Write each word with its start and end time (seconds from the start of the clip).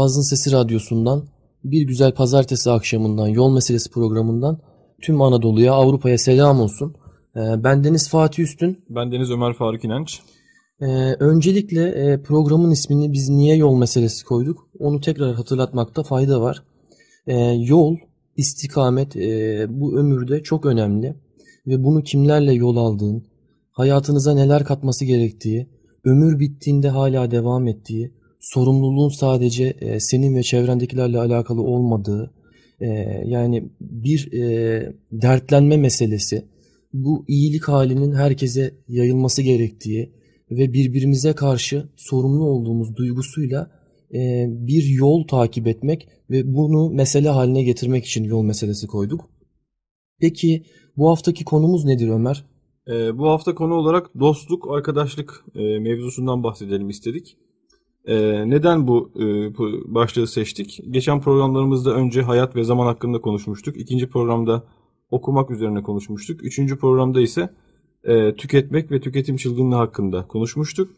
Boğaz'ın 0.00 0.22
Sesi 0.22 0.52
Radyosu'ndan 0.52 1.24
bir 1.64 1.82
güzel 1.82 2.12
pazartesi 2.14 2.70
akşamından 2.70 3.28
Yol 3.28 3.54
Meselesi 3.54 3.90
programından 3.90 4.60
tüm 5.02 5.22
Anadolu'ya, 5.22 5.72
Avrupa'ya 5.72 6.18
selam 6.18 6.60
olsun. 6.60 6.94
Ee, 7.36 7.64
ben 7.64 7.84
Deniz 7.84 8.08
Fatih 8.08 8.42
Üstün. 8.42 8.84
Ben 8.90 9.12
Deniz 9.12 9.30
Ömer 9.30 9.52
Faruk 9.54 9.84
İnanç. 9.84 10.20
Ee, 10.80 10.86
öncelikle 11.20 11.88
e, 11.88 12.22
programın 12.22 12.70
ismini 12.70 13.12
biz 13.12 13.28
niye 13.28 13.56
yol 13.56 13.76
meselesi 13.76 14.24
koyduk? 14.24 14.68
Onu 14.78 15.00
tekrar 15.00 15.34
hatırlatmakta 15.34 16.02
fayda 16.02 16.40
var. 16.40 16.62
Ee, 17.26 17.36
yol, 17.52 17.96
istikamet 18.36 19.16
e, 19.16 19.66
bu 19.68 19.98
ömürde 19.98 20.42
çok 20.42 20.66
önemli 20.66 21.16
ve 21.66 21.84
bunu 21.84 22.02
kimlerle 22.02 22.52
yol 22.52 22.76
aldığın, 22.76 23.24
hayatınıza 23.72 24.34
neler 24.34 24.64
katması 24.64 25.04
gerektiği, 25.04 25.68
ömür 26.04 26.38
bittiğinde 26.38 26.88
hala 26.88 27.30
devam 27.30 27.68
ettiği, 27.68 28.19
sorumluluğun 28.40 29.08
sadece 29.08 29.64
e, 29.80 30.00
senin 30.00 30.34
ve 30.34 30.42
çevrendekilerle 30.42 31.18
alakalı 31.18 31.62
olmadığı, 31.62 32.34
e, 32.80 32.86
yani 33.24 33.70
bir 33.80 34.32
e, 34.32 34.92
dertlenme 35.12 35.76
meselesi, 35.76 36.44
bu 36.92 37.24
iyilik 37.28 37.68
halinin 37.68 38.12
herkese 38.12 38.74
yayılması 38.88 39.42
gerektiği 39.42 40.12
ve 40.50 40.72
birbirimize 40.72 41.32
karşı 41.32 41.88
sorumlu 41.96 42.44
olduğumuz 42.44 42.96
duygusuyla 42.96 43.70
e, 44.14 44.46
bir 44.48 44.84
yol 44.84 45.26
takip 45.26 45.66
etmek 45.66 46.08
ve 46.30 46.54
bunu 46.54 46.90
mesele 46.90 47.28
haline 47.28 47.62
getirmek 47.62 48.04
için 48.04 48.24
yol 48.24 48.42
meselesi 48.42 48.86
koyduk. 48.86 49.30
Peki 50.20 50.64
bu 50.96 51.10
haftaki 51.10 51.44
konumuz 51.44 51.84
nedir 51.84 52.08
Ömer? 52.08 52.44
Ee, 52.88 53.18
bu 53.18 53.28
hafta 53.28 53.54
konu 53.54 53.74
olarak 53.74 54.20
dostluk, 54.20 54.70
arkadaşlık 54.70 55.44
e, 55.54 55.78
mevzusundan 55.78 56.42
bahsedelim 56.42 56.88
istedik. 56.88 57.36
E, 58.10 58.44
neden 58.50 58.88
bu, 58.88 59.10
e, 59.16 59.20
bu 59.58 59.94
başlığı 59.94 60.26
seçtik? 60.26 60.80
Geçen 60.90 61.20
programlarımızda 61.20 61.94
önce 61.94 62.22
hayat 62.22 62.56
ve 62.56 62.64
zaman 62.64 62.86
hakkında 62.86 63.20
konuşmuştuk. 63.20 63.76
İkinci 63.76 64.08
programda 64.08 64.64
okumak 65.10 65.50
üzerine 65.50 65.82
konuşmuştuk. 65.82 66.44
Üçüncü 66.44 66.78
programda 66.78 67.20
ise 67.20 67.50
e, 68.04 68.34
tüketmek 68.34 68.90
ve 68.90 69.00
tüketim 69.00 69.36
çılgınlığı 69.36 69.74
hakkında 69.76 70.26
konuşmuştuk. 70.26 70.90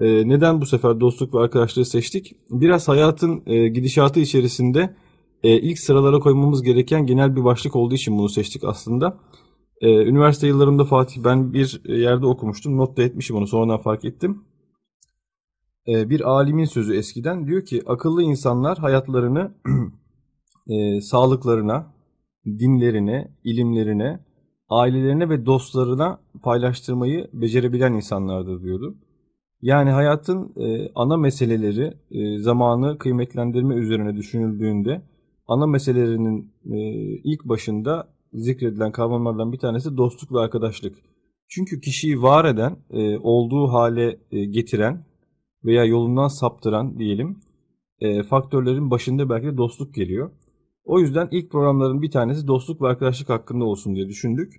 E, 0.00 0.28
neden 0.28 0.60
bu 0.60 0.66
sefer 0.66 1.00
dostluk 1.00 1.34
ve 1.34 1.38
arkadaşlığı 1.38 1.84
seçtik? 1.84 2.36
Biraz 2.50 2.88
hayatın 2.88 3.44
gidişatı 3.74 4.20
içerisinde 4.20 4.96
ilk 5.42 5.78
sıralara 5.78 6.18
koymamız 6.18 6.62
gereken 6.62 7.06
genel 7.06 7.36
bir 7.36 7.44
başlık 7.44 7.76
olduğu 7.76 7.94
için 7.94 8.18
bunu 8.18 8.28
seçtik 8.28 8.64
aslında. 8.64 9.18
Üniversite 9.82 10.46
yıllarımda 10.46 10.84
Fatih 10.84 11.24
ben 11.24 11.52
bir 11.52 11.82
yerde 11.88 12.26
okumuştum. 12.26 12.76
Not 12.76 12.96
da 12.96 13.02
etmişim 13.02 13.36
onu 13.36 13.46
sonradan 13.46 13.78
fark 13.78 14.04
ettim. 14.04 14.42
E, 15.88 16.10
bir 16.10 16.30
alimin 16.30 16.64
sözü 16.64 16.96
eskiden 16.96 17.46
diyor 17.46 17.64
ki 17.64 17.82
akıllı 17.86 18.22
insanlar 18.22 18.78
hayatlarını 18.78 19.54
e, 20.68 21.00
sağlıklarına, 21.00 21.94
dinlerine, 22.46 23.30
ilimlerine, 23.44 24.20
ailelerine 24.68 25.28
ve 25.28 25.46
dostlarına 25.46 26.20
paylaştırmayı 26.42 27.30
becerebilen 27.32 27.92
insanlardır 27.92 28.62
diyordu. 28.62 28.96
Yani 29.62 29.90
hayatın 29.90 30.52
e, 30.56 30.88
ana 30.94 31.16
meseleleri 31.16 31.94
e, 32.10 32.38
zamanı 32.38 32.98
kıymetlendirme 32.98 33.74
üzerine 33.74 34.16
düşünüldüğünde 34.16 35.02
ana 35.46 35.66
meselelerinin 35.66 36.52
e, 36.64 36.78
ilk 37.24 37.44
başında 37.44 38.08
zikredilen 38.32 38.92
kavramlardan 38.92 39.52
bir 39.52 39.58
tanesi 39.58 39.96
dostluk 39.96 40.32
ve 40.32 40.38
arkadaşlık. 40.38 40.96
Çünkü 41.48 41.80
kişiyi 41.80 42.22
var 42.22 42.44
eden, 42.44 42.76
e, 42.90 43.18
olduğu 43.18 43.68
hale 43.68 44.18
e, 44.30 44.44
getiren 44.44 45.04
veya 45.64 45.84
yolundan 45.84 46.28
saptıran 46.28 46.98
diyelim 46.98 47.36
e, 48.00 48.22
faktörlerin 48.22 48.90
başında 48.90 49.30
belki 49.30 49.46
de 49.46 49.56
dostluk 49.56 49.94
geliyor. 49.94 50.30
O 50.84 51.00
yüzden 51.00 51.28
ilk 51.30 51.50
programların 51.50 52.02
bir 52.02 52.10
tanesi 52.10 52.46
dostluk 52.46 52.82
ve 52.82 52.86
arkadaşlık 52.86 53.28
hakkında 53.28 53.64
olsun 53.64 53.94
diye 53.94 54.08
düşündük. 54.08 54.52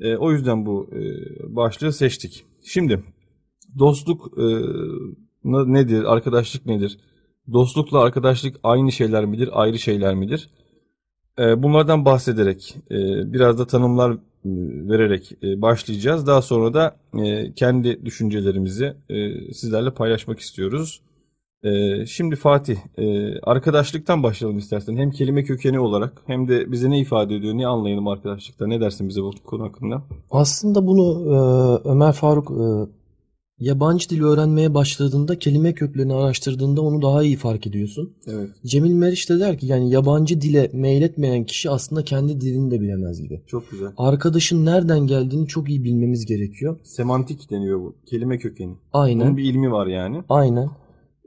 E, 0.00 0.16
o 0.16 0.32
yüzden 0.32 0.66
bu 0.66 0.90
e, 0.92 1.00
başlığı 1.56 1.92
seçtik. 1.92 2.44
Şimdi 2.64 3.04
dostluk 3.78 4.38
e, 4.38 4.44
nedir, 5.44 6.12
arkadaşlık 6.12 6.66
nedir? 6.66 6.98
Dostlukla 7.52 8.00
arkadaşlık 8.00 8.56
aynı 8.62 8.92
şeyler 8.92 9.24
midir, 9.24 9.48
ayrı 9.52 9.78
şeyler 9.78 10.14
midir? 10.14 10.50
E, 11.38 11.62
bunlardan 11.62 12.04
bahsederek, 12.04 12.76
e, 12.90 12.96
biraz 13.32 13.58
da 13.58 13.66
tanımlar 13.66 14.18
vererek 14.44 15.32
e, 15.42 15.62
başlayacağız. 15.62 16.26
Daha 16.26 16.42
sonra 16.42 16.74
da 16.74 16.96
e, 17.24 17.52
kendi 17.52 18.04
düşüncelerimizi 18.04 18.94
e, 19.08 19.52
sizlerle 19.52 19.90
paylaşmak 19.90 20.40
istiyoruz. 20.40 21.00
E, 21.62 22.06
şimdi 22.06 22.36
Fatih, 22.36 22.76
e, 22.98 23.34
arkadaşlıktan 23.40 24.22
başlayalım 24.22 24.58
istersen. 24.58 24.96
Hem 24.96 25.10
kelime 25.10 25.44
kökeni 25.44 25.80
olarak 25.80 26.22
hem 26.26 26.48
de 26.48 26.72
bize 26.72 26.90
ne 26.90 27.00
ifade 27.00 27.36
ediyor, 27.36 27.54
ne 27.54 27.66
anlayalım 27.66 28.08
arkadaşlıkta? 28.08 28.66
Ne 28.66 28.80
dersin 28.80 29.08
bize 29.08 29.22
bu 29.22 29.30
konu 29.44 29.64
hakkında? 29.64 30.02
Aslında 30.30 30.86
bunu 30.86 31.34
e, 31.34 31.88
Ömer 31.88 32.12
Faruk 32.12 32.50
e, 32.50 32.99
yabancı 33.60 34.10
dil 34.10 34.22
öğrenmeye 34.22 34.74
başladığında 34.74 35.38
kelime 35.38 35.74
köklerini 35.74 36.14
araştırdığında 36.14 36.80
onu 36.80 37.02
daha 37.02 37.22
iyi 37.22 37.36
fark 37.36 37.66
ediyorsun. 37.66 38.12
Evet. 38.26 38.50
Cemil 38.66 38.92
Meriç 38.92 39.30
de 39.30 39.40
der 39.40 39.58
ki 39.58 39.66
yani 39.66 39.90
yabancı 39.90 40.40
dile 40.40 40.70
meyletmeyen 40.72 41.44
kişi 41.44 41.70
aslında 41.70 42.04
kendi 42.04 42.40
dilini 42.40 42.70
de 42.70 42.80
bilemez 42.80 43.22
gibi. 43.22 43.40
Çok 43.46 43.70
güzel. 43.70 43.88
Arkadaşın 43.96 44.66
nereden 44.66 45.06
geldiğini 45.06 45.46
çok 45.46 45.68
iyi 45.68 45.84
bilmemiz 45.84 46.26
gerekiyor. 46.26 46.78
Semantik 46.82 47.50
deniyor 47.50 47.80
bu. 47.80 47.94
Kelime 48.06 48.38
kökeni. 48.38 48.74
Aynen. 48.92 49.26
Bunun 49.26 49.36
bir 49.36 49.44
ilmi 49.44 49.72
var 49.72 49.86
yani. 49.86 50.22
Aynen. 50.28 50.70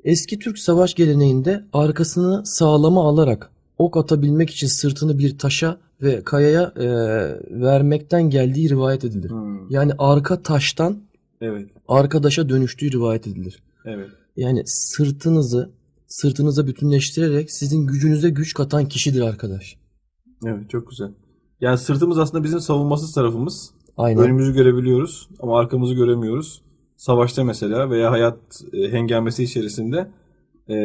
Eski 0.04 0.40
Türk 0.40 0.60
savaş 0.60 0.94
geleneğinde 0.94 1.64
arkasını 1.74 2.46
sağlama 2.46 3.04
alarak 3.10 3.52
ok 3.78 3.98
atabilmek 3.98 4.50
için 4.50 4.68
sırtını 4.68 5.20
bir 5.20 5.38
taşa 5.38 5.78
ve 6.02 6.24
kayaya 6.24 6.74
e, 6.76 6.88
vermekten 7.62 8.30
geldiği 8.30 8.70
rivayet 8.70 9.04
edilir. 9.04 9.30
Hmm. 9.30 9.70
Yani 9.70 9.92
arka 9.98 10.42
taştan 10.42 10.98
Evet. 11.44 11.70
Arkadaşa 11.88 12.50
dönüştüğü 12.50 12.92
rivayet 12.92 13.28
edilir. 13.28 13.64
Evet. 13.86 14.10
Yani 14.38 14.64
sırtınızı 14.66 15.72
sırtınıza 16.08 16.68
bütünleştirerek 16.68 17.52
sizin 17.52 17.88
gücünüze 17.88 18.30
güç 18.30 18.54
katan 18.54 18.86
kişidir 18.88 19.22
arkadaş. 19.22 19.78
Evet 20.46 20.70
çok 20.70 20.90
güzel. 20.90 21.12
Yani 21.62 21.78
sırtımız 21.78 22.18
aslında 22.18 22.44
bizim 22.44 22.60
savunmasız 22.60 23.14
tarafımız. 23.14 23.72
Aynen. 23.98 24.24
Önümüzü 24.24 24.54
görebiliyoruz 24.54 25.30
ama 25.40 25.60
arkamızı 25.60 25.94
göremiyoruz. 25.94 26.62
Savaşta 26.98 27.44
mesela 27.44 27.90
veya 27.90 28.12
hayat 28.12 28.38
e, 28.74 28.92
hengamesi 28.92 29.44
içerisinde 29.44 30.12
e, 30.70 30.76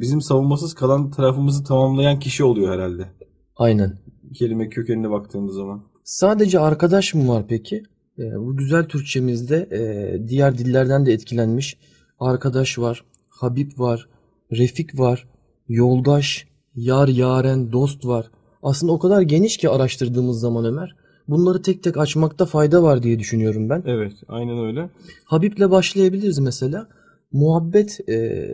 bizim 0.00 0.20
savunmasız 0.20 0.74
kalan 0.74 1.10
tarafımızı 1.10 1.64
tamamlayan 1.64 2.18
kişi 2.18 2.44
oluyor 2.44 2.74
herhalde. 2.74 3.08
Aynen. 3.56 3.98
Kelime 4.34 4.68
kökenine 4.68 5.10
baktığımız 5.10 5.54
zaman. 5.54 5.82
Sadece 6.04 6.60
arkadaş 6.60 7.14
mı 7.14 7.28
var 7.28 7.44
peki? 7.48 7.82
E, 8.18 8.38
bu 8.38 8.56
güzel 8.56 8.84
Türkçemizde 8.84 9.68
e, 9.72 10.28
diğer 10.28 10.58
dillerden 10.58 11.06
de 11.06 11.12
etkilenmiş 11.12 11.76
arkadaş 12.20 12.78
var, 12.78 13.04
Habib 13.28 13.78
var, 13.78 14.08
Refik 14.52 14.98
var, 14.98 15.28
yoldaş, 15.68 16.46
yar 16.74 17.08
yaren, 17.08 17.72
dost 17.72 18.06
var. 18.06 18.30
Aslında 18.62 18.92
o 18.92 18.98
kadar 18.98 19.22
geniş 19.22 19.56
ki 19.56 19.68
araştırdığımız 19.68 20.40
zaman 20.40 20.64
Ömer. 20.64 20.96
Bunları 21.28 21.62
tek 21.62 21.82
tek 21.82 21.96
açmakta 21.96 22.46
fayda 22.46 22.82
var 22.82 23.02
diye 23.02 23.18
düşünüyorum 23.18 23.70
ben. 23.70 23.82
Evet 23.86 24.12
aynen 24.28 24.58
öyle. 24.66 24.90
Habib'le 25.24 25.70
başlayabiliriz 25.70 26.38
mesela. 26.38 26.88
Muhabbet 27.32 28.08
e, 28.08 28.46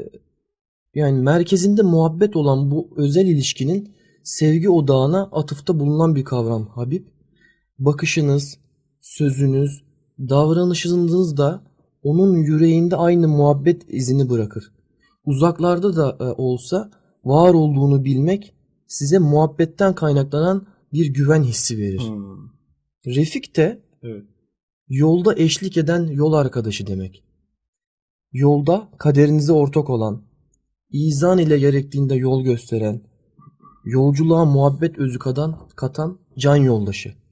yani 0.95 1.23
merkezinde 1.23 1.83
muhabbet 1.83 2.37
olan 2.37 2.71
bu 2.71 2.89
özel 2.97 3.27
ilişkinin 3.27 3.95
sevgi 4.23 4.71
odağına 4.71 5.23
atıfta 5.33 5.81
bulunan 5.81 6.15
bir 6.15 6.25
kavram 6.25 6.67
Habib. 6.67 7.07
Bakışınız, 7.79 8.59
sözünüz, 9.05 9.85
davranışınız 10.19 11.37
da 11.37 11.65
onun 12.03 12.37
yüreğinde 12.37 12.97
aynı 12.97 13.29
muhabbet 13.29 13.83
izini 13.89 14.31
bırakır. 14.31 14.73
Uzaklarda 15.25 15.97
da 15.97 16.17
e, 16.21 16.25
olsa 16.25 16.91
var 17.25 17.55
olduğunu 17.55 18.05
bilmek 18.05 18.55
size 18.87 19.19
muhabbetten 19.19 19.95
kaynaklanan 19.95 20.67
bir 20.93 21.07
güven 21.07 21.43
hissi 21.43 21.79
verir. 21.79 22.01
Hmm. 22.01 22.51
Refik 23.07 23.57
de 23.57 23.83
Evet. 24.03 24.25
yolda 24.89 25.35
eşlik 25.37 25.77
eden 25.77 26.07
yol 26.07 26.33
arkadaşı 26.33 26.87
demek. 26.87 27.25
Yolda 28.33 28.89
kaderinize 28.99 29.53
ortak 29.53 29.91
olan, 29.91 30.23
izan 30.91 31.39
ile 31.39 31.59
gerektiğinde 31.59 32.15
yol 32.15 32.45
gösteren, 32.45 33.03
yolculuğa 33.85 34.45
muhabbet 34.45 34.99
özü 34.99 35.19
katan, 35.19 35.69
katan 35.77 36.19
can 36.39 36.57
yoldaşı. 36.57 37.24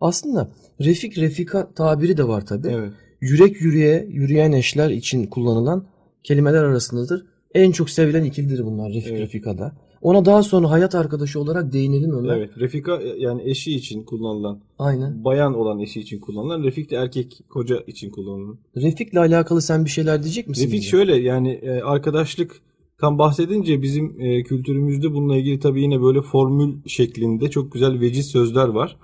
Aslında 0.00 0.48
refik 0.80 1.18
refika 1.18 1.72
tabiri 1.74 2.16
de 2.16 2.28
var 2.28 2.46
tabi. 2.46 2.68
Evet. 2.68 2.92
Yürek 3.20 3.60
yüreğe 3.60 4.06
yürüyen 4.10 4.52
eşler 4.52 4.90
için 4.90 5.26
kullanılan 5.26 5.86
kelimeler 6.24 6.64
arasındadır. 6.64 7.26
En 7.54 7.72
çok 7.72 7.90
sevilen 7.90 8.24
ikilidir 8.24 8.64
bunlar 8.64 8.92
refik 8.92 9.12
Evet. 9.12 9.20
refikada. 9.20 9.72
Ona 10.02 10.24
daha 10.24 10.42
sonra 10.42 10.70
hayat 10.70 10.94
arkadaşı 10.94 11.40
olarak 11.40 11.72
değinelim 11.72 12.12
Ömer. 12.12 12.36
Evet. 12.36 12.50
Refika 12.58 13.02
e, 13.02 13.08
yani 13.18 13.50
eşi 13.50 13.74
için 13.74 14.02
kullanılan, 14.04 14.60
Aynen. 14.78 15.24
bayan 15.24 15.54
olan 15.54 15.78
eşi 15.78 16.00
için 16.00 16.20
kullanılan, 16.20 16.62
Refik 16.62 16.90
de 16.90 16.96
erkek 16.96 17.40
koca 17.48 17.80
için 17.86 18.10
kullanılan. 18.10 18.58
Refikle 18.76 19.18
alakalı 19.18 19.62
sen 19.62 19.84
bir 19.84 19.90
şeyler 19.90 20.22
diyecek 20.22 20.48
misin? 20.48 20.62
Refik 20.62 20.80
bize? 20.80 20.88
şöyle 20.90 21.16
yani 21.16 21.50
e, 21.52 21.80
arkadaşlık 21.80 22.60
Tam 23.00 23.18
bahsedince 23.18 23.82
bizim 23.82 24.20
e, 24.20 24.42
kültürümüzde 24.42 25.12
bununla 25.12 25.36
ilgili 25.36 25.60
tabii 25.60 25.82
yine 25.82 26.02
böyle 26.02 26.22
formül 26.22 26.74
şeklinde 26.86 27.50
çok 27.50 27.72
güzel 27.72 28.00
veciz 28.00 28.26
sözler 28.26 28.68
var. 28.68 28.96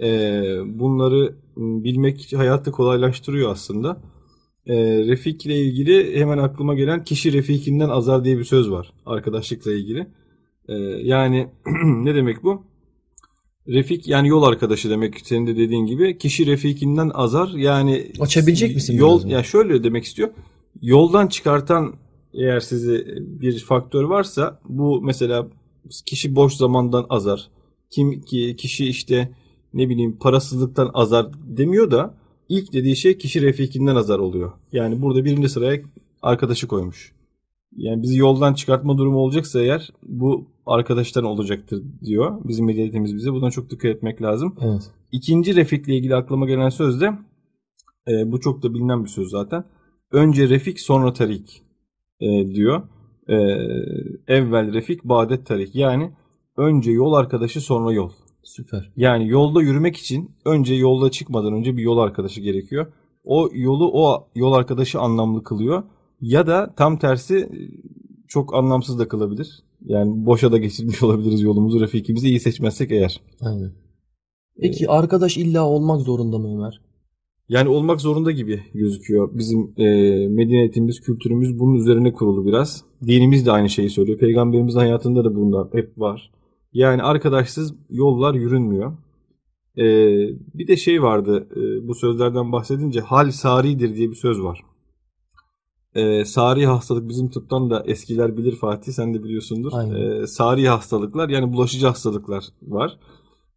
E, 0.00 0.08
bunları 0.64 1.34
bilmek 1.56 2.32
hayatı 2.36 2.72
kolaylaştırıyor 2.72 3.52
aslında. 3.52 4.00
E, 4.66 4.74
refik 5.06 5.46
ile 5.46 5.60
ilgili 5.60 6.20
hemen 6.20 6.38
aklıma 6.38 6.74
gelen 6.74 7.04
kişi 7.04 7.32
refikinden 7.32 7.88
azar 7.88 8.24
diye 8.24 8.38
bir 8.38 8.44
söz 8.44 8.70
var 8.70 8.92
arkadaşlıkla 9.06 9.72
ilgili. 9.72 10.06
E, 10.68 10.74
yani 11.02 11.48
ne 11.84 12.14
demek 12.14 12.42
bu? 12.42 12.62
Refik 13.68 14.08
yani 14.08 14.28
yol 14.28 14.42
arkadaşı 14.42 14.90
demek 14.90 15.20
senin 15.24 15.46
de 15.46 15.56
dediğin 15.56 15.86
gibi. 15.86 16.18
Kişi 16.18 16.46
refikinden 16.46 17.10
azar 17.14 17.48
yani 17.48 18.12
açabilecek 18.20 18.74
misin? 18.74 18.96
Yol 18.96 19.24
ya 19.24 19.30
yani 19.30 19.44
şöyle 19.44 19.84
demek 19.84 20.04
istiyor. 20.04 20.28
Yoldan 20.82 21.26
çıkartan 21.26 21.94
eğer 22.34 22.60
sizi 22.60 23.06
bir 23.18 23.58
faktör 23.58 24.04
varsa 24.04 24.60
bu 24.68 25.02
mesela 25.02 25.48
kişi 26.06 26.36
boş 26.36 26.54
zamandan 26.54 27.06
azar. 27.08 27.50
Kim 27.90 28.20
ki 28.20 28.56
kişi 28.58 28.86
işte 28.86 29.30
ne 29.74 29.88
bileyim 29.88 30.18
parasızlıktan 30.18 30.90
azar 30.94 31.26
demiyor 31.44 31.90
da 31.90 32.14
ilk 32.48 32.72
dediği 32.72 32.96
şey 32.96 33.18
kişi 33.18 33.42
refikinden 33.42 33.96
azar 33.96 34.18
oluyor. 34.18 34.52
Yani 34.72 35.02
burada 35.02 35.24
birinci 35.24 35.48
sıraya 35.48 35.80
arkadaşı 36.22 36.68
koymuş. 36.68 37.12
Yani 37.76 38.02
bizi 38.02 38.18
yoldan 38.18 38.54
çıkartma 38.54 38.98
durumu 38.98 39.18
olacaksa 39.18 39.60
eğer 39.60 39.90
bu 40.02 40.46
arkadaştan 40.66 41.24
olacaktır 41.24 41.82
diyor. 42.04 42.40
Bizim 42.44 42.66
medeniyetimiz 42.66 43.16
bize. 43.16 43.32
Buna 43.32 43.50
çok 43.50 43.70
dikkat 43.70 43.90
etmek 43.90 44.22
lazım. 44.22 44.54
Evet. 44.60 44.90
İkinci 45.12 45.56
refikle 45.56 45.96
ilgili 45.96 46.14
aklıma 46.14 46.46
gelen 46.46 46.68
söz 46.68 47.00
de 47.00 47.12
e, 48.08 48.32
bu 48.32 48.40
çok 48.40 48.62
da 48.62 48.74
bilinen 48.74 49.04
bir 49.04 49.08
söz 49.08 49.30
zaten. 49.30 49.64
Önce 50.12 50.48
refik 50.48 50.80
sonra 50.80 51.12
tarik 51.12 51.62
e, 52.20 52.26
diyor. 52.54 52.82
E, 53.28 53.36
evvel 54.26 54.72
refik 54.72 55.04
badet 55.04 55.46
tarik. 55.46 55.74
Yani 55.74 56.12
önce 56.56 56.90
yol 56.90 57.12
arkadaşı 57.12 57.60
sonra 57.60 57.92
yol. 57.92 58.10
Süper. 58.48 58.92
Yani 58.96 59.28
yolda 59.28 59.62
yürümek 59.62 59.96
için 59.96 60.30
önce 60.44 60.74
yolda 60.74 61.10
çıkmadan 61.10 61.52
önce 61.52 61.76
bir 61.76 61.82
yol 61.82 61.98
arkadaşı 61.98 62.40
gerekiyor. 62.40 62.86
O 63.24 63.48
yolu 63.52 63.90
o 63.92 64.28
yol 64.34 64.52
arkadaşı 64.52 65.00
anlamlı 65.00 65.42
kılıyor. 65.42 65.82
Ya 66.20 66.46
da 66.46 66.74
tam 66.76 66.98
tersi 66.98 67.48
çok 68.28 68.54
anlamsız 68.54 68.98
da 68.98 69.08
kılabilir. 69.08 69.62
Yani 69.84 70.26
boşa 70.26 70.52
da 70.52 70.58
geçirmiş 70.58 71.02
olabiliriz 71.02 71.40
yolumuzu 71.40 71.80
Refikimizi 71.80 72.28
iyi 72.28 72.40
seçmezsek 72.40 72.90
eğer. 72.90 73.20
Aynen. 73.40 73.72
Peki 74.60 74.88
arkadaş 74.88 75.36
illa 75.36 75.66
olmak 75.66 76.00
zorunda 76.00 76.38
mı 76.38 76.54
Ömer? 76.54 76.80
Yani 77.48 77.68
olmak 77.68 78.00
zorunda 78.00 78.30
gibi 78.30 78.62
gözüküyor. 78.74 79.30
Bizim 79.32 79.72
e, 79.76 79.84
medeniyetimiz, 80.28 81.00
kültürümüz 81.00 81.58
bunun 81.58 81.74
üzerine 81.74 82.12
kurulu 82.12 82.46
biraz. 82.46 82.84
Dinimiz 83.06 83.46
de 83.46 83.52
aynı 83.52 83.68
şeyi 83.70 83.90
söylüyor. 83.90 84.18
Peygamberimizin 84.18 84.78
hayatında 84.78 85.24
da 85.24 85.34
bunlar 85.34 85.68
hep 85.72 85.98
var. 85.98 86.30
Yani 86.72 87.02
arkadaşsız 87.02 87.74
yollar 87.90 88.34
yürünmüyor. 88.34 88.92
E, 89.76 89.84
bir 90.54 90.68
de 90.68 90.76
şey 90.76 91.02
vardı 91.02 91.48
e, 91.56 91.88
bu 91.88 91.94
sözlerden 91.94 92.52
bahsedince 92.52 93.00
hal 93.00 93.30
saridir 93.30 93.96
diye 93.96 94.10
bir 94.10 94.14
söz 94.14 94.42
var. 94.42 94.60
E, 95.94 96.24
sari 96.24 96.66
hastalık 96.66 97.08
bizim 97.08 97.30
tıptan 97.30 97.70
da 97.70 97.84
eskiler 97.86 98.36
bilir 98.36 98.56
Fatih 98.56 98.92
sen 98.92 99.14
de 99.14 99.24
biliyorsundur. 99.24 99.72
E, 99.72 100.26
sari 100.26 100.68
hastalıklar 100.68 101.28
yani 101.28 101.52
bulaşıcı 101.52 101.86
hastalıklar 101.86 102.44
var. 102.62 102.98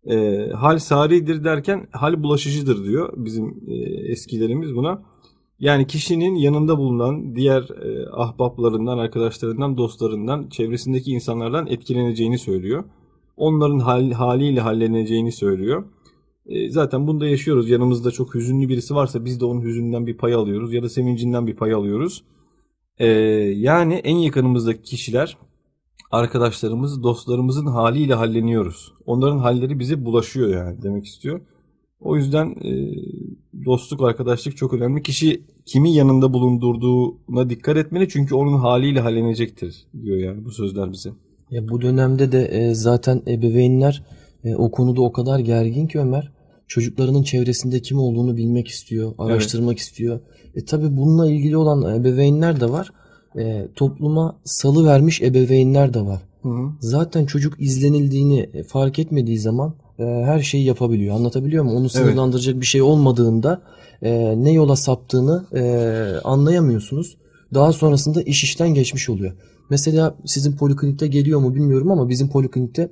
E, 0.09 0.47
hal 0.49 0.79
saridir 0.79 1.43
derken 1.43 1.87
hal 1.91 2.23
bulaşıcıdır 2.23 2.83
diyor 2.83 3.13
bizim 3.15 3.63
e, 3.67 3.73
eskilerimiz 4.11 4.75
buna. 4.75 5.03
Yani 5.59 5.87
kişinin 5.87 6.35
yanında 6.35 6.77
bulunan 6.77 7.35
diğer 7.35 7.61
e, 7.61 8.09
ahbaplarından, 8.11 8.97
arkadaşlarından, 8.97 9.77
dostlarından, 9.77 10.49
çevresindeki 10.49 11.11
insanlardan 11.11 11.67
etkileneceğini 11.67 12.37
söylüyor. 12.37 12.83
Onların 13.37 13.79
hal, 13.79 14.11
haliyle 14.11 14.61
halleneceğini 14.61 15.31
söylüyor. 15.31 15.83
E, 16.45 16.69
zaten 16.69 17.07
bunda 17.07 17.27
yaşıyoruz. 17.27 17.69
Yanımızda 17.69 18.11
çok 18.11 18.35
hüzünlü 18.35 18.69
birisi 18.69 18.95
varsa 18.95 19.25
biz 19.25 19.41
de 19.41 19.45
onun 19.45 19.61
hüzünden 19.61 20.07
bir 20.07 20.17
pay 20.17 20.33
alıyoruz 20.33 20.73
ya 20.73 20.83
da 20.83 20.89
sevincinden 20.89 21.47
bir 21.47 21.55
pay 21.55 21.73
alıyoruz. 21.73 22.23
E, 22.97 23.07
yani 23.55 23.93
en 23.93 24.15
yakınımızdaki 24.15 24.81
kişiler 24.81 25.37
arkadaşlarımız, 26.11 27.03
dostlarımızın 27.03 27.65
haliyle 27.65 28.13
halleniyoruz. 28.13 28.93
Onların 29.05 29.37
halleri 29.37 29.79
bize 29.79 30.05
bulaşıyor 30.05 30.49
yani 30.49 30.81
demek 30.81 31.05
istiyor. 31.05 31.41
O 31.99 32.17
yüzden 32.17 32.55
e, 32.63 32.71
dostluk, 33.65 34.01
arkadaşlık 34.01 34.57
çok 34.57 34.73
önemli. 34.73 35.03
Kişi 35.03 35.43
kimi 35.65 35.93
yanında 35.93 36.33
bulundurduğuna 36.33 37.49
dikkat 37.49 37.77
etmeli 37.77 38.09
çünkü 38.09 38.35
onun 38.35 38.57
haliyle 38.57 38.99
hallenecektir 38.99 39.87
diyor 40.03 40.17
yani 40.17 40.45
bu 40.45 40.51
sözler 40.51 40.91
bize. 40.91 41.09
Ya 41.51 41.69
bu 41.69 41.81
dönemde 41.81 42.31
de 42.31 42.45
e, 42.45 42.75
zaten 42.75 43.21
ebeveynler 43.27 44.03
e, 44.43 44.55
o 44.55 44.71
konuda 44.71 45.01
o 45.01 45.11
kadar 45.11 45.39
gergin 45.39 45.87
ki 45.87 45.99
Ömer. 45.99 46.31
Çocuklarının 46.67 47.23
çevresinde 47.23 47.81
kim 47.81 47.99
olduğunu 47.99 48.37
bilmek 48.37 48.67
istiyor, 48.67 49.13
araştırmak 49.17 49.71
evet. 49.71 49.79
istiyor. 49.79 50.19
E 50.55 50.65
tabi 50.65 50.97
bununla 50.97 51.29
ilgili 51.29 51.57
olan 51.57 51.95
ebeveynler 51.95 52.61
de 52.61 52.69
var. 52.69 52.93
E, 53.37 53.67
topluma 53.75 54.39
salı 54.45 54.85
vermiş 54.85 55.21
ebeveynler 55.21 55.93
de 55.93 56.01
var. 56.01 56.21
Hı 56.41 56.49
hı. 56.49 56.69
Zaten 56.79 57.25
çocuk 57.25 57.61
izlenildiğini 57.61 58.49
e, 58.53 58.63
fark 58.63 58.99
etmediği 58.99 59.39
zaman 59.39 59.73
e, 59.99 60.03
her 60.03 60.39
şeyi 60.39 60.65
yapabiliyor. 60.65 61.15
Anlatabiliyor 61.15 61.63
muyum? 61.63 61.79
Onu 61.79 61.89
sınırlandıracak 61.89 62.53
evet. 62.53 62.61
bir 62.61 62.67
şey 62.67 62.81
olmadığında 62.81 63.61
e, 64.01 64.33
ne 64.43 64.51
yola 64.51 64.75
saptığını 64.75 65.45
e, 65.53 65.63
anlayamıyorsunuz. 66.23 67.17
Daha 67.53 67.73
sonrasında 67.73 68.21
iş 68.21 68.43
işten 68.43 68.73
geçmiş 68.73 69.09
oluyor. 69.09 69.33
Mesela 69.71 70.17
sizin 70.25 70.51
poliklinikte 70.51 71.07
geliyor 71.07 71.39
mu 71.39 71.55
bilmiyorum 71.55 71.91
ama 71.91 72.09
bizim 72.09 72.29
poliklinikte 72.29 72.91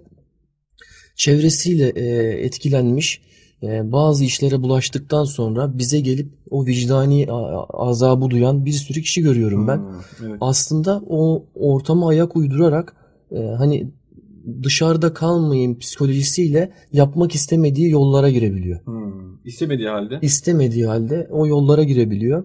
çevresiyle 1.15 1.89
e, 1.89 2.05
etkilenmiş 2.45 3.21
e, 3.63 3.91
bazı 3.91 4.23
işlere 4.23 4.61
bulaştıktan 4.61 5.23
sonra 5.23 5.77
bize 5.77 5.99
gelip 5.99 6.29
o 6.49 6.65
vicdani 6.65 7.27
azabı 7.69 8.29
duyan 8.29 8.65
bir 8.65 8.71
sürü 8.71 9.01
kişi 9.01 9.21
görüyorum 9.21 9.67
ben. 9.67 9.77
Hmm, 9.77 10.27
evet. 10.27 10.37
Aslında 10.41 11.01
o 11.09 11.45
ortama 11.55 12.09
ayak 12.09 12.35
uydurarak 12.35 12.95
e, 13.31 13.39
hani 13.39 13.91
dışarıda 14.63 15.13
kalmayın 15.13 15.75
psikolojisiyle 15.75 16.71
yapmak 16.93 17.35
istemediği 17.35 17.89
yollara 17.89 18.29
girebiliyor. 18.29 18.85
Hmm. 18.85 19.45
İstemediği 19.45 19.87
halde? 19.87 20.19
İstemediği 20.21 20.85
halde 20.85 21.27
o 21.31 21.47
yollara 21.47 21.83
girebiliyor. 21.83 22.43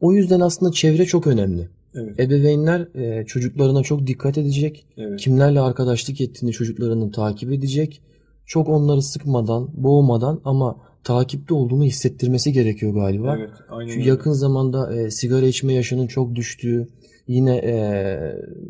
O 0.00 0.12
yüzden 0.12 0.40
aslında 0.40 0.72
çevre 0.72 1.04
çok 1.04 1.26
önemli. 1.26 1.68
Evet. 1.94 2.20
Ebeveynler 2.20 2.88
e, 2.94 3.26
çocuklarına 3.26 3.82
çok 3.82 4.06
dikkat 4.06 4.38
edecek. 4.38 4.86
Evet. 4.96 5.20
Kimlerle 5.20 5.60
arkadaşlık 5.60 6.20
ettiğini 6.20 6.52
çocuklarının 6.52 7.10
takip 7.10 7.52
edecek. 7.52 8.02
Çok 8.46 8.68
onları 8.68 9.02
sıkmadan, 9.02 9.68
boğmadan 9.74 10.40
ama 10.44 10.76
takipte 11.04 11.54
olduğunu 11.54 11.84
hissettirmesi 11.84 12.52
gerekiyor 12.52 12.94
galiba. 12.94 13.36
Evet, 13.38 13.50
aynen 13.70 13.92
Şu 13.92 14.00
yakın 14.00 14.32
zamanda 14.32 14.94
e, 14.96 15.10
sigara 15.10 15.46
içme 15.46 15.72
yaşının 15.72 16.06
çok 16.06 16.34
düştüğü, 16.34 16.88
yine 17.28 17.56
e, 17.56 17.74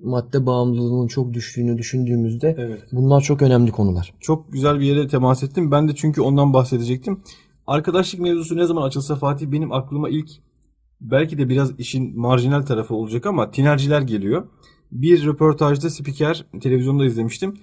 madde 0.03 0.47
bağımlılığının 0.47 1.07
çok 1.07 1.33
düştüğünü 1.33 1.79
düşündüğümüzde 1.79 2.57
evet. 2.59 2.81
bunlar 2.93 3.21
çok 3.21 3.43
önemli 3.43 3.71
konular. 3.71 4.15
Çok 4.21 4.53
güzel 4.53 4.81
bir 4.81 4.85
yere 4.87 5.09
temas 5.09 5.43
ettim. 5.43 5.71
Ben 5.71 5.89
de 5.89 5.93
çünkü 5.95 6.21
ondan 6.21 6.53
bahsedecektim. 6.53 7.21
Arkadaşlık 7.67 8.21
mevzusu 8.21 8.57
ne 8.57 8.65
zaman 8.65 8.83
açılsa 8.83 9.17
Fatih 9.17 9.47
benim 9.47 9.73
aklıma 9.73 10.09
ilk 10.09 10.31
belki 11.05 11.39
de 11.39 11.49
biraz 11.49 11.81
işin 11.81 12.21
marjinal 12.21 12.63
tarafı 12.63 12.95
olacak 12.95 13.27
ama 13.27 13.51
tinerciler 13.51 14.03
geliyor. 14.03 14.47
Bir 14.93 15.27
röportajda 15.27 15.91
spiker 15.91 16.47
televizyonda 16.63 17.05
izlemiştim. 17.05 17.55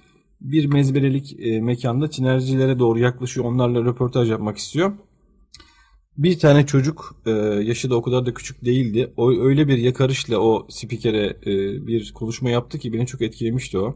Bir 0.41 0.65
mezberelik 0.65 1.35
e, 1.39 1.61
mekanda 1.61 2.09
tinercilere 2.09 2.79
doğru 2.79 2.99
yaklaşıyor. 2.99 3.45
Onlarla 3.45 3.85
röportaj 3.85 4.31
yapmak 4.31 4.57
istiyor. 4.57 4.91
Bir 6.17 6.39
tane 6.39 6.65
çocuk 6.65 7.15
e, 7.25 7.31
yaşı 7.63 7.89
da 7.89 7.95
o 7.95 8.01
kadar 8.01 8.25
da 8.25 8.33
küçük 8.33 8.65
değildi. 8.65 9.13
O 9.17 9.31
öyle 9.31 9.67
bir 9.67 9.77
yakarışla 9.77 10.37
o 10.37 10.67
spikere 10.69 11.25
e, 11.25 11.87
bir 11.87 12.13
konuşma 12.13 12.49
yaptı 12.49 12.79
ki 12.79 12.93
beni 12.93 13.07
çok 13.07 13.21
etkilemişti 13.21 13.77
o. 13.77 13.95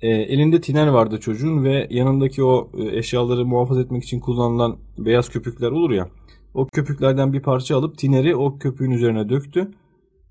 E, 0.00 0.08
elinde 0.08 0.60
tiner 0.60 0.86
vardı 0.86 1.20
çocuğun 1.20 1.64
ve 1.64 1.88
yanındaki 1.90 2.44
o 2.44 2.70
e, 2.78 2.98
eşyaları 2.98 3.46
muhafaza 3.46 3.80
etmek 3.80 4.04
için 4.04 4.20
kullanılan 4.20 4.78
beyaz 4.98 5.28
köpükler 5.28 5.70
olur 5.70 5.90
ya. 5.90 6.08
O 6.54 6.66
köpüklerden 6.66 7.32
bir 7.32 7.42
parça 7.42 7.76
alıp 7.76 7.98
tineri 7.98 8.36
o 8.36 8.58
köpüğün 8.58 8.90
üzerine 8.90 9.28
döktü. 9.28 9.70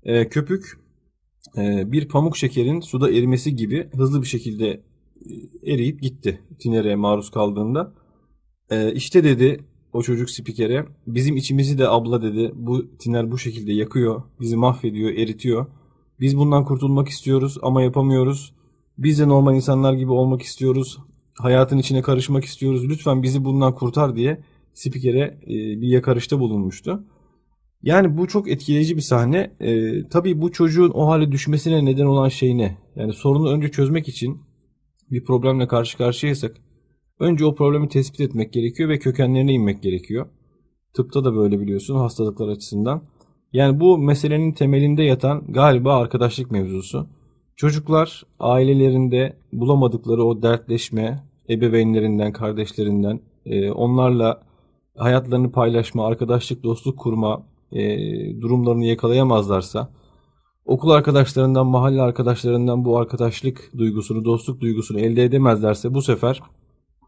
E, 0.02 0.28
köpük 0.28 0.78
e, 1.56 1.92
bir 1.92 2.08
pamuk 2.08 2.36
şekerin 2.36 2.80
suda 2.80 3.10
erimesi 3.10 3.56
gibi 3.56 3.88
hızlı 3.96 4.22
bir 4.22 4.26
şekilde 4.26 4.68
e, 5.64 5.72
eriyip 5.72 6.02
gitti 6.02 6.40
tinere 6.58 6.96
maruz 6.96 7.30
kaldığında. 7.30 7.92
E, 8.70 8.92
işte 8.92 9.24
dedi 9.24 9.64
o 9.92 10.02
çocuk 10.02 10.30
spikere 10.30 10.86
bizim 11.06 11.36
içimizi 11.36 11.78
de 11.78 11.88
abla 11.88 12.22
dedi 12.22 12.52
bu 12.54 12.96
tiner 12.98 13.30
bu 13.30 13.38
şekilde 13.38 13.72
yakıyor 13.72 14.22
bizi 14.40 14.56
mahvediyor 14.56 15.10
eritiyor. 15.10 15.66
Biz 16.20 16.38
bundan 16.38 16.64
kurtulmak 16.64 17.08
istiyoruz 17.08 17.58
ama 17.62 17.82
yapamıyoruz. 17.82 18.54
Biz 18.98 19.20
de 19.20 19.28
normal 19.28 19.54
insanlar 19.54 19.92
gibi 19.92 20.12
olmak 20.12 20.42
istiyoruz. 20.42 20.98
Hayatın 21.34 21.78
içine 21.78 22.02
karışmak 22.02 22.44
istiyoruz. 22.44 22.88
Lütfen 22.88 23.22
bizi 23.22 23.44
bundan 23.44 23.74
kurtar 23.74 24.16
diye 24.16 24.40
spikere 24.74 25.40
e, 25.42 25.80
bir 25.80 25.88
yakarışta 25.88 26.40
bulunmuştu. 26.40 27.04
Yani 27.82 28.18
bu 28.18 28.28
çok 28.28 28.48
etkileyici 28.48 28.96
bir 28.96 29.02
sahne. 29.02 29.50
Ee, 29.60 30.08
tabii 30.08 30.40
bu 30.40 30.52
çocuğun 30.52 30.90
o 30.90 31.08
hale 31.08 31.32
düşmesine 31.32 31.84
neden 31.84 32.04
olan 32.04 32.28
şey 32.28 32.58
ne? 32.58 32.76
Yani 32.96 33.12
sorunu 33.12 33.50
önce 33.50 33.70
çözmek 33.70 34.08
için 34.08 34.40
bir 35.10 35.24
problemle 35.24 35.68
karşı 35.68 35.98
karşıyaysak 35.98 36.56
önce 37.20 37.44
o 37.44 37.54
problemi 37.54 37.88
tespit 37.88 38.20
etmek 38.20 38.52
gerekiyor 38.52 38.88
ve 38.88 38.98
kökenlerine 38.98 39.52
inmek 39.52 39.82
gerekiyor. 39.82 40.26
Tıpta 40.94 41.24
da 41.24 41.34
böyle 41.34 41.60
biliyorsun 41.60 41.96
hastalıklar 41.96 42.48
açısından. 42.48 43.02
Yani 43.52 43.80
bu 43.80 43.98
meselenin 43.98 44.52
temelinde 44.52 45.02
yatan 45.02 45.44
galiba 45.48 45.96
arkadaşlık 45.96 46.50
mevzusu. 46.50 47.06
Çocuklar 47.56 48.22
ailelerinde 48.38 49.36
bulamadıkları 49.52 50.24
o 50.24 50.42
dertleşme, 50.42 51.24
ebeveynlerinden, 51.50 52.32
kardeşlerinden, 52.32 53.20
e, 53.46 53.70
onlarla 53.70 54.47
hayatlarını 54.98 55.52
paylaşma, 55.52 56.06
arkadaşlık, 56.06 56.64
dostluk 56.64 56.98
kurma 56.98 57.42
e, 57.72 57.80
durumlarını 58.40 58.84
yakalayamazlarsa, 58.84 59.88
okul 60.64 60.90
arkadaşlarından, 60.90 61.66
mahalle 61.66 62.02
arkadaşlarından 62.02 62.84
bu 62.84 62.98
arkadaşlık 62.98 63.70
duygusunu, 63.78 64.24
dostluk 64.24 64.60
duygusunu 64.60 65.00
elde 65.00 65.24
edemezlerse 65.24 65.94
bu 65.94 66.02
sefer 66.02 66.40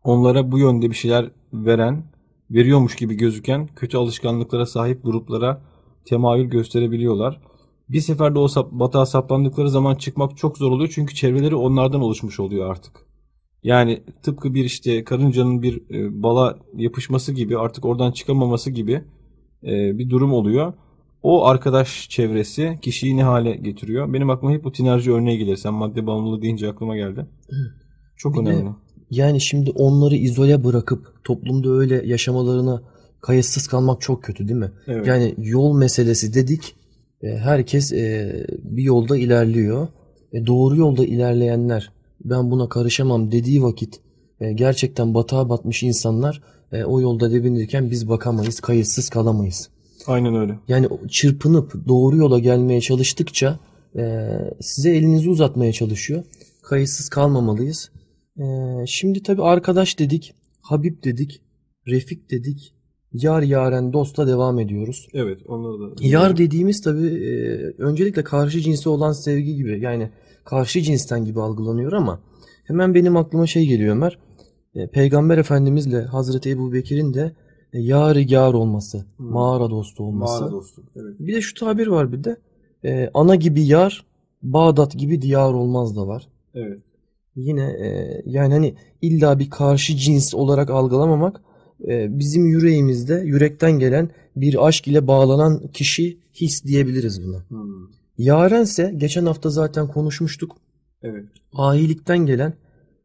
onlara 0.05 0.53
bu 0.53 0.59
yönde 0.59 0.91
bir 0.91 0.95
şeyler 0.95 1.31
veren, 1.53 2.05
veriyormuş 2.51 2.97
gibi 2.97 3.15
gözüken 3.15 3.69
kötü 3.77 3.97
alışkanlıklara 3.97 4.67
sahip 4.67 5.05
gruplara 5.05 5.63
temayül 6.05 6.47
gösterebiliyorlar. 6.47 7.41
Bir 7.89 8.01
seferde 8.01 8.39
o 8.39 8.49
sap, 8.49 8.73
batağa 8.73 9.07
saplandıkları 9.07 9.71
zaman 9.71 9.95
çıkmak 9.95 10.37
çok 10.37 10.59
zor 10.59 10.73
oluyor 10.73 10.93
çünkü 10.95 11.15
çevreleri 11.15 11.55
onlardan 11.55 12.01
oluşmuş 12.01 12.41
oluyor 12.41 12.71
artık. 12.71 13.10
Yani 13.65 14.03
tıpkı 14.23 14.55
bir 14.55 14.65
işte 14.65 15.05
karıncanın 15.05 15.63
bir 15.63 15.83
e, 15.95 16.23
bala 16.23 16.59
yapışması 16.77 17.33
gibi 17.33 17.59
artık 17.59 17.85
oradan 17.85 18.13
çıkamaması 18.13 18.71
gibi 18.71 19.05
e, 19.65 19.99
bir 19.99 20.11
durum 20.11 20.33
oluyor. 20.33 20.73
O 21.23 21.47
arkadaş 21.47 22.09
çevresi 22.09 22.79
kişiyi 22.83 23.17
ne 23.17 23.23
hale 23.23 23.53
getiriyor? 23.57 24.13
Benim 24.13 24.31
aklıma 24.31 24.55
hep 24.55 24.65
bu 24.65 24.73
tinerci 24.73 25.13
örneği 25.13 25.39
gelir. 25.39 25.57
Sen 25.57 25.75
madde 25.75 26.07
bağımlılığı 26.07 26.43
deyince 26.43 26.69
aklıma 26.71 26.97
geldi. 26.97 27.27
Çok 28.17 28.35
Bir 28.41 28.47
de 28.47 28.51
önemli. 28.51 28.71
Yani 29.11 29.41
şimdi 29.41 29.71
onları 29.71 30.15
izole 30.17 30.65
bırakıp 30.65 31.25
toplumda 31.25 31.71
öyle 31.71 32.07
yaşamalarına 32.07 32.83
kayıtsız 33.21 33.67
kalmak 33.69 34.01
çok 34.01 34.25
kötü 34.25 34.49
değil 34.49 34.59
mi? 34.61 34.71
Evet. 34.87 35.07
Yani 35.07 35.35
yol 35.39 35.77
meselesi 35.77 36.35
dedik. 36.35 36.75
e, 37.23 37.29
Herkes 37.37 37.93
e, 37.93 38.33
bir 38.63 38.83
yolda 38.83 39.17
ilerliyor. 39.17 39.89
E, 40.33 40.47
Doğru 40.47 40.77
yolda 40.77 41.05
ilerleyenler 41.05 41.93
ben 42.25 42.51
buna 42.51 42.69
karışamam 42.69 43.33
dediği 43.33 43.63
vakit 43.63 44.01
e, 44.41 44.53
gerçekten 44.53 45.15
batağa 45.15 45.49
batmış 45.49 45.83
insanlar 45.83 46.43
e, 46.73 46.85
o 46.85 47.01
yolda 47.01 47.33
debinirken 47.33 47.91
biz 47.91 48.09
bakamayız, 48.09 48.61
kayıtsız 48.61 49.09
kalamayız. 49.09 49.71
Aynen 50.07 50.35
öyle. 50.35 50.59
Yani 50.69 50.89
çırpınıp 51.09 51.89
doğru 51.89 52.17
yola 52.17 52.39
gelmeye 52.39 52.81
çalıştıkça 52.81 53.59
e, 53.97 54.31
size 54.61 54.91
elinizi 54.91 55.31
uzatmaya 55.31 55.73
çalışıyor. 55.73 56.25
Kayıtsız 56.63 57.09
kalmamalıyız. 57.09 57.91
E, 58.37 58.45
şimdi 58.87 59.23
tabii 59.23 59.43
arkadaş 59.43 59.99
dedik, 59.99 60.35
Habib 60.61 61.05
dedik, 61.05 61.41
Refik 61.87 62.31
dedik, 62.31 62.75
yar 63.13 63.43
yaren 63.43 63.93
dostla 63.93 64.27
devam 64.27 64.59
ediyoruz. 64.59 65.09
Evet, 65.15 65.41
onları 65.47 65.81
da. 65.81 65.95
Yar 66.01 66.37
dediğimiz 66.37 66.81
tabii 66.81 67.07
e, 67.07 67.31
öncelikle 67.83 68.25
karşı 68.25 68.61
cinsi 68.61 68.89
olan 68.89 69.13
sevgi 69.13 69.57
gibi 69.57 69.81
yani 69.81 70.11
karşı 70.45 70.83
cinsten 70.83 71.25
gibi 71.25 71.41
algılanıyor 71.41 71.93
ama 71.93 72.21
hemen 72.65 72.95
benim 72.95 73.17
aklıma 73.17 73.47
şey 73.47 73.67
geliyor 73.67 73.95
Ömer. 73.97 74.19
E, 74.75 74.87
Peygamber 74.87 75.39
Efendimizle 75.39 76.03
Hazreti 76.03 76.51
Ebu 76.51 76.73
Bekir'in 76.73 77.15
de 77.15 77.33
e, 77.73 77.81
yar 77.81 78.17
yar 78.17 78.55
olması, 78.55 79.05
Hmm. 79.17 79.27
mağara 79.27 79.71
dostu 79.71 80.05
olması. 80.05 80.41
Mağara 80.41 80.53
dostu. 80.53 80.83
Evet. 80.97 81.15
Bir 81.19 81.35
de 81.35 81.41
şu 81.41 81.55
tabir 81.55 81.87
var 81.87 82.13
bir 82.13 82.25
de 82.25 82.37
e, 82.85 83.11
ana 83.15 83.35
gibi 83.35 83.63
yar, 83.63 84.05
Bağdat 84.43 84.93
gibi 84.99 85.23
diyar 85.23 85.53
olmaz 85.53 85.97
da 85.97 86.07
var. 86.07 86.29
Evet. 86.55 86.81
Yine 87.37 87.65
e, 87.65 88.23
yani 88.27 88.55
hani 88.55 88.75
illa 89.03 89.39
bir 89.39 89.51
karşı 89.51 89.97
cins 89.97 90.35
olarak 90.35 90.71
algılamamak 90.71 91.41
e, 91.89 92.19
bizim 92.19 92.47
yüreğimizde 92.47 93.15
yürekten 93.25 93.73
gelen 93.79 94.11
bir 94.37 94.67
aşk 94.67 94.89
ile 94.89 95.07
bağlanan 95.07 95.69
kişi 95.73 96.19
his 96.35 96.65
diyebiliriz 96.65 97.27
buna. 97.27 97.39
Hmm. 97.49 97.87
Yarense 98.21 98.95
geçen 98.97 99.27
hafta 99.27 99.51
zaten 99.51 99.89
konuşmuştuk. 99.89 100.57
Evet. 101.03 101.25
Ahilikten 101.53 102.19
gelen 102.19 102.55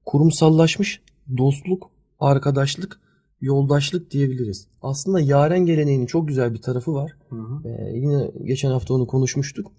kurumsallaşmış 0.06 1.02
dostluk, 1.38 1.92
arkadaşlık, 2.20 3.00
yoldaşlık 3.42 4.12
diyebiliriz. 4.12 4.68
Aslında 4.82 5.20
yaren 5.20 5.66
geleneğinin 5.66 6.06
çok 6.06 6.28
güzel 6.28 6.54
bir 6.54 6.62
tarafı 6.62 6.94
var. 6.94 7.12
Hı 7.30 7.36
hı. 7.36 7.68
Ee, 7.68 7.98
yine 7.98 8.32
geçen 8.44 8.72
hafta 8.72 8.94
onu 8.94 9.08
konuşmuştuk. 9.08 9.72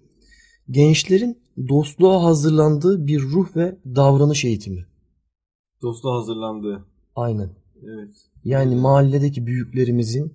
Gençlerin 0.69 1.37
dostluğa 1.69 2.23
hazırlandığı 2.23 3.07
bir 3.07 3.21
ruh 3.21 3.55
ve 3.55 3.77
davranış 3.85 4.45
eğitimi. 4.45 4.85
Dostu 5.81 6.11
hazırlandı. 6.11 6.85
Aynen. 7.15 7.49
Evet. 7.83 8.15
Yani 8.43 8.75
mahalledeki 8.75 9.45
büyüklerimizin 9.45 10.33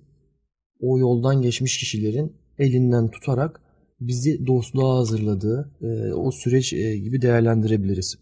o 0.79 0.99
yoldan 0.99 1.41
geçmiş 1.41 1.77
kişilerin 1.77 2.35
elinden 2.57 3.11
tutarak 3.11 3.62
bizi 4.07 4.47
dostluğa 4.47 4.97
hazırladığı 4.97 5.71
e, 5.81 6.13
o 6.13 6.31
süreç 6.31 6.73
e, 6.73 6.97
gibi 6.97 7.21
değerlendirebiliriz. 7.21 8.15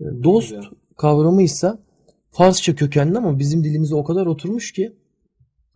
E, 0.00 0.04
Dost 0.24 0.48
Güzel. 0.50 0.64
kavramı 0.96 1.42
ise 1.42 1.72
Farsça 2.30 2.74
kökenli 2.74 3.18
ama 3.18 3.38
bizim 3.38 3.64
dilimize 3.64 3.94
o 3.94 4.04
kadar 4.04 4.26
oturmuş 4.26 4.72
ki 4.72 4.92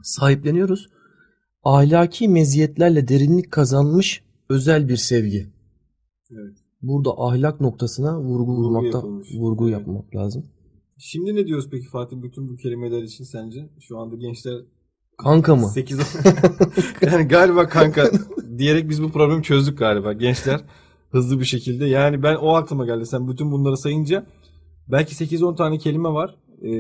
sahipleniyoruz. 0.03 0.89
Ahlaki 1.65 2.29
meziyetlerle 2.29 3.09
derinlik 3.09 3.51
kazanmış 3.53 4.23
özel 4.49 4.89
bir 4.89 4.97
sevgi. 4.97 5.47
Evet. 6.33 6.57
Burada 6.83 7.11
ahlak 7.19 7.61
noktasına 7.61 8.21
vurgu 8.21 8.53
Vurgu 8.53 8.63
vurmakta 8.63 8.99
yapılmış. 8.99 9.29
vurgu 9.35 9.69
Evet. 9.69 9.79
yapmak 9.79 10.15
lazım. 10.17 10.47
Şimdi 10.99 11.35
ne 11.35 11.47
diyoruz 11.47 11.69
peki 11.71 11.87
Fatih 11.89 12.17
bütün 12.23 12.49
bu 12.49 12.57
kelimeler 12.57 13.03
için 13.03 13.25
sence? 13.25 13.69
Şu 13.81 13.99
anda 13.99 14.17
gençler 14.17 14.55
Kanka 15.19 15.57
mı? 15.57 15.69
8 15.69 15.99
yani 17.03 17.29
galiba 17.29 17.69
kanka 17.69 18.11
diyerek 18.59 18.89
biz 18.89 19.03
bu 19.03 19.13
problemi 19.13 19.43
çözdük 19.43 19.79
galiba 19.79 20.13
gençler 20.13 20.61
hızlı 21.11 21.41
bir 21.41 21.45
şekilde. 21.45 21.87
Yani 21.87 22.23
ben 22.23 22.35
o 22.35 22.55
aklıma 22.55 22.87
geldi 22.87 23.07
sen 23.07 23.29
bütün 23.29 23.53
bunları 23.53 23.77
sayınca 23.77 24.27
belki 24.89 25.15
8-10 25.15 25.57
tane 25.57 25.79
kelime 25.79 26.09
var 26.09 26.35
e, 26.63 26.71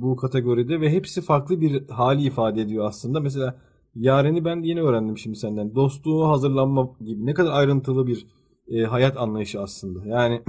bu 0.00 0.16
kategoride 0.16 0.80
ve 0.80 0.90
hepsi 0.90 1.22
farklı 1.22 1.60
bir 1.60 1.88
hali 1.88 2.22
ifade 2.22 2.60
ediyor 2.60 2.86
aslında. 2.86 3.20
Mesela 3.20 3.56
yareni 3.94 4.44
ben 4.44 4.62
yeni 4.62 4.82
öğrendim 4.82 5.18
şimdi 5.18 5.38
senden. 5.38 5.74
Dostluğu 5.74 6.28
hazırlanma 6.28 6.90
gibi 7.00 7.26
ne 7.26 7.34
kadar 7.34 7.52
ayrıntılı 7.52 8.06
bir 8.06 8.26
e, 8.68 8.82
hayat 8.84 9.16
anlayışı 9.16 9.60
aslında. 9.60 10.06
Yani 10.06 10.42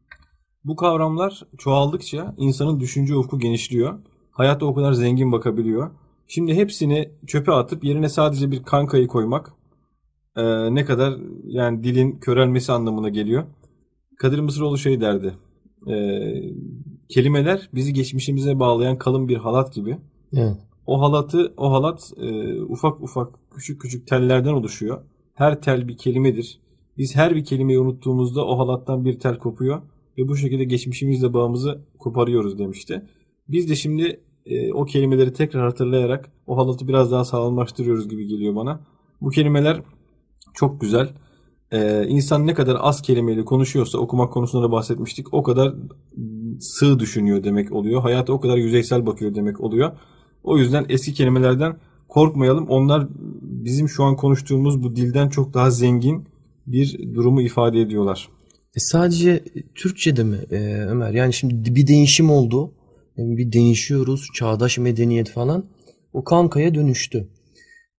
bu 0.64 0.76
kavramlar 0.76 1.42
çoğaldıkça 1.58 2.34
insanın 2.36 2.80
düşünce 2.80 3.16
ufku 3.16 3.38
genişliyor. 3.38 3.98
Hayata 4.30 4.66
o 4.66 4.74
kadar 4.74 4.92
zengin 4.92 5.32
bakabiliyor. 5.32 5.90
Şimdi 6.28 6.54
hepsini 6.54 7.10
çöpe 7.26 7.52
atıp 7.52 7.84
yerine 7.84 8.08
sadece 8.08 8.50
bir 8.50 8.62
kankayı 8.62 9.06
koymak 9.06 9.52
e, 10.36 10.74
ne 10.74 10.84
kadar 10.84 11.14
yani 11.44 11.84
dilin 11.84 12.18
körelmesi 12.18 12.72
anlamına 12.72 13.08
geliyor. 13.08 13.44
Kadir 14.18 14.38
Mısıroğlu 14.38 14.78
şey 14.78 15.00
derdi. 15.00 15.34
e, 15.86 15.94
kelimeler 17.08 17.68
bizi 17.74 17.92
geçmişimize 17.92 18.58
bağlayan 18.58 18.98
kalın 18.98 19.28
bir 19.28 19.36
halat 19.36 19.74
gibi. 19.74 19.98
Evet. 20.36 20.56
O 20.86 21.00
halatı, 21.00 21.54
o 21.56 21.72
halat 21.72 22.12
e, 22.20 22.60
ufak 22.62 23.00
ufak 23.02 23.34
küçük 23.50 23.80
küçük 23.80 24.06
tellerden 24.06 24.52
oluşuyor. 24.52 25.02
Her 25.34 25.62
tel 25.62 25.88
bir 25.88 25.96
kelimedir. 25.96 26.60
Biz 26.98 27.16
her 27.16 27.36
bir 27.36 27.44
kelimeyi 27.44 27.78
unuttuğumuzda 27.78 28.46
o 28.46 28.58
halattan 28.58 29.04
bir 29.04 29.18
tel 29.20 29.38
kopuyor 29.38 29.82
ve 30.18 30.28
bu 30.28 30.36
şekilde 30.36 30.64
geçmişimizle 30.64 31.34
bağımızı 31.34 31.80
koparıyoruz 31.98 32.58
demişti. 32.58 33.02
Biz 33.48 33.70
de 33.70 33.74
şimdi 33.74 34.20
e, 34.46 34.72
o 34.72 34.84
kelimeleri 34.84 35.32
tekrar 35.32 35.62
hatırlayarak 35.62 36.32
o 36.46 36.56
halatı 36.56 36.88
biraz 36.88 37.12
daha 37.12 37.24
sağlamlaştırıyoruz 37.24 38.08
gibi 38.08 38.26
geliyor 38.26 38.56
bana. 38.56 38.80
Bu 39.20 39.30
kelimeler 39.30 39.82
çok 40.54 40.80
güzel. 40.80 41.08
E, 41.72 42.06
insan 42.08 42.46
ne 42.46 42.54
kadar 42.54 42.76
az 42.80 43.02
kelimeyle 43.02 43.44
konuşuyorsa 43.44 43.98
okumak 43.98 44.32
konusunda 44.32 44.66
da 44.66 44.72
bahsetmiştik. 44.72 45.34
O 45.34 45.42
kadar 45.42 45.74
sığ 46.60 46.98
düşünüyor 46.98 47.44
demek 47.44 47.72
oluyor. 47.72 48.02
Hayata 48.02 48.32
o 48.32 48.40
kadar 48.40 48.56
yüzeysel 48.56 49.06
bakıyor 49.06 49.34
demek 49.34 49.60
oluyor. 49.60 49.92
O 50.42 50.58
yüzden 50.58 50.86
eski 50.88 51.14
kelimelerden 51.14 51.76
korkmayalım. 52.08 52.68
Onlar 52.68 53.08
bizim 53.42 53.88
şu 53.88 54.04
an 54.04 54.16
konuştuğumuz 54.16 54.82
bu 54.82 54.96
dilden 54.96 55.28
çok 55.28 55.54
daha 55.54 55.70
zengin 55.70 56.24
bir 56.66 57.14
durumu 57.14 57.42
ifade 57.42 57.80
ediyorlar. 57.80 58.28
E 58.76 58.80
sadece 58.80 59.44
Türkçe'de 59.74 60.24
mi 60.24 60.36
e, 60.50 60.56
Ömer? 60.74 61.12
Yani 61.12 61.32
şimdi 61.32 61.74
bir 61.74 61.86
değişim 61.86 62.30
oldu. 62.30 62.72
Bir 63.18 63.52
değişiyoruz. 63.52 64.26
Çağdaş 64.34 64.78
medeniyet 64.78 65.30
falan. 65.30 65.64
O 66.12 66.24
kankaya 66.24 66.74
dönüştü. 66.74 67.28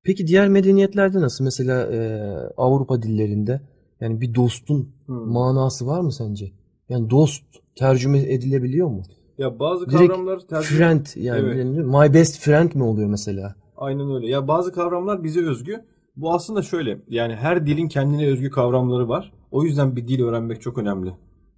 Peki 0.03 0.27
diğer 0.27 0.49
medeniyetlerde 0.49 1.21
nasıl? 1.21 1.43
Mesela 1.43 1.81
e, 1.93 2.19
Avrupa 2.57 3.01
dillerinde 3.01 3.61
yani 4.01 4.21
bir 4.21 4.35
dostun 4.35 4.89
Hmm. 5.05 5.15
manası 5.15 5.87
var 5.87 5.99
mı 6.01 6.11
sence? 6.13 6.51
Yani 6.89 7.09
dost 7.09 7.43
tercüme 7.75 8.19
edilebiliyor 8.19 8.87
mu? 8.87 9.03
Ya 9.37 9.59
bazı 9.59 9.89
Direkt 9.89 10.07
kavramlar 10.07 10.39
tercih 10.39 10.67
Friend 10.67 11.05
yani 11.15 11.39
Evet. 11.39 11.65
my 11.85 12.13
best 12.13 12.39
friend 12.39 12.71
mi 12.73 12.83
oluyor 12.83 13.09
mesela? 13.09 13.55
Aynen 13.77 14.15
öyle. 14.15 14.27
Ya 14.27 14.47
bazı 14.47 14.71
kavramlar 14.71 15.23
bize 15.23 15.45
özgü. 15.45 15.83
Bu 16.15 16.33
aslında 16.33 16.61
şöyle 16.61 16.97
yani 17.09 17.35
her 17.35 17.67
dilin 17.67 17.87
kendine 17.87 18.27
özgü 18.27 18.49
kavramları 18.49 19.09
var. 19.09 19.31
O 19.51 19.63
yüzden 19.63 19.95
bir 19.95 20.07
dil 20.07 20.23
öğrenmek 20.23 20.61
çok 20.61 20.77
önemli. 20.77 21.09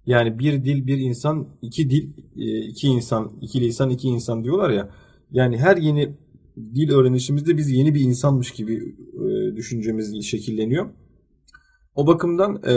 Yani 0.08 0.38
bir 0.38 0.64
dil 0.64 0.86
bir 0.86 0.98
insan, 0.98 1.46
iki 1.62 1.90
dil 1.90 2.10
e, 2.36 2.66
iki 2.66 2.88
insan, 2.88 3.32
iki 3.40 3.60
lisan 3.60 3.90
iki 3.90 4.08
insan 4.08 4.44
diyorlar 4.44 4.70
ya. 4.70 4.90
Yani 5.30 5.58
her 5.58 5.76
yeni 5.76 6.16
dil 6.74 6.90
öğrenişimizde 6.90 7.56
biz 7.56 7.70
yeni 7.70 7.94
bir 7.94 8.00
insanmış 8.00 8.50
gibi 8.50 8.94
e, 9.14 9.56
düşüncemiz 9.56 10.24
şekilleniyor. 10.24 10.86
O 11.94 12.06
bakımdan 12.06 12.62
e, 12.66 12.74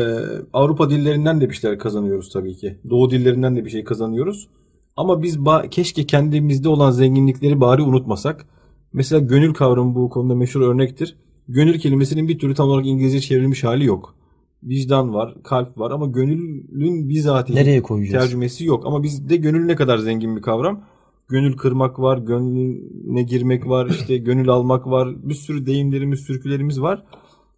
Avrupa 0.53 0.89
dillerinden 0.89 1.41
de 1.41 1.49
bir 1.49 1.55
şeyler 1.55 1.79
kazanıyoruz 1.79 2.29
tabii 2.33 2.55
ki. 2.55 2.79
Doğu 2.89 3.11
dillerinden 3.11 3.55
de 3.55 3.65
bir 3.65 3.69
şey 3.69 3.83
kazanıyoruz. 3.83 4.47
Ama 4.95 5.23
biz 5.23 5.37
keşke 5.71 6.05
kendimizde 6.05 6.69
olan 6.69 6.91
zenginlikleri 6.91 7.61
bari 7.61 7.81
unutmasak. 7.81 8.45
Mesela 8.93 9.19
gönül 9.19 9.53
kavramı 9.53 9.95
bu 9.95 10.09
konuda 10.09 10.35
meşhur 10.35 10.61
örnektir. 10.61 11.15
Gönül 11.47 11.79
kelimesinin 11.79 12.27
bir 12.27 12.39
türlü 12.39 12.55
tam 12.55 12.69
olarak 12.69 12.85
İngilizce 12.87 13.21
çevrilmiş 13.21 13.63
hali 13.63 13.85
yok. 13.85 14.20
Vicdan 14.63 15.13
var, 15.13 15.35
kalp 15.43 15.77
var 15.77 15.91
ama 15.91 16.05
gönülün 16.05 17.09
bizatihi 17.09 17.57
Nereye 17.57 17.81
koyacağız? 17.81 18.23
tercümesi 18.23 18.65
yok. 18.65 18.85
Ama 18.85 19.03
bizde 19.03 19.35
gönül 19.35 19.65
ne 19.65 19.75
kadar 19.75 19.97
zengin 19.97 20.35
bir 20.35 20.41
kavram. 20.41 20.83
Gönül 21.29 21.57
kırmak 21.57 21.99
var, 21.99 22.17
gönlüne 22.17 23.23
girmek 23.23 23.67
var, 23.67 23.85
işte 23.89 24.17
gönül 24.17 24.49
almak 24.49 24.87
var. 24.87 25.09
Bir 25.29 25.33
sürü 25.33 25.65
deyimlerimiz, 25.65 26.19
sürkülerimiz 26.19 26.81
var. 26.81 27.03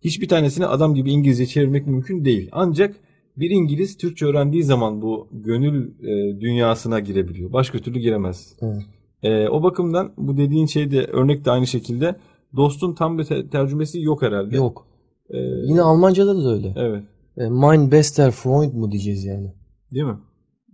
Hiçbir 0.04 0.28
tanesini 0.28 0.66
adam 0.66 0.96
gibi 0.96 1.12
İngilizce 1.12 1.46
çevirmek 1.46 1.88
mümkün 1.88 2.26
değil. 2.26 2.50
Ancak 2.52 2.96
bir 3.38 3.50
İngiliz 3.50 3.98
Türkçe 3.98 4.26
öğrendiği 4.26 4.64
zaman 4.64 5.02
bu 5.02 5.28
gönül 5.32 5.88
e, 6.02 6.42
dünyasına 6.42 7.00
girebiliyor. 7.00 7.54
Başka 7.54 7.80
türlü 7.80 8.00
giremez. 8.00 8.56
Evet. 8.62 8.82
E, 9.24 9.48
o 9.50 9.64
bakımdan 9.64 10.12
bu 10.18 10.38
dediğin 10.38 10.66
şey 10.66 10.92
de 10.92 11.06
örnek 11.06 11.46
de 11.46 11.52
aynı 11.52 11.68
şekilde 11.68 12.16
dostun 12.56 12.94
tam 12.96 13.18
bir 13.18 13.24
te- 13.24 13.50
tercümesi 13.50 14.02
yok 14.02 14.22
herhalde. 14.22 14.56
Yok. 14.56 14.86
E, 15.30 15.38
Yine 15.68 15.82
Almanca'da 15.82 16.44
da 16.44 16.54
öyle. 16.54 16.74
Evet. 16.76 17.04
E, 17.38 17.50
mein 17.50 17.92
bester 17.92 18.32
Freund 18.32 18.74
mu 18.74 18.92
diyeceğiz 18.92 19.24
yani. 19.24 19.54
Değil 19.92 20.06
mi? 20.06 20.18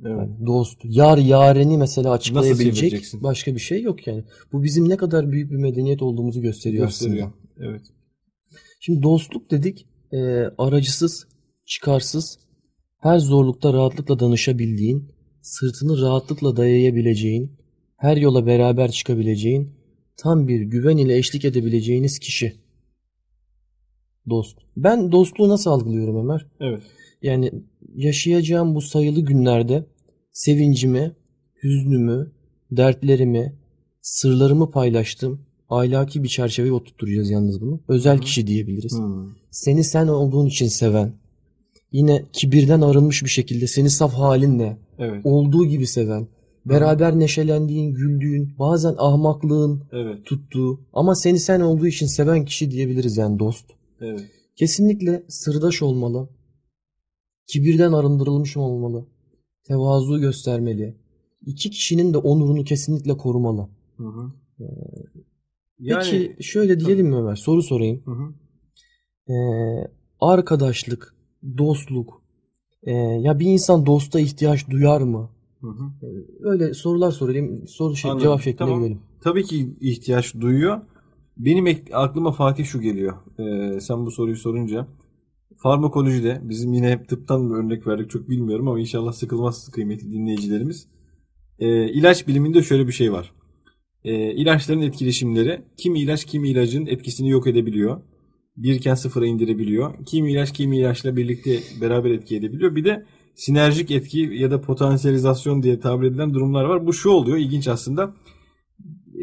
Evet. 0.06 0.18
Yani 0.18 0.48
dost, 0.48 0.80
yar 0.84 1.18
yareni 1.18 1.78
mesela 1.78 2.12
açıklayabilecek 2.12 3.04
başka 3.14 3.56
bir 3.56 3.60
şey 3.60 3.82
yok 3.82 4.08
yani. 4.08 4.24
Bu 4.52 4.64
bizim 4.64 4.90
ne 4.90 4.98
kadar 4.98 5.32
büyük 5.32 5.52
bir 5.52 5.58
medeniyet 5.58 6.02
olduğumuzu 6.02 6.42
gösteriyor, 6.42 6.86
Gösteriyor. 6.86 7.28
aslında. 7.28 7.70
Evet. 7.70 7.82
Şimdi 8.80 9.04
dostluk 9.04 9.52
dedik, 9.52 9.88
e, 10.12 10.18
aracısız, 10.58 11.28
çıkarsız, 11.66 12.40
her 13.00 13.20
zorlukta 13.20 13.74
rahatlıkla 13.74 14.20
danışabildiğin, 14.20 15.12
sırtını 15.42 16.02
rahatlıkla 16.02 16.58
dayayabileceğin, 16.58 17.52
her 17.98 18.18
yola 18.18 18.46
beraber 18.46 18.92
çıkabileceğin, 18.92 19.74
tam 20.18 20.48
bir 20.48 20.62
güven 20.62 20.98
ile 20.98 21.18
eşlik 21.18 21.46
edebileceğiniz 21.46 22.20
kişi. 22.20 22.54
Dost. 24.30 24.58
Ben 24.78 25.12
dostluğu 25.12 25.50
nasıl 25.50 25.72
algılıyorum 25.72 26.16
Ömer? 26.24 26.46
Evet. 26.60 26.82
Yani 27.22 27.52
yaşayacağım 27.96 28.76
bu 28.76 28.82
sayılı 28.82 29.22
günlerde 29.22 29.86
sevincimi, 30.32 31.16
hüznümü, 31.64 32.32
dertlerimi, 32.72 33.56
sırlarımı 34.02 34.72
paylaştım. 34.72 35.42
Ahlaki 35.70 36.24
bir 36.24 36.28
çerçeveye 36.28 36.74
oturtturacağız 36.74 37.30
yalnız 37.30 37.62
bunu. 37.62 37.82
Özel 37.88 38.18
kişi 38.20 38.48
diyebiliriz. 38.48 38.98
Hmm. 38.98 39.28
Seni 39.52 39.84
sen 39.84 40.08
olduğun 40.08 40.46
için 40.46 40.68
seven, 40.68 41.14
yine 41.92 42.26
kibirden 42.34 42.82
arınmış 42.82 43.24
bir 43.24 43.30
şekilde 43.30 43.68
seni 43.68 43.90
saf 43.90 44.14
halinle, 44.14 44.78
Evet. 45.00 45.22
olduğu 45.24 45.66
gibi 45.66 45.88
seven, 45.88 46.28
beraber 46.66 47.20
neşelendiğin, 47.20 47.94
güldüğün, 47.94 48.54
bazen 48.60 48.96
ahmaklığın 48.98 49.84
Evet. 49.92 50.26
tuttuğu 50.26 50.80
ama 50.94 51.16
seni 51.16 51.40
sen 51.40 51.62
olduğu 51.62 51.88
için 51.88 52.08
seven 52.08 52.46
kişi 52.46 52.72
diyebiliriz 52.72 53.18
yani 53.18 53.40
dost. 53.40 53.66
Evet. 54.02 54.32
Kesinlikle 54.56 55.24
sırdaş 55.28 55.82
olmalı. 55.82 56.30
Kibirden 57.48 57.92
arındırılmış 57.92 58.58
olmalı. 58.58 59.06
Tevazu 59.64 60.20
göstermeli. 60.20 60.96
İki 61.46 61.70
kişinin 61.70 62.14
de 62.14 62.18
onurunu 62.18 62.64
kesinlikle 62.64 63.18
korumalı. 63.18 63.70
Hı 63.98 64.08
hı. 64.08 64.32
Peki 65.88 66.36
şöyle 66.42 66.80
diyelim 66.80 67.08
mi 67.08 67.16
Ömer? 67.16 67.36
Soru 67.36 67.64
sorayım. 67.64 68.02
Hı 68.06 68.12
hı. 68.12 68.34
Ee, 69.34 69.88
arkadaşlık, 70.20 71.16
dostluk. 71.58 72.22
ee, 72.84 72.92
ya 72.92 73.40
bir 73.40 73.46
insan 73.46 73.86
dosta 73.86 74.20
ihtiyaç 74.20 74.70
duyar 74.70 75.02
mı? 75.02 75.30
Hı 75.62 75.68
hı. 75.68 75.92
Öyle 76.40 76.74
sorular 76.74 77.12
sorayım. 77.12 77.68
Soru 77.68 77.96
şey, 77.96 78.12
Anladım. 78.12 78.24
cevap 78.24 78.42
şeklinde 78.42 78.58
Tamam. 78.58 78.80
gidelim. 78.80 79.02
Tabii 79.22 79.44
ki 79.44 79.76
ihtiyaç 79.82 80.36
duyuyor. 80.36 80.82
Benim 81.40 81.84
aklıma 81.94 82.32
Fatih 82.32 82.66
şu 82.66 82.82
geliyor. 82.82 83.14
Ee, 83.40 83.80
sen 83.80 84.06
bu 84.06 84.12
soruyu 84.12 84.36
sorunca. 84.36 84.88
Farmakolojide 85.58 86.42
bizim 86.44 86.74
yine 86.74 86.92
hep 86.92 87.10
tıptan 87.10 87.50
bir 87.50 87.56
örnek 87.56 87.88
verdik 87.88 88.10
çok 88.10 88.30
bilmiyorum 88.30 88.68
ama 88.68 88.80
inşallah 88.80 89.14
sıkılmaz 89.14 89.72
kıymetli 89.72 90.12
dinleyicilerimiz. 90.12 90.88
Ee, 91.60 91.90
ilaç 91.90 92.28
biliminde 92.28 92.64
şöyle 92.64 92.88
bir 92.88 92.92
şey 92.92 93.12
var. 93.12 93.34
Ee, 94.04 94.34
ilaçların 94.34 94.82
etkileşimleri 94.82 95.62
kimi 95.78 96.00
ilaç 96.00 96.26
kimi 96.26 96.50
ilacın 96.50 96.86
etkisini 96.86 97.30
yok 97.30 97.48
edebiliyor. 97.48 98.02
Birken 98.58 98.96
sıfıra 98.96 99.26
indirebiliyor. 99.26 100.06
Kimi 100.06 100.32
ilaç 100.32 100.54
kimi 100.54 100.78
ilaçla 100.78 101.16
birlikte 101.16 101.60
beraber 101.82 102.12
etki 102.12 102.36
edebiliyor. 102.36 102.76
Bir 102.76 102.86
de 102.86 103.06
sinerjik 103.36 103.92
etki 103.92 104.20
ya 104.20 104.52
da 104.52 104.62
potansiyelizasyon 104.62 105.64
diye 105.64 105.80
tabir 105.80 106.08
edilen 106.08 106.34
durumlar 106.34 106.66
var. 106.66 106.88
Bu 106.88 106.94
şu 106.94 107.10
oluyor 107.10 107.38
ilginç 107.38 107.68
aslında. 107.68 108.14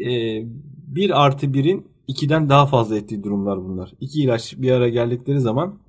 Ee, 0.05 0.43
1 0.87 1.25
artı 1.25 1.45
1'in 1.45 1.96
2'den 2.07 2.49
daha 2.49 2.65
fazla 2.65 2.97
ettiği 2.97 3.23
durumlar 3.23 3.63
bunlar. 3.63 3.93
İki 3.99 4.21
ilaç 4.21 4.55
bir 4.57 4.71
ara 4.71 4.89
geldikleri 4.89 5.39
zaman 5.39 5.79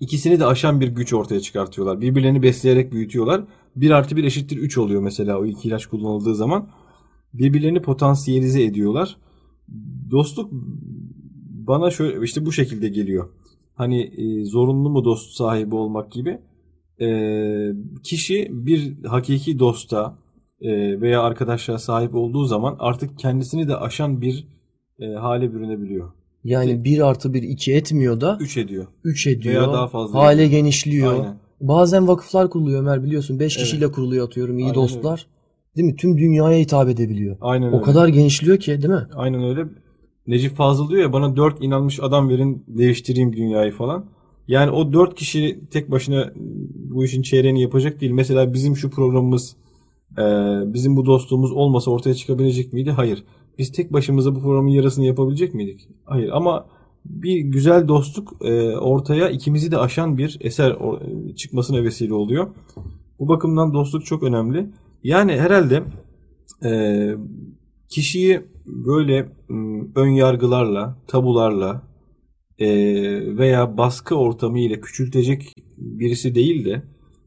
ikisini 0.00 0.40
de 0.40 0.46
aşan 0.46 0.80
bir 0.80 0.88
güç 0.88 1.12
ortaya 1.12 1.40
çıkartıyorlar. 1.40 2.00
Birbirlerini 2.00 2.42
besleyerek 2.42 2.92
büyütüyorlar. 2.92 3.44
1 3.76 3.90
artı 3.90 4.16
1 4.16 4.24
eşittir 4.24 4.56
3 4.56 4.78
oluyor 4.78 5.02
mesela 5.02 5.38
o 5.38 5.46
iki 5.46 5.68
ilaç 5.68 5.86
kullanıldığı 5.86 6.34
zaman. 6.34 6.68
Birbirlerini 7.34 7.82
potansiyelize 7.82 8.64
ediyorlar. 8.64 9.16
Dostluk 10.10 10.50
bana 11.68 11.90
şöyle 11.90 12.24
işte 12.24 12.46
bu 12.46 12.52
şekilde 12.52 12.88
geliyor. 12.88 13.28
Hani 13.74 14.02
e, 14.02 14.44
zorunlu 14.44 14.90
mu 14.90 15.04
dost 15.04 15.30
sahibi 15.30 15.74
olmak 15.74 16.12
gibi. 16.12 16.38
E, 17.00 17.08
kişi 18.02 18.48
bir 18.50 19.04
hakiki 19.04 19.58
dosta 19.58 20.18
e, 20.60 21.00
veya 21.00 21.22
arkadaşlığa 21.22 21.78
sahip 21.78 22.14
olduğu 22.14 22.44
zaman 22.44 22.76
artık 22.78 23.18
kendisini 23.18 23.68
de 23.68 23.76
aşan 23.76 24.20
bir 24.20 24.48
e, 25.00 25.06
hale 25.06 25.54
bürünebiliyor. 25.54 26.10
Yani 26.44 26.84
1 26.84 27.08
artı 27.08 27.34
1 27.34 27.42
2 27.42 27.72
etmiyor 27.72 28.20
da 28.20 28.38
3 28.40 28.56
ediyor. 28.56 28.86
3 29.04 29.26
ediyor. 29.26 29.54
Veya 29.62 29.72
daha 29.72 29.88
fazla 29.88 30.18
Hale 30.18 30.44
ediyor. 30.44 30.60
genişliyor. 30.60 31.12
Aynen. 31.12 31.36
Bazen 31.60 32.08
vakıflar 32.08 32.50
kuruluyor 32.50 32.80
Ömer 32.80 33.04
biliyorsun. 33.04 33.38
5 33.40 33.56
Evet. 33.56 33.64
kişiyle 33.64 33.92
kuruluyor 33.92 34.26
atıyorum 34.26 34.58
iyi 34.58 34.62
Aynen 34.62 34.74
dostlar. 34.74 35.26
Değil 35.76 35.86
mi? 35.88 35.96
Tüm 35.96 36.18
dünyaya 36.18 36.58
hitap 36.58 36.88
edebiliyor. 36.88 37.36
Aynen 37.40 37.66
O 37.72 37.74
öyle. 37.74 37.82
kadar 37.82 38.08
genişliyor 38.08 38.58
ki 38.58 38.82
değil 38.82 38.94
mi? 38.94 39.06
Aynen 39.14 39.42
öyle. 39.44 39.64
Necip 40.26 40.56
Fazıl 40.56 40.88
diyor 40.90 41.02
ya 41.02 41.12
bana 41.12 41.36
4 41.36 41.62
inanmış 41.64 42.00
adam 42.02 42.28
verin 42.28 42.64
değiştireyim 42.68 43.32
dünyayı 43.36 43.72
falan. 43.72 44.04
Yani 44.48 44.70
o 44.70 44.92
4 44.92 45.14
kişi 45.14 45.60
tek 45.70 45.90
başına 45.90 46.32
bu 46.74 47.04
işin 47.04 47.22
çeyreğini 47.22 47.62
yapacak 47.62 48.00
değil. 48.00 48.12
Mesela 48.12 48.54
bizim 48.54 48.76
şu 48.76 48.90
programımız 48.90 49.56
e, 50.18 50.22
bizim 50.74 50.96
bu 50.96 51.06
dostluğumuz 51.06 51.52
olmasa 51.52 51.90
ortaya 51.90 52.14
çıkabilecek 52.14 52.72
miydi? 52.72 52.90
Hayır. 52.90 53.24
Biz 53.58 53.72
tek 53.72 53.92
başımıza 53.92 54.34
bu 54.34 54.40
programın 54.40 54.68
yarısını 54.68 55.04
yapabilecek 55.04 55.54
miydik? 55.54 55.88
Hayır 56.04 56.28
ama 56.32 56.66
bir 57.04 57.36
güzel 57.40 57.88
dostluk 57.88 58.32
e, 58.40 58.76
ortaya 58.76 59.28
ikimizi 59.30 59.70
de 59.72 59.78
aşan 59.78 60.18
bir 60.18 60.38
eser 60.40 60.70
o- 60.70 61.00
çıkmasına 61.36 61.82
vesile 61.82 62.14
oluyor. 62.14 62.48
Bu 63.18 63.28
bakımdan 63.28 63.74
dostluk 63.74 64.06
çok 64.06 64.22
önemli. 64.22 64.66
Yani 65.04 65.32
herhalde 65.32 65.82
e, 66.64 66.70
kişiyi 67.88 68.40
böyle 68.66 69.28
m, 69.48 69.84
ön 69.94 70.08
yargılarla, 70.08 70.98
tabularla 71.06 71.82
e, 72.58 72.68
veya 73.36 73.76
baskı 73.78 74.14
ortamı 74.14 74.58
ile 74.60 74.80
küçültecek 74.80 75.54
birisi 75.78 76.34
değil 76.34 76.64
de 76.64 76.82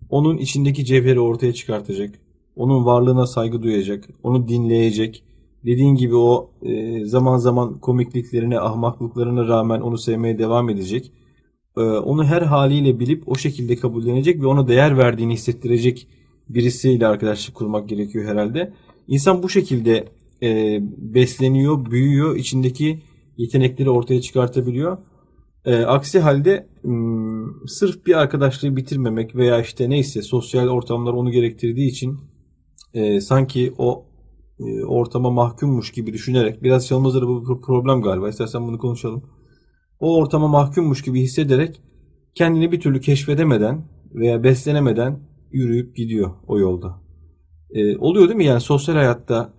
onun 0.10 0.38
içindeki 0.38 0.86
cevheri 0.86 1.20
ortaya 1.20 1.54
çıkartacak, 1.54 2.16
onun 2.56 2.86
varlığına 2.86 3.28
saygı 3.28 3.64
duyacak, 3.64 4.10
onu 4.24 4.48
dinleyecek. 4.48 5.24
Dediğin 5.66 5.96
gibi 5.96 6.16
o 6.16 6.52
e, 6.62 7.06
zaman 7.06 7.38
zaman 7.38 7.80
komikliklerine, 7.80 8.60
ahmaklıklarına 8.60 9.48
rağmen 9.48 9.82
onu 9.82 9.98
sevmeye 9.98 10.40
devam 10.40 10.70
edecek. 10.70 11.12
E, 11.78 11.82
onu 11.82 12.24
her 12.24 12.42
haliyle 12.42 13.00
bilip 13.00 13.30
o 13.30 13.36
şekilde 13.36 13.76
kabullenecek 13.76 14.42
ve 14.42 14.48
ona 14.48 14.68
değer 14.68 14.98
verdiğini 14.98 15.34
hissettirecek 15.34 16.08
birisiyle 16.50 17.08
arkadaşlık 17.08 17.56
kurmak 17.56 17.90
gerekiyor 17.90 18.26
herhalde. 18.26 18.74
İnsan 19.08 19.44
bu 19.44 19.50
şekilde 19.50 20.08
e, 20.44 20.80
besleniyor, 20.98 21.92
büyüyor, 21.92 22.36
içindeki 22.36 23.00
yetenekleri 23.38 23.90
ortaya 23.90 24.22
çıkartabiliyor. 24.22 24.98
E, 25.66 25.76
aksi 25.76 26.20
halde 26.20 26.68
m, 26.84 27.46
sırf 27.68 28.06
bir 28.06 28.20
arkadaşlığı 28.20 28.76
bitirmemek 28.76 29.36
veya 29.36 29.62
işte 29.62 29.90
neyse 29.90 30.22
sosyal 30.22 30.68
ortamlar 30.68 31.14
onu 31.14 31.32
gerektirdiği 31.32 31.90
için 31.90 32.20
e, 32.94 33.22
sanki 33.22 33.74
o 33.78 34.06
ortama 34.88 35.32
mahkummuş 35.32 35.92
gibi 35.92 36.14
düşünerek 36.14 36.64
biraz 36.64 36.88
çalmazları 36.88 37.28
bu 37.28 37.62
problem 37.62 38.02
galiba. 38.02 38.30
İstersen 38.30 38.68
bunu 38.68 38.78
konuşalım. 38.78 39.24
o 40.00 40.18
ortama 40.18 40.48
mahkummuş 40.48 41.02
gibi 41.02 41.22
hissederek 41.22 41.82
kendini 42.36 42.72
bir 42.72 42.80
türlü 42.80 43.02
keşfedemeden 43.02 43.86
veya 44.14 44.44
beslenemeden 44.44 45.20
yürüyüp 45.52 45.96
gidiyor 45.96 46.32
o 46.48 46.60
yolda. 46.60 47.02
Ee, 47.72 47.98
oluyor 47.98 48.28
değil 48.28 48.38
mi? 48.38 48.46
Yani 48.46 48.62
sosyal 48.62 48.96
hayatta 48.96 49.54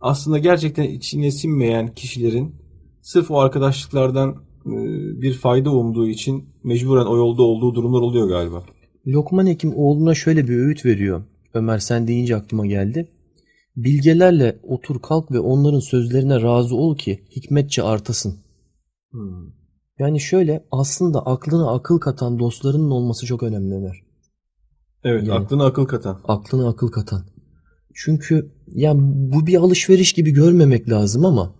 aslında 0.00 0.38
gerçekten 0.38 0.84
içine 0.84 1.30
sinmeyen 1.30 1.94
kişilerin 1.94 2.54
sırf 3.02 3.30
o 3.30 3.38
arkadaşlıklardan 3.38 4.30
e, 4.66 4.72
bir 5.22 5.32
fayda 5.32 5.70
umduğu 5.70 6.08
için 6.08 6.44
mecburen 6.64 7.06
o 7.06 7.16
yolda 7.16 7.42
olduğu 7.42 7.74
durumlar 7.74 8.00
oluyor 8.00 8.28
galiba. 8.28 8.64
Lokman 9.06 9.46
Hekim 9.46 9.72
oğluna 9.76 10.14
şöyle 10.14 10.48
bir 10.48 10.56
öğüt 10.56 10.84
veriyor. 10.84 11.22
Ömer 11.54 11.78
sen 11.78 12.08
deyince 12.08 12.36
aklıma 12.36 12.66
geldi. 12.66 13.08
Bilgelerle 13.76 14.60
otur 14.62 15.02
kalk 15.02 15.32
ve 15.32 15.38
onların 15.38 15.80
sözlerine 15.80 16.42
razı 16.42 16.76
ol 16.76 16.96
ki 16.96 17.24
hikmetçe 17.36 17.82
artasın. 17.82 18.38
Hmm. 19.10 19.50
Yani 19.98 20.20
şöyle 20.20 20.64
aslında 20.70 21.26
aklına 21.26 21.70
akıl 21.70 21.98
katan 21.98 22.38
dostlarının 22.38 22.90
olması 22.90 23.26
çok 23.26 23.42
önemli 23.42 23.74
Ömer. 23.74 24.02
Evet, 25.04 25.26
Yani. 25.26 25.44
aklına 25.44 25.64
akıl 25.64 25.84
katan. 25.84 26.20
Aklına 26.24 26.68
akıl 26.68 26.88
katan. 26.88 27.22
Çünkü 27.94 28.52
ya 28.66 28.94
bu 28.96 29.46
bir 29.46 29.56
alışveriş 29.56 30.12
gibi 30.12 30.30
görmemek 30.30 30.90
lazım 30.90 31.24
ama 31.24 31.54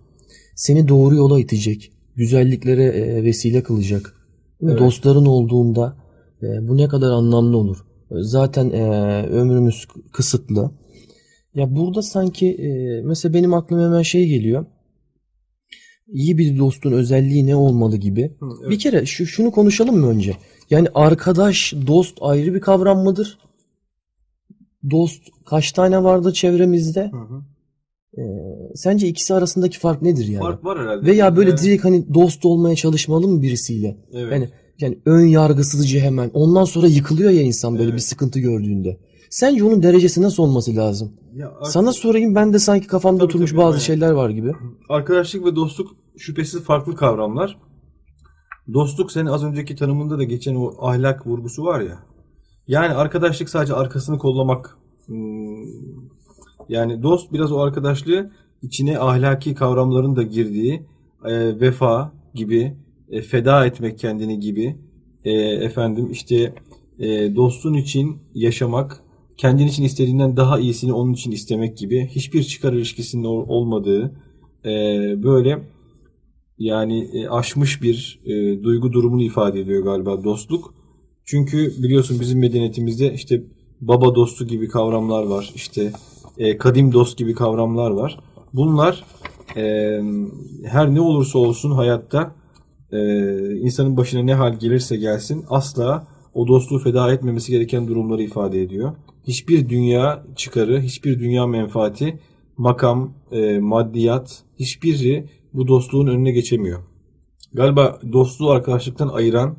seni 0.54 0.88
doğru 0.88 1.14
yola 1.14 1.40
itecek, 1.40 1.92
güzelliklere 2.16 2.84
e, 2.84 3.24
vesile 3.24 3.62
kılacak. 3.62 4.14
Evet. 4.62 4.78
Dostların 4.78 5.26
olduğunda 5.26 5.96
e, 6.42 6.68
bu 6.68 6.76
ne 6.76 6.88
kadar 6.88 7.10
anlamlı 7.10 7.56
olur. 7.56 7.76
Zaten 8.10 8.70
e, 8.70 8.82
ömrümüz 9.26 9.86
kısıtlı. 10.12 10.70
Ya 11.54 11.76
burada 11.76 12.02
sanki 12.02 12.48
e, 12.48 13.00
mesela 13.02 13.34
benim 13.34 13.54
aklıma 13.54 13.84
hemen 13.84 14.02
şey 14.02 14.28
geliyor. 14.28 14.66
İyi 16.08 16.38
bir 16.38 16.58
dostun 16.58 16.92
özelliği 16.92 17.46
ne 17.46 17.56
olmalı 17.56 17.96
gibi. 17.96 18.36
Hı, 18.40 18.46
evet. 18.60 18.70
Bir 18.70 18.78
kere 18.78 19.06
şu 19.06 19.26
şunu 19.26 19.50
konuşalım 19.50 19.96
mı 19.96 20.08
önce? 20.08 20.36
Yani 20.70 20.88
arkadaş, 20.94 21.74
dost 21.86 22.18
ayrı 22.20 22.54
bir 22.54 22.60
kavram 22.60 23.04
mıdır? 23.04 23.38
Dost 24.90 25.22
kaç 25.46 25.72
tane 25.72 26.04
vardı 26.04 26.32
çevremizde? 26.32 27.10
Hı 27.12 27.16
hı. 27.16 27.42
Sence 28.74 29.08
ikisi 29.08 29.34
arasındaki 29.34 29.78
fark 29.78 30.02
nedir 30.02 30.26
yani? 30.26 30.42
Fark 30.42 30.64
var 30.64 30.78
herhalde. 30.78 31.06
Veya 31.06 31.36
böyle 31.36 31.50
Evet. 31.50 31.62
direkt 31.62 31.84
hani 31.84 32.14
dost 32.14 32.44
olmaya 32.44 32.76
çalışmalı 32.76 33.28
mı 33.28 33.42
birisiyle? 33.42 33.96
Evet. 34.12 34.32
Yani 34.32 34.48
yani 34.80 34.98
ön 35.06 35.26
yargısızca 35.26 36.00
hemen. 36.00 36.30
Ondan 36.34 36.64
sonra 36.64 36.86
yıkılıyor 36.86 37.30
ya 37.30 37.42
insan 37.42 37.74
böyle 37.74 37.84
Evet. 37.84 37.94
bir 37.94 38.02
sıkıntı 38.02 38.40
gördüğünde. 38.40 38.98
Sence 39.34 39.64
onun 39.64 39.82
derecesi 39.82 40.22
nasıl 40.22 40.42
olması 40.42 40.76
lazım? 40.76 41.12
Ya 41.36 41.48
artık- 41.48 41.66
Sana 41.66 41.92
sorayım 41.92 42.34
ben 42.34 42.52
de 42.52 42.58
sanki 42.58 42.86
kafamda 42.86 43.18
Tabii, 43.18 43.24
oturmuş 43.26 43.50
tabii, 43.50 43.60
bazı 43.60 43.68
aynen. 43.76 43.84
şeyler 43.84 44.10
var 44.10 44.30
gibi. 44.30 44.52
Arkadaşlık 44.88 45.44
ve 45.46 45.56
dostluk 45.56 45.96
şüphesiz 46.16 46.62
farklı 46.62 46.96
kavramlar. 46.96 47.58
Dostluk 48.74 49.12
senin 49.12 49.26
az 49.26 49.44
önceki 49.44 49.76
tanımında 49.76 50.18
da 50.18 50.24
geçen 50.24 50.54
o 50.54 50.74
ahlak 50.86 51.26
vurgusu 51.26 51.64
var 51.64 51.80
ya. 51.80 51.98
Yani 52.68 52.94
arkadaşlık 52.94 53.48
sadece 53.48 53.74
arkasını 53.74 54.18
kollamak. 54.18 54.78
Hmm, 55.06 55.64
Yani 56.68 57.02
dost 57.02 57.32
biraz 57.32 57.52
o 57.52 57.58
arkadaşlığı 57.60 58.30
içine 58.62 58.98
ahlaki 58.98 59.54
kavramların 59.54 60.16
da 60.16 60.22
girdiği 60.22 60.82
e, 61.24 61.60
vefa 61.60 62.12
gibi, 62.34 62.76
e, 63.10 63.22
feda 63.22 63.66
etmek 63.66 63.98
kendini 63.98 64.40
gibi, 64.40 64.76
e, 65.24 65.30
efendim 65.40 66.08
işte 66.10 66.54
e, 66.98 67.36
dostun 67.36 67.74
için 67.74 68.18
yaşamak, 68.34 69.00
kendin 69.36 69.66
için 69.66 69.84
istediğinden 69.84 70.36
daha 70.36 70.58
iyisini 70.58 70.92
onun 70.92 71.12
için 71.12 71.30
istemek 71.30 71.78
gibi 71.78 72.06
hiçbir 72.06 72.42
çıkar 72.42 72.72
ilişkisinin 72.72 73.24
ol- 73.24 73.48
olmadığı 73.48 74.12
e, 74.64 74.70
böyle 75.22 75.62
yani 76.58 77.08
e, 77.12 77.28
aşmış 77.28 77.82
bir 77.82 78.20
e, 78.26 78.62
duygu 78.62 78.92
durumunu 78.92 79.22
ifade 79.22 79.60
ediyor 79.60 79.84
galiba 79.84 80.24
dostluk. 80.24 80.74
Çünkü 81.24 81.82
biliyorsun 81.82 82.20
bizim 82.20 82.38
medeniyetimizde 82.40 83.12
işte 83.14 83.42
baba 83.80 84.14
dostu 84.14 84.46
gibi 84.46 84.68
kavramlar 84.68 85.22
var. 85.24 85.52
işte 85.54 85.92
e, 86.38 86.58
kadim 86.58 86.92
dost 86.92 87.18
gibi 87.18 87.34
kavramlar 87.34 87.90
var. 87.90 88.20
Bunlar 88.52 89.04
e, 89.56 89.62
her 90.64 90.94
ne 90.94 91.00
olursa 91.00 91.38
olsun 91.38 91.70
hayatta 91.70 92.34
e, 92.92 92.98
insanın 93.56 93.96
başına 93.96 94.22
ne 94.22 94.34
hal 94.34 94.58
gelirse 94.58 94.96
gelsin 94.96 95.44
asla 95.48 96.06
o 96.34 96.48
dostluğu 96.48 96.78
feda 96.78 97.12
etmemesi 97.12 97.52
gereken 97.52 97.88
durumları 97.88 98.22
ifade 98.22 98.62
ediyor. 98.62 98.92
Hiçbir 99.26 99.68
dünya 99.68 100.24
çıkarı, 100.36 100.80
hiçbir 100.80 101.18
dünya 101.18 101.46
menfaati, 101.46 102.18
makam, 102.56 103.14
e, 103.32 103.58
maddiyat 103.58 104.42
hiçbiri 104.58 105.28
bu 105.52 105.68
dostluğun 105.68 106.06
önüne 106.06 106.32
geçemiyor. 106.32 106.80
Galiba 107.54 108.00
dostluğu 108.12 108.50
arkadaşlıktan 108.50 109.08
ayıran 109.08 109.56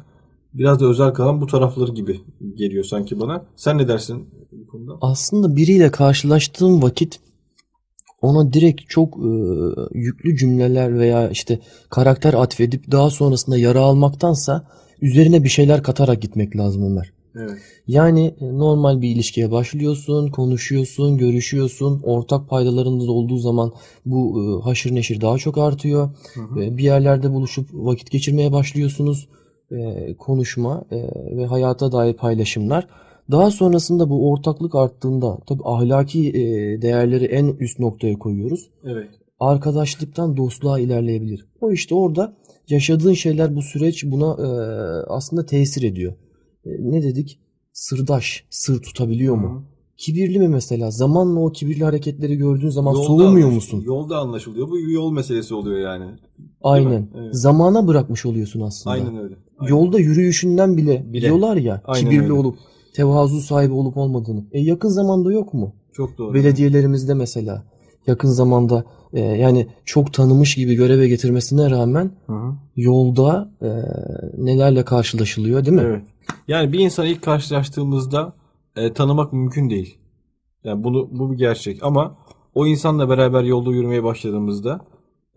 biraz 0.53 0.79
da 0.79 0.85
özel 0.85 1.13
kalan 1.13 1.41
bu 1.41 1.47
tarafları 1.47 1.91
gibi 1.91 2.21
geliyor 2.55 2.83
sanki 2.83 3.19
bana. 3.19 3.45
Sen 3.55 3.77
ne 3.77 3.87
dersin 3.87 4.29
bu 4.51 4.67
konuda? 4.67 4.97
Aslında 5.01 5.55
biriyle 5.55 5.91
karşılaştığım 5.91 6.83
vakit 6.83 7.19
ona 8.21 8.53
direkt 8.53 8.81
çok 8.89 9.17
e, 9.17 9.29
yüklü 9.93 10.37
cümleler 10.37 10.99
veya 10.99 11.29
işte 11.29 11.59
karakter 11.89 12.33
atfedip 12.33 12.91
daha 12.91 13.09
sonrasında 13.09 13.57
yara 13.57 13.79
almaktansa 13.79 14.67
üzerine 15.01 15.43
bir 15.43 15.49
şeyler 15.49 15.83
katarak 15.83 16.21
gitmek 16.21 16.57
lazım 16.57 16.91
Ömer. 16.91 17.14
Evet. 17.39 17.57
Yani 17.87 18.35
e, 18.41 18.57
normal 18.57 19.01
bir 19.01 19.09
ilişkiye 19.09 19.51
başlıyorsun, 19.51 20.31
konuşuyorsun, 20.31 21.17
görüşüyorsun. 21.17 22.01
Ortak 22.03 22.49
paydalarınız 22.49 23.09
olduğu 23.09 23.37
zaman 23.37 23.71
bu 24.05 24.41
e, 24.41 24.63
haşır 24.63 24.95
neşir 24.95 25.21
daha 25.21 25.37
çok 25.37 25.57
artıyor. 25.57 26.09
Hı 26.33 26.41
hı. 26.41 26.77
Bir 26.77 26.83
yerlerde 26.83 27.33
buluşup 27.33 27.69
vakit 27.73 28.11
geçirmeye 28.11 28.51
başlıyorsunuz. 28.51 29.29
E, 29.71 30.13
Konuşma 30.17 30.85
ve 31.31 31.45
hayata 31.45 31.91
dair 31.91 32.13
paylaşımlar. 32.13 32.87
Daha 33.31 33.51
sonrasında 33.51 34.09
bu 34.09 34.31
ortaklık 34.31 34.75
arttığında 34.75 35.37
tabii 35.47 35.63
ahlaki 35.65 36.33
değerleri 36.81 37.25
en 37.25 37.45
üst 37.59 37.79
noktaya 37.79 38.19
koyuyoruz. 38.19 38.69
Evet. 38.83 39.09
Arkadaşlıktan 39.39 40.37
dostluğa 40.37 40.79
ilerleyebilir. 40.79 41.45
O 41.61 41.71
işte 41.71 41.95
orada 41.95 42.33
yaşadığın 42.69 43.13
şeyler 43.13 43.55
bu 43.55 43.61
süreç 43.61 44.05
buna 44.05 44.33
aslında 45.07 45.45
tesir 45.45 45.83
ediyor. 45.83 46.13
E, 46.65 46.69
ne 46.79 47.03
dedik? 47.03 47.39
Sırdaş, 47.73 48.45
sır 48.49 48.81
tutabiliyor 48.81 49.35
mu? 49.35 49.49
Hı. 49.49 49.75
Kibirli 49.97 50.39
mi 50.39 50.47
mesela? 50.47 50.91
Zamanla 50.91 51.39
o 51.39 51.51
kibirli 51.51 51.83
hareketleri 51.83 52.35
gördüğün 52.35 52.69
zaman 52.69 52.93
Yolda 52.93 53.05
soğumuyor 53.07 53.49
musun? 53.49 53.83
Yolda 53.85 54.17
anlaşılıyor. 54.17 54.69
Bu 54.69 54.79
yol 54.79 55.11
meselesi 55.11 55.53
oluyor 55.53 55.79
yani. 55.79 56.05
Aynen. 56.63 57.07
Evet. 57.17 57.35
Zamana 57.35 57.87
bırakmış 57.87 58.25
oluyorsun 58.25 58.61
aslında. 58.61 58.93
Aynen 58.93 59.17
öyle. 59.17 59.35
Aynen. 59.59 59.69
Yolda 59.71 59.99
yürüyüşünden 59.99 60.77
bile, 60.77 61.13
biliyorlar 61.13 61.57
ya 61.57 61.81
Aynen 61.85 62.09
kibirli 62.09 62.23
öyle. 62.23 62.33
olup 62.33 62.57
tevazu 62.95 63.41
sahibi 63.41 63.73
olup 63.73 63.97
olmadığını. 63.97 64.43
E 64.51 64.59
yakın 64.59 64.89
zamanda 64.89 65.31
yok 65.31 65.53
mu? 65.53 65.73
Çok 65.93 66.17
doğru. 66.17 66.33
Belediyelerimizde 66.33 67.13
mesela 67.13 67.63
yakın 68.07 68.29
zamanda 68.29 68.85
e, 69.13 69.19
yani 69.19 69.67
çok 69.85 70.13
tanımış 70.13 70.55
gibi 70.55 70.75
göreve 70.75 71.07
getirmesine 71.07 71.69
rağmen 71.69 72.11
Hı 72.27 72.33
hı. 72.33 72.53
yolda 72.75 73.49
e, 73.61 73.69
nelerle 74.37 74.85
karşılaşılıyor 74.85 75.65
değil 75.65 75.77
mi? 75.77 75.83
Evet. 75.85 76.03
Yani 76.47 76.73
bir 76.73 76.79
insanı 76.79 77.07
ilk 77.07 77.21
karşılaştığımızda 77.21 78.33
e, 78.75 78.93
tanımak 78.93 79.33
mümkün 79.33 79.69
değil. 79.69 79.97
Yani 80.63 80.83
bunu 80.83 81.07
bu 81.11 81.31
bir 81.31 81.37
gerçek 81.37 81.83
ama 81.83 82.17
o 82.53 82.67
insanla 82.67 83.09
beraber 83.09 83.43
yolda 83.43 83.71
yürümeye 83.71 84.03
başladığımızda 84.03 84.85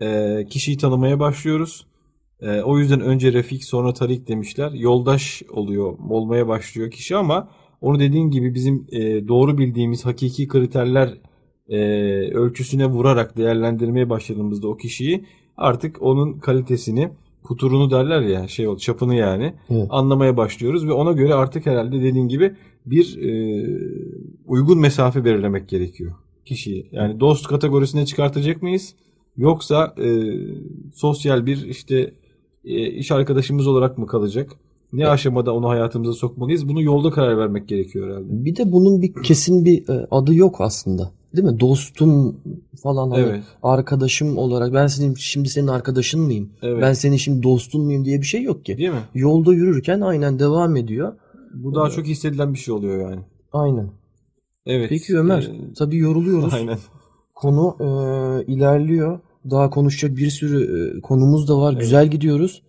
e, 0.01 0.45
kişiyi 0.49 0.77
tanımaya 0.77 1.19
başlıyoruz. 1.19 1.87
E, 2.41 2.61
o 2.61 2.79
yüzden 2.79 3.01
önce 3.01 3.33
Refik 3.33 3.63
sonra 3.63 3.93
Tarik 3.93 4.27
demişler. 4.27 4.71
Yoldaş 4.71 5.43
oluyor, 5.49 5.97
olmaya 6.09 6.47
başlıyor 6.47 6.91
kişi 6.91 7.15
ama 7.15 7.49
onu 7.81 7.99
dediğin 7.99 8.29
gibi 8.29 8.53
bizim 8.53 8.87
e, 8.91 9.27
doğru 9.27 9.57
bildiğimiz 9.57 10.05
hakiki 10.05 10.47
kriterler 10.47 11.17
e, 11.69 11.77
ölçüsüne 12.33 12.85
vurarak 12.85 13.37
değerlendirmeye 13.37 14.09
başladığımızda 14.09 14.67
o 14.67 14.77
kişiyi 14.77 15.25
artık 15.57 16.01
onun 16.01 16.39
kalitesini, 16.39 17.09
kuturunu 17.43 17.91
derler 17.91 18.21
ya 18.21 18.47
şey 18.47 18.67
ol, 18.67 18.77
çapını 18.77 19.15
yani 19.15 19.53
Evet. 19.69 19.87
anlamaya 19.89 20.37
başlıyoruz 20.37 20.87
ve 20.87 20.91
ona 20.91 21.11
göre 21.11 21.33
artık 21.33 21.65
herhalde 21.65 22.01
dediğin 22.01 22.27
gibi 22.27 22.55
bir 22.85 23.17
e, 23.17 23.31
uygun 24.47 24.79
mesafe 24.79 25.25
belirlemek 25.25 25.69
gerekiyor 25.69 26.11
kişiyi. 26.45 26.89
Yani 26.91 27.19
dost 27.19 27.47
kategorisine 27.47 28.05
çıkartacak 28.05 28.61
mıyız? 28.61 28.95
Yoksa 29.37 29.95
e, 30.03 30.33
sosyal 30.93 31.45
bir 31.45 31.65
işte 31.65 32.13
e, 32.65 32.87
iş 32.87 33.11
arkadaşımız 33.11 33.67
olarak 33.67 33.97
mı 33.97 34.07
kalacak? 34.07 34.51
Ne 34.93 35.07
aşamada 35.07 35.55
onu 35.55 35.69
hayatımıza 35.69 36.13
sokmalıyız? 36.13 36.69
Bunu 36.69 36.81
yolda 36.81 37.11
karar 37.11 37.37
vermek 37.37 37.67
gerekiyor 37.67 38.07
herhalde. 38.07 38.45
Bir 38.45 38.55
de 38.55 38.71
bunun 38.71 39.01
bir 39.01 39.13
kesin 39.23 39.65
bir 39.65 39.89
e, 39.89 40.07
adı 40.11 40.35
yok 40.35 40.61
aslında. 40.61 41.11
Değil 41.35 41.47
mi? 41.47 41.59
Dostum 41.59 42.35
falan 42.83 43.09
hani 43.11 43.21
Evet. 43.23 43.43
arkadaşım 43.63 44.37
olarak 44.37 44.73
ben 44.73 44.87
senin 44.87 45.15
şimdi 45.15 45.49
senin 45.49 45.67
arkadaşın 45.67 46.21
mıyım? 46.21 46.49
Evet. 46.61 46.81
Ben 46.81 46.93
senin 46.93 47.17
şimdi 47.17 47.43
dostun 47.43 47.81
muyum 47.85 48.05
diye 48.05 48.21
bir 48.21 48.25
şey 48.25 48.43
yok 48.43 48.65
ki. 48.65 48.77
Değil 48.77 48.89
mi? 48.89 49.01
Yolda 49.15 49.53
yürürken 49.53 50.01
aynen 50.01 50.39
devam 50.39 50.75
ediyor. 50.75 51.13
Bu 51.53 51.75
daha 51.75 51.89
çok 51.89 52.05
hissedilen 52.05 52.53
bir 52.53 52.59
şey 52.59 52.73
oluyor 52.73 53.09
yani. 53.11 53.21
Aynen. 53.53 53.89
Evet. 54.65 54.89
Peki 54.89 55.17
Ömer, 55.17 55.41
E, 55.43 55.73
tabii 55.77 55.97
yoruluyoruz. 55.97 56.53
aynen. 56.53 56.77
Konu 57.35 57.75
e, 57.79 57.85
ilerliyor. 58.53 59.19
Daha 59.49 59.69
konuşacak 59.69 60.17
bir 60.17 60.29
sürü 60.29 60.63
e, 60.97 61.01
konumuz 61.01 61.47
da 61.47 61.57
var. 61.59 61.71
Evet. 61.71 61.81
Güzel 61.81 62.07
gidiyoruz. 62.07 62.61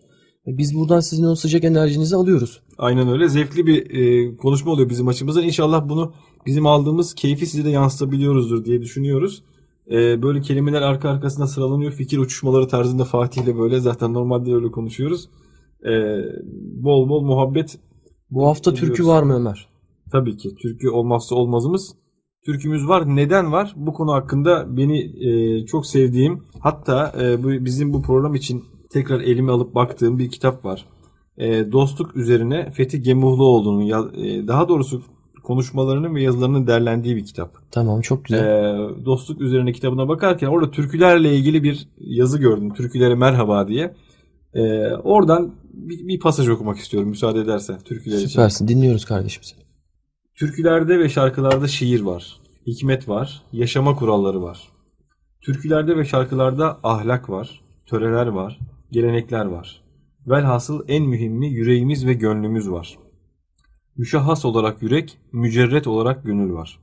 E, 0.46 0.58
Biz 0.58 0.74
buradan 0.74 1.00
sizin 1.00 1.24
o 1.24 1.34
sıcak 1.34 1.64
enerjinizi 1.64 2.16
alıyoruz. 2.16 2.60
Aynen 2.78 3.08
öyle. 3.08 3.28
Zevkli 3.28 3.66
bir 3.66 3.90
e, 3.90 4.36
konuşma 4.36 4.72
oluyor 4.72 4.88
bizim 4.88 5.08
açımızdan. 5.08 5.42
İnşallah 5.44 5.88
bunu 5.88 6.12
bizim 6.46 6.66
aldığımız 6.66 7.14
keyfi 7.14 7.46
size 7.46 7.64
de 7.64 7.70
yansıtabiliyoruzdur 7.70 8.64
diye 8.64 8.82
düşünüyoruz. 8.82 9.42
E, 9.90 10.22
böyle 10.22 10.40
kelimeler 10.40 10.82
arka 10.82 11.10
arkasına 11.10 11.46
sıralanıyor. 11.46 11.92
Fikir 11.92 12.18
uçuşmaları 12.18 12.68
tarzında 12.68 13.04
Fatih'le 13.04 13.58
böyle 13.58 13.80
zaten 13.80 14.14
normalde 14.14 14.54
öyle 14.54 14.70
konuşuyoruz. 14.70 15.28
E, 15.84 15.92
bol 16.82 17.08
bol 17.08 17.22
muhabbet 17.22 17.78
Bu 18.30 18.46
hafta 18.46 18.74
türkü 18.74 18.92
Biliyoruz. 18.92 19.08
var 19.08 19.22
mı 19.22 19.34
Ömer? 19.34 19.68
Tabii 20.12 20.36
ki. 20.36 20.54
Türkü 20.54 20.88
olmazsa 20.88 21.34
olmazımız. 21.34 21.94
Türkümüz 22.44 22.88
var. 22.88 23.16
Neden 23.16 23.52
var? 23.52 23.72
Bu 23.76 23.92
konu 23.92 24.12
hakkında 24.12 24.76
beni 24.76 24.98
e, 25.28 25.66
çok 25.66 25.86
sevdiğim 25.86 26.42
hatta 26.60 27.12
e, 27.20 27.42
bu 27.42 27.48
bizim 27.48 27.92
bu 27.92 28.02
program 28.02 28.34
için 28.34 28.64
tekrar 28.92 29.20
elime 29.20 29.52
alıp 29.52 29.74
baktığım 29.74 30.18
bir 30.18 30.30
kitap 30.30 30.64
var. 30.64 30.86
E, 31.38 31.72
dostluk 31.72 32.16
üzerine 32.16 32.70
Fethi 32.70 33.02
Gemuhluoğlu'nun 33.02 34.12
e, 34.14 34.48
daha 34.48 34.68
doğrusu 34.68 35.02
konuşmalarının 35.50 36.14
ve 36.14 36.22
yazılarının 36.22 36.66
derlendiği 36.66 37.16
bir 37.16 37.24
kitap. 37.24 37.54
Tamam 37.70 38.00
çok 38.00 38.24
güzel. 38.24 38.44
E, 38.44 39.04
dostluk 39.04 39.40
üzerine 39.40 39.72
kitabına 39.72 40.08
bakarken 40.08 40.46
orada 40.46 40.70
türkülerle 40.70 41.36
ilgili 41.36 41.62
bir 41.62 41.88
yazı 41.98 42.38
gördüm. 42.38 42.74
Türkülere 42.74 43.14
merhaba 43.14 43.68
diye. 43.68 43.94
E, 44.54 44.60
oradan 44.94 45.54
bir, 45.72 46.08
bir 46.08 46.20
pasaj 46.20 46.48
okumak 46.48 46.78
istiyorum 46.78 47.08
müsaade 47.08 47.40
edersen 47.40 47.78
türküler 47.80 48.16
için. 48.16 48.26
Süpersin. 48.26 48.68
Dinliyoruz 48.68 49.04
kardeşim 49.04 49.42
seni. 49.42 49.60
Türkülerde 50.34 50.98
ve 50.98 51.08
şarkılarda 51.08 51.68
şiir 51.68 52.00
var, 52.00 52.40
hikmet 52.66 53.08
var, 53.08 53.42
yaşama 53.52 53.96
kuralları 53.96 54.42
var. 54.42 54.58
Türkülerde 55.40 55.96
ve 55.96 56.04
şarkılarda 56.04 56.78
ahlak 56.82 57.30
var, 57.30 57.60
töreler 57.86 58.26
var, 58.26 58.58
gelenekler 58.92 59.44
var. 59.44 59.82
Velhasıl 60.26 60.84
en 60.88 61.04
mühimi 61.04 61.48
yüreğimiz 61.48 62.06
ve 62.06 62.12
gönlümüz 62.12 62.70
var. 62.70 62.98
Müşahhas 63.96 64.44
olarak 64.44 64.82
yürek, 64.82 65.18
mücerret 65.32 65.86
olarak 65.86 66.24
gönül 66.24 66.52
var. 66.52 66.78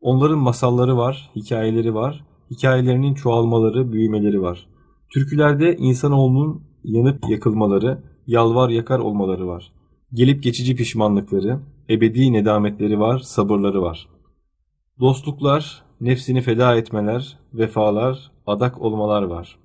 Onların 0.00 0.38
masalları 0.38 0.96
var, 0.96 1.30
hikayeleri 1.36 1.94
var, 1.94 2.24
hikayelerinin 2.50 3.14
çoğalmaları, 3.14 3.92
büyümeleri 3.92 4.42
var. 4.42 4.66
Türkülerde 5.14 5.76
insanoğlunun 5.76 6.62
yanıp 6.84 7.28
yakılmaları, 7.28 8.02
yalvar 8.26 8.68
yakar 8.68 8.98
olmaları 8.98 9.46
var. 9.46 9.72
Gelip 10.12 10.42
geçici 10.42 10.76
pişmanlıkları, 10.76 11.60
ebedi 11.90 12.32
nedametleri 12.32 13.00
var, 13.00 13.18
sabırları 13.18 13.82
var. 13.82 14.08
Dostluklar, 15.00 15.82
nefsini 16.00 16.40
feda 16.40 16.76
etmeler, 16.76 17.38
vefalar, 17.54 18.30
adak 18.46 18.82
olmalar 18.82 19.22
var. 19.22 19.58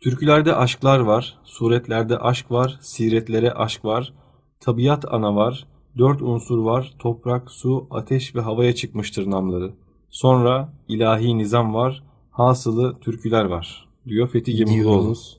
Türkülerde 0.00 0.54
aşklar 0.54 0.98
var, 0.98 1.38
suretlerde 1.44 2.18
aşk 2.18 2.50
var, 2.50 2.78
siretlere 2.80 3.52
aşk 3.52 3.84
var, 3.84 4.12
tabiat 4.60 5.04
ana 5.12 5.36
var, 5.36 5.66
dört 5.98 6.22
unsur 6.22 6.58
var, 6.58 6.94
toprak, 6.98 7.50
su, 7.50 7.86
ateş 7.90 8.34
ve 8.34 8.40
havaya 8.40 8.74
çıkmıştır 8.74 9.30
namları. 9.30 9.72
Sonra 10.10 10.72
ilahi 10.88 11.38
nizam 11.38 11.74
var, 11.74 12.02
hasılı 12.30 12.98
türküler 13.00 13.44
var, 13.44 13.88
diyor 14.06 14.28
Fethi 14.28 14.54
Gemuloğlu. 14.54 15.02
Diyoruz. 15.02 15.38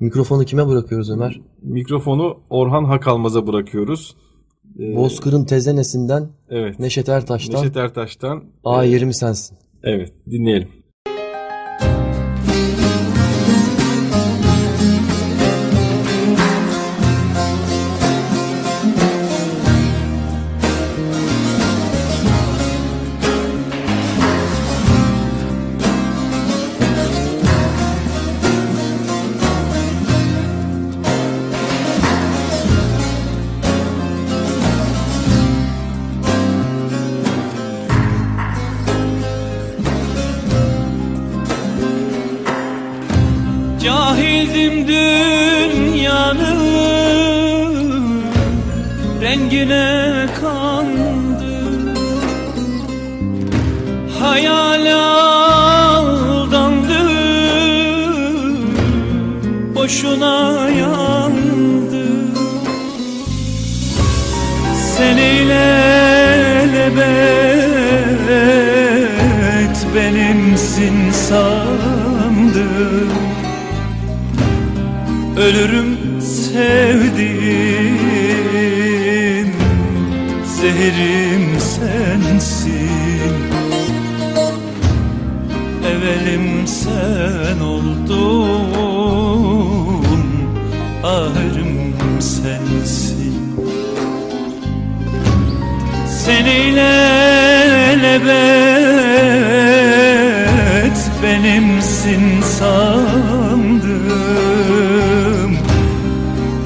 Mikrofonu 0.00 0.44
kime 0.44 0.68
bırakıyoruz 0.68 1.10
Ömer? 1.10 1.40
Mikrofonu 1.62 2.40
Orhan 2.50 2.84
Hakalmaz'a 2.84 3.46
bırakıyoruz. 3.46 4.16
Ee, 4.78 4.96
Bozkır'ın 4.96 5.44
tezenesinden 5.44 6.28
Evet. 6.48 6.78
Neşet 6.78 7.08
Ertaş'tan 7.08 7.60
Neşet 7.62 7.76
Ertaş'tan. 7.76 8.44
A 8.64 8.84
Evet, 8.84 8.92
yerimi 8.92 9.14
sensin. 9.14 9.58
Evet, 9.82 10.12
dinleyelim. 10.30 10.68
Rengine 49.60 50.26
kandım 50.40 51.94
Hayal 54.20 54.86
aldandım 55.46 56.30
Boşuna 59.74 60.68
yandım 60.70 62.30
Seninle 64.96 65.70
lebet 66.72 67.80
benimsin 69.94 71.10
sandım. 71.28 73.10
Ölürüm 75.38 75.89
Zeherim 80.80 81.60
sensin. 81.60 83.36
Evelim 85.90 86.66
sen 86.66 87.60
oldun 87.60 88.80
Ahırım 91.04 91.94
sensin. 92.20 93.36
Seninle 96.24 96.92
lebet 98.02 98.30
benimsin 101.22 102.42
sandım. 102.58 103.90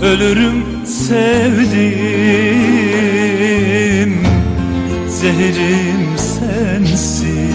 Ölürüm 0.02 0.64
sevdim 0.86 1.43
Zehrim 5.38 6.18
sensin. 6.18 7.54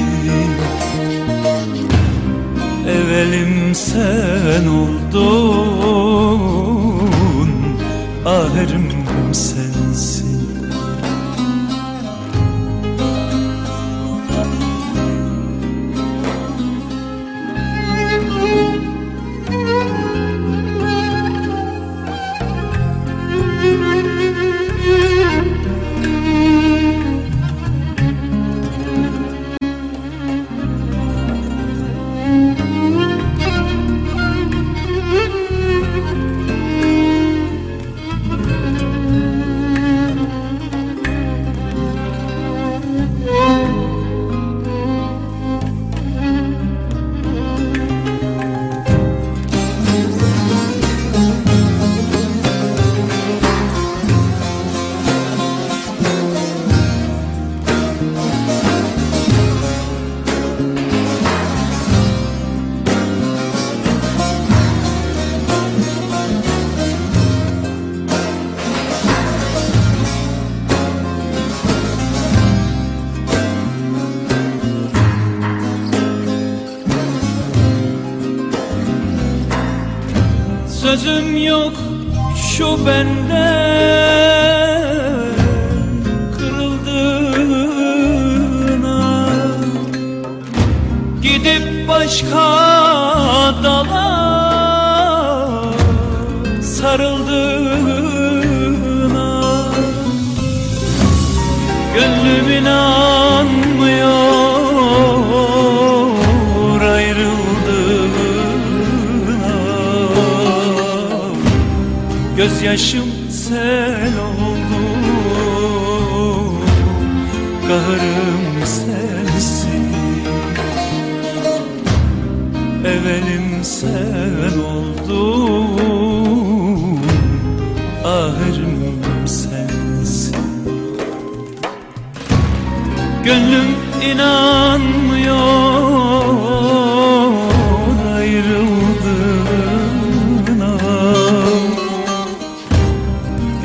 Evelim 2.88 3.76
sen 3.76 4.66
oldun 4.68 5.49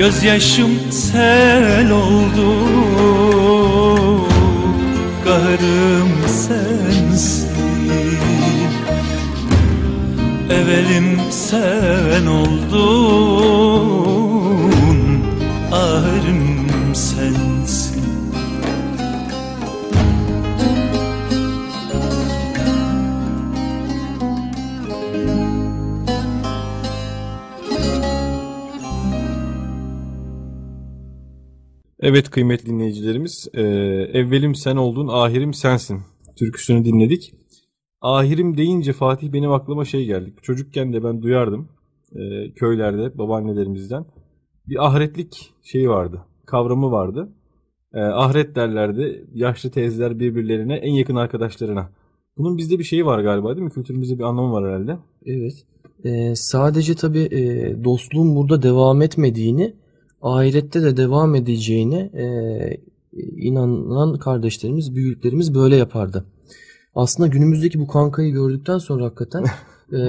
Gözyaşım 0.04 0.70
sel 0.90 1.90
oldu. 1.90 2.54
Kahrım 5.24 6.10
sensin. 6.26 7.48
Evelim 10.50 11.20
sen 11.30 12.26
oldun. 12.26 12.74
Ahırım 15.72 16.03
Evet 32.06 32.30
kıymetli 32.30 32.66
dinleyicilerimiz, 32.66 33.48
e, 33.54 33.62
evvelim 34.12 34.54
sen 34.54 34.76
oldun, 34.76 35.08
ahirim 35.08 35.54
sensin 35.54 36.00
türküsünü 36.36 36.84
dinledik. 36.84 37.34
Ahirim 38.00 38.56
deyince 38.56 38.92
Fatih 38.92 39.32
benim 39.32 39.52
aklıma 39.52 39.84
şey 39.84 40.04
geldi. 40.04 40.34
Çocukken 40.42 40.92
de 40.92 41.04
ben 41.04 41.22
duyardım 41.22 41.68
e, 42.12 42.52
köylerde 42.54 43.18
babaannelerimizden. 43.18 44.04
Bir 44.68 44.86
ahiretlik 44.86 45.52
şeyi 45.62 45.88
vardı, 45.88 46.20
kavramı 46.46 46.90
vardı. 46.90 47.28
E, 47.94 48.00
ahiret 48.00 48.56
derlerdi 48.56 49.26
yaşlı 49.34 49.70
teyzeler 49.70 50.18
birbirlerine, 50.18 50.74
en 50.74 50.92
yakın 50.92 51.16
arkadaşlarına. 51.16 51.90
Bunun 52.38 52.58
bizde 52.58 52.78
bir 52.78 52.84
şeyi 52.84 53.06
var 53.06 53.20
galiba 53.20 53.56
değil 53.56 53.64
mi? 53.64 53.72
Kültürümüzde 53.72 54.18
bir 54.18 54.24
anlamı 54.24 54.52
var 54.52 54.68
herhalde. 54.68 54.98
Evet. 55.26 55.54
Ee, 56.04 56.34
sadece 56.36 56.94
tabii 56.94 57.28
e, 57.30 57.84
dostluğun 57.84 58.36
burada 58.36 58.62
devam 58.62 59.02
etmediğini, 59.02 59.74
ahirette 60.24 60.82
de 60.82 60.96
devam 60.96 61.34
edeceğine 61.34 62.10
e, 62.14 62.26
inanan 63.36 64.18
kardeşlerimiz, 64.18 64.94
büyüklerimiz 64.94 65.54
böyle 65.54 65.76
yapardı. 65.76 66.24
Aslında 66.94 67.26
günümüzdeki 67.26 67.80
bu 67.80 67.86
kankayı 67.86 68.32
gördükten 68.32 68.78
sonra 68.78 69.04
hakikaten 69.04 69.44
e, 69.92 70.00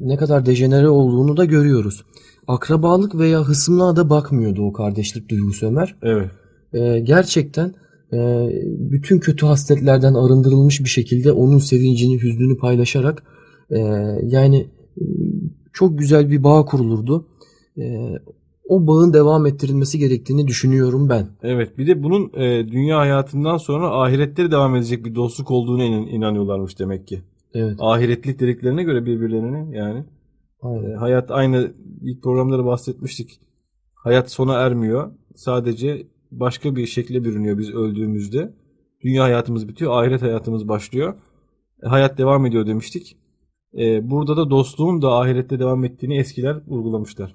ne 0.00 0.16
kadar 0.16 0.46
dejenere 0.46 0.88
olduğunu 0.88 1.36
da 1.36 1.44
görüyoruz. 1.44 2.04
Akrabalık 2.46 3.18
veya 3.18 3.42
hısımlığa 3.42 3.96
da 3.96 4.10
bakmıyordu 4.10 4.62
o 4.62 4.72
kardeşlik 4.72 5.28
duygusu 5.28 5.66
Ömer. 5.66 5.96
Evet. 6.02 6.30
E, 6.72 7.00
gerçekten 7.00 7.74
e, 8.12 8.48
bütün 8.78 9.18
kötü 9.18 9.46
hasletlerden 9.46 10.14
arındırılmış 10.14 10.80
bir 10.80 10.88
şekilde 10.88 11.32
onun 11.32 11.58
sevincini, 11.58 12.22
hüznünü 12.22 12.58
paylaşarak 12.58 13.22
e, 13.70 13.78
yani 14.22 14.66
çok 15.72 15.98
güzel 15.98 16.30
bir 16.30 16.44
bağ 16.44 16.64
kurulurdu. 16.64 17.26
E, 17.78 17.82
o 18.68 18.86
bağın 18.86 19.12
devam 19.12 19.46
ettirilmesi 19.46 19.98
gerektiğini 19.98 20.46
düşünüyorum 20.46 21.08
ben. 21.08 21.28
Evet 21.42 21.78
bir 21.78 21.86
de 21.86 22.02
bunun 22.02 22.32
e, 22.34 22.68
dünya 22.68 22.98
hayatından 22.98 23.56
sonra 23.56 23.90
ahirette 23.90 24.44
de 24.44 24.50
devam 24.50 24.76
edecek 24.76 25.04
bir 25.04 25.14
dostluk 25.14 25.50
olduğunu 25.50 25.82
inan- 25.82 26.06
inanıyorlarmış 26.08 26.78
demek 26.78 27.08
ki. 27.08 27.22
Evet. 27.54 27.76
Ahiretlik 27.78 28.40
dediklerine 28.40 28.82
göre 28.82 29.06
birbirlerine 29.06 29.76
yani. 29.76 30.04
Aynen. 30.62 30.90
E, 30.90 30.94
hayat 30.94 31.30
aynı 31.30 31.72
ilk 32.02 32.22
programlarda 32.22 32.64
bahsetmiştik. 32.64 33.40
Hayat 33.94 34.30
sona 34.30 34.54
ermiyor. 34.54 35.12
Sadece 35.34 36.06
başka 36.30 36.76
bir 36.76 36.86
şekle 36.86 37.24
bürünüyor 37.24 37.58
biz 37.58 37.74
öldüğümüzde. 37.74 38.54
Dünya 39.04 39.24
hayatımız 39.24 39.68
bitiyor, 39.68 40.02
ahiret 40.02 40.22
hayatımız 40.22 40.68
başlıyor. 40.68 41.14
E, 41.82 41.86
hayat 41.88 42.18
devam 42.18 42.46
ediyor 42.46 42.66
demiştik. 42.66 43.16
E, 43.78 44.10
burada 44.10 44.36
da 44.36 44.50
dostluğun 44.50 45.02
da 45.02 45.12
ahirette 45.12 45.58
devam 45.58 45.84
ettiğini 45.84 46.18
eskiler 46.18 46.60
vurgulamışlar. 46.66 47.34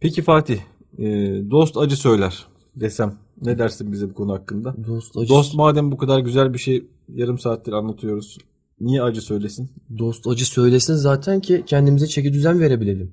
Peki 0.00 0.22
Fatih, 0.22 0.58
e, 0.98 1.04
dost 1.50 1.76
acı 1.76 1.96
söyler 1.96 2.46
desem 2.76 3.18
ne 3.42 3.58
dersin 3.58 3.92
bize 3.92 4.10
bu 4.10 4.14
konu 4.14 4.32
hakkında? 4.32 4.74
Dost 4.86 5.16
acı, 5.16 5.28
Dost 5.28 5.54
madem 5.54 5.92
bu 5.92 5.96
kadar 5.96 6.20
güzel 6.20 6.54
bir 6.54 6.58
şey 6.58 6.86
yarım 7.08 7.38
saattir 7.38 7.72
anlatıyoruz. 7.72 8.38
Niye 8.80 9.02
acı 9.02 9.20
söylesin? 9.20 9.70
dost 9.98 10.26
acı 10.26 10.46
söylesin 10.46 10.94
zaten 10.94 11.40
ki 11.40 11.62
kendimize 11.66 12.06
çeki 12.06 12.32
düzen 12.32 12.60
verebilelim. 12.60 13.12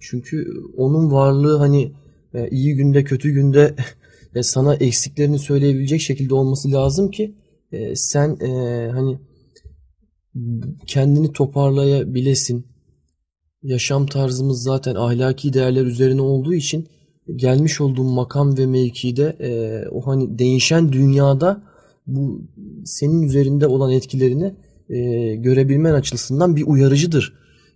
Çünkü 0.00 0.46
onun 0.76 1.12
varlığı 1.12 1.58
hani 1.58 1.92
e, 2.34 2.48
iyi 2.48 2.74
günde 2.74 3.04
kötü 3.04 3.30
günde 3.30 3.74
e, 4.34 4.42
sana 4.42 4.74
eksiklerini 4.74 5.38
söyleyebilecek 5.38 6.00
şekilde 6.00 6.34
olması 6.34 6.72
lazım 6.72 7.10
ki 7.10 7.34
e, 7.72 7.96
sen 7.96 8.36
e, 8.40 8.90
hani 8.90 9.18
kendini 10.86 11.32
toparlayabilesin. 11.32 12.73
Yaşam 13.64 14.06
tarzımız 14.06 14.62
zaten 14.62 14.94
ahlaki 14.94 15.52
değerler 15.52 15.86
üzerine 15.86 16.22
olduğu 16.22 16.54
için 16.54 16.88
gelmiş 17.36 17.80
olduğun 17.80 18.06
makam 18.06 18.58
ve 18.58 18.66
mevkide 18.66 19.36
e, 19.40 19.50
o 19.88 20.06
hani 20.06 20.38
değişen 20.38 20.92
dünyada 20.92 21.62
bu 22.06 22.42
senin 22.84 23.22
üzerinde 23.22 23.66
olan 23.66 23.90
etkilerini 23.90 24.54
e, 24.88 25.34
görebilmen 25.34 25.94
açısından 25.94 26.56
bir 26.56 26.66
uyarıcıdır. 26.66 27.32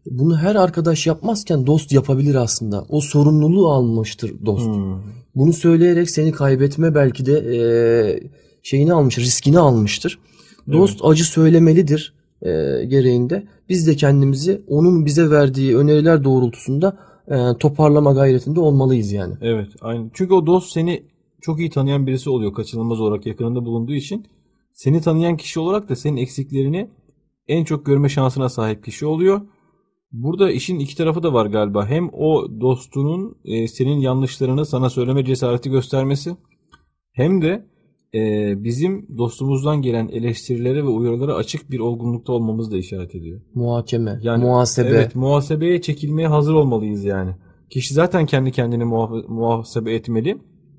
Bunu 0.07 0.39
her 0.39 0.55
arkadaş 0.55 1.07
yapmazken 1.07 1.67
dost 1.67 1.93
yapabilir 1.93 2.35
aslında. 2.35 2.85
O 2.89 3.01
sorumluluğu 3.01 3.69
almıştır 3.69 4.33
dost. 4.47 4.67
Hmm. 4.67 5.03
Bunu 5.35 5.53
söyleyerek 5.53 6.11
seni 6.11 6.33
kaybetme 6.33 6.95
belki 6.95 7.27
de 7.27 7.33
e, 7.33 7.61
şeyini 8.63 8.93
almış, 8.93 9.19
riskini 9.19 9.59
almıştır. 9.59 10.19
Dost 10.73 11.01
acı 11.03 11.25
söylemelidir 11.25 12.18
e, 12.43 12.51
gereğinde. 12.85 13.47
Biz 13.69 13.87
de 13.87 13.97
kendimizi 13.97 14.63
onun 14.69 15.07
bize 15.07 15.31
verdiği 15.31 15.77
öneriler 15.77 16.25
doğrultusunda 16.25 16.99
e, 17.29 17.59
toparlama 17.59 18.13
gayretinde 18.13 18.61
olmalıyız 18.61 19.13
yani. 19.13 19.35
Evet, 19.41 19.69
aynı. 19.81 20.11
Çünkü 20.15 20.35
o 20.35 20.47
dost 20.47 20.73
seni 20.73 21.03
çok 21.41 21.61
iyi 21.61 21.71
tanıyan 21.71 22.07
birisi 22.07 22.31
oluyor 22.31 22.55
kaçınılmaz 22.55 23.01
olarak 23.01 23.27
yakınında 23.27 23.65
bulunduğu 23.65 23.95
için. 23.95 24.27
Seni 24.73 25.01
tanıyan 25.01 25.37
kişi 25.37 25.61
olarak 25.61 25.89
da 25.89 25.97
senin 25.97 26.17
eksiklerini 26.17 26.91
en 27.49 27.65
çok 27.65 27.87
görme 27.87 28.09
şansına 28.09 28.49
sahip 28.49 28.85
kişi 28.85 29.07
oluyor. 29.07 29.41
Burada 30.13 30.51
işin 30.51 30.79
iki 30.79 30.97
tarafı 30.97 31.23
da 31.23 31.33
var 31.33 31.47
galiba. 31.47 31.87
Hem 31.87 32.11
o 32.13 32.61
dostunun 32.61 33.39
e, 33.45 33.69
senin 33.69 33.99
yanlışlarını 33.99 34.67
sana 34.67 34.91
söyleme 34.91 35.25
cesareti 35.25 35.71
göstermesi 35.71 36.37
hem 37.13 37.43
de 37.43 37.67
e, 38.15 38.55
bizim 38.65 39.19
dostumuzdan 39.19 39.83
gelen 39.83 40.09
eleştirilere 40.09 40.83
ve 40.83 40.89
uyarılara 40.89 41.35
açık 41.35 41.71
bir 41.71 41.79
olgunlukta 41.79 42.33
olmamızı 42.33 42.71
da 42.71 42.77
işaret 42.77 43.15
ediyor. 43.15 43.41
Muhakeme, 43.55 44.19
Yani 44.23 44.45
muhasebe. 44.45 44.89
Evet, 44.89 45.15
muhasebeye 45.15 45.81
çekilmeye 45.81 46.29
hazır 46.29 46.55
olmalıyız 46.55 47.05
yani. 47.05 47.31
Kişi 47.71 47.95
zaten 47.95 48.27
kendi 48.27 48.53
kendini 48.53 48.83
muha- 48.83 49.27
muhasebe 49.29 49.95
etmeli. 49.95 50.39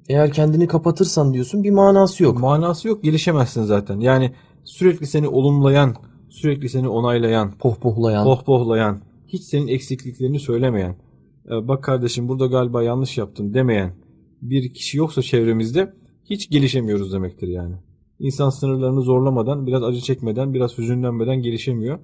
Eğer 0.09 0.31
kendini 0.31 0.67
kapatırsan 0.67 1.33
diyorsun 1.33 1.63
bir 1.63 1.71
manası 1.71 2.23
yok. 2.23 2.39
Manası 2.39 2.87
yok, 2.87 3.03
gelişemezsin 3.03 3.63
zaten. 3.63 3.99
Yani 3.99 4.31
sürekli 4.63 5.07
seni 5.07 5.27
olumlayan, 5.27 5.95
sürekli 6.29 6.69
seni 6.69 6.87
onaylayan, 6.87 7.51
Pohpohlayan. 7.59 8.23
pohpohlayan, 8.25 9.01
hiç 9.27 9.43
senin 9.43 9.67
eksikliklerini 9.67 10.39
söylemeyen, 10.39 10.95
"E, 11.51 11.67
bak 11.67 11.83
kardeşim 11.83 12.27
burada 12.27 12.45
galiba 12.45 12.83
yanlış 12.83 13.17
yaptın 13.17 13.53
demeyen 13.53 13.91
bir 14.41 14.73
kişi 14.73 14.97
yoksa 14.97 15.21
çevremizde 15.21 15.93
hiç 16.29 16.49
gelişemiyoruz 16.49 17.13
demektir 17.13 17.47
yani. 17.47 17.75
İnsan 18.19 18.49
sınırlarını 18.49 19.01
zorlamadan, 19.01 19.67
biraz 19.67 19.83
acı 19.83 20.01
çekmeden, 20.01 20.53
biraz 20.53 20.77
hüzünlenmeden 20.77 21.41
gelişemiyor. 21.41 21.99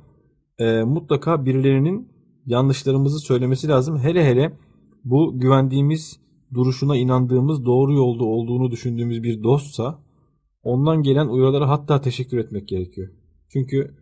E, 0.59 0.83
mutlaka 0.83 1.45
birilerinin 1.45 2.07
yanlışlarımızı 2.45 3.19
söylemesi 3.19 3.67
lazım. 3.67 3.97
Hele 3.97 4.25
hele 4.25 4.57
bu 5.03 5.39
güvendiğimiz, 5.39 6.19
duruşuna 6.53 6.97
inandığımız, 6.97 7.65
doğru 7.65 7.93
yolda 7.93 8.23
olduğunu 8.23 8.71
düşündüğümüz 8.71 9.23
bir 9.23 9.43
dostsa 9.43 9.99
ondan 10.63 11.03
gelen 11.03 11.27
uyarılara 11.27 11.69
hatta 11.69 12.01
teşekkür 12.01 12.37
etmek 12.37 12.67
gerekiyor. 12.67 13.09
Çünkü 13.49 13.95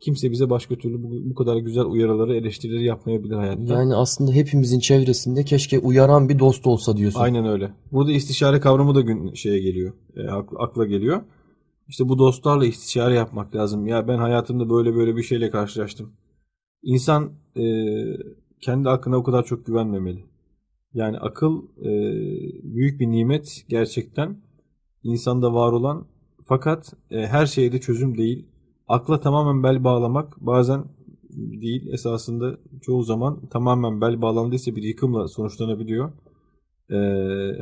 kimse 0.00 0.30
bize 0.30 0.50
başka 0.50 0.74
türlü 0.76 1.02
bu, 1.02 1.30
bu 1.30 1.34
kadar 1.34 1.56
güzel 1.56 1.84
uyarıları, 1.84 2.36
eleştirileri 2.36 2.84
yapmayabilir 2.84 3.34
hayatta. 3.34 3.74
Yani 3.74 3.94
aslında 3.94 4.32
hepimizin 4.32 4.80
çevresinde 4.80 5.44
keşke 5.44 5.78
uyaran 5.78 6.28
bir 6.28 6.38
dost 6.38 6.66
olsa 6.66 6.96
diyorsun. 6.96 7.20
Aynen 7.20 7.46
öyle. 7.46 7.72
Burada 7.92 8.12
istişare 8.12 8.60
kavramı 8.60 8.94
da 8.94 9.00
gün 9.00 9.34
şeye 9.34 9.60
geliyor. 9.60 9.92
E, 10.16 10.28
ak- 10.28 10.60
akla 10.60 10.86
geliyor. 10.86 11.20
İşte 11.88 12.08
bu 12.08 12.18
dostlarla 12.18 12.66
istişare 12.66 13.14
yapmak 13.14 13.56
lazım. 13.56 13.86
Ya 13.86 14.08
ben 14.08 14.18
hayatımda 14.18 14.70
böyle 14.70 14.94
böyle 14.94 15.16
bir 15.16 15.22
şeyle 15.22 15.50
karşılaştım. 15.50 16.12
İnsan 16.82 17.32
e, 17.56 17.64
kendi 18.60 18.88
aklına 18.88 19.16
o 19.16 19.22
kadar 19.22 19.44
çok 19.44 19.66
güvenmemeli. 19.66 20.24
Yani 20.94 21.18
akıl 21.18 21.62
e, 21.78 21.90
büyük 22.62 23.00
bir 23.00 23.06
nimet 23.06 23.64
gerçekten 23.68 24.36
insanda 25.02 25.54
var 25.54 25.72
olan 25.72 26.06
fakat 26.44 26.92
e, 27.10 27.26
her 27.26 27.46
şeyde 27.46 27.80
çözüm 27.80 28.18
değil. 28.18 28.46
Akla 28.90 29.20
tamamen 29.20 29.62
bel 29.62 29.84
bağlamak 29.84 30.36
bazen 30.40 30.84
değil 31.32 31.92
esasında 31.92 32.56
çoğu 32.82 33.02
zaman 33.02 33.40
tamamen 33.50 34.00
bel 34.00 34.22
bağlandıysa 34.22 34.76
bir 34.76 34.82
yıkımla 34.82 35.28
sonuçlanabiliyor. 35.28 36.12
E, 36.90 36.98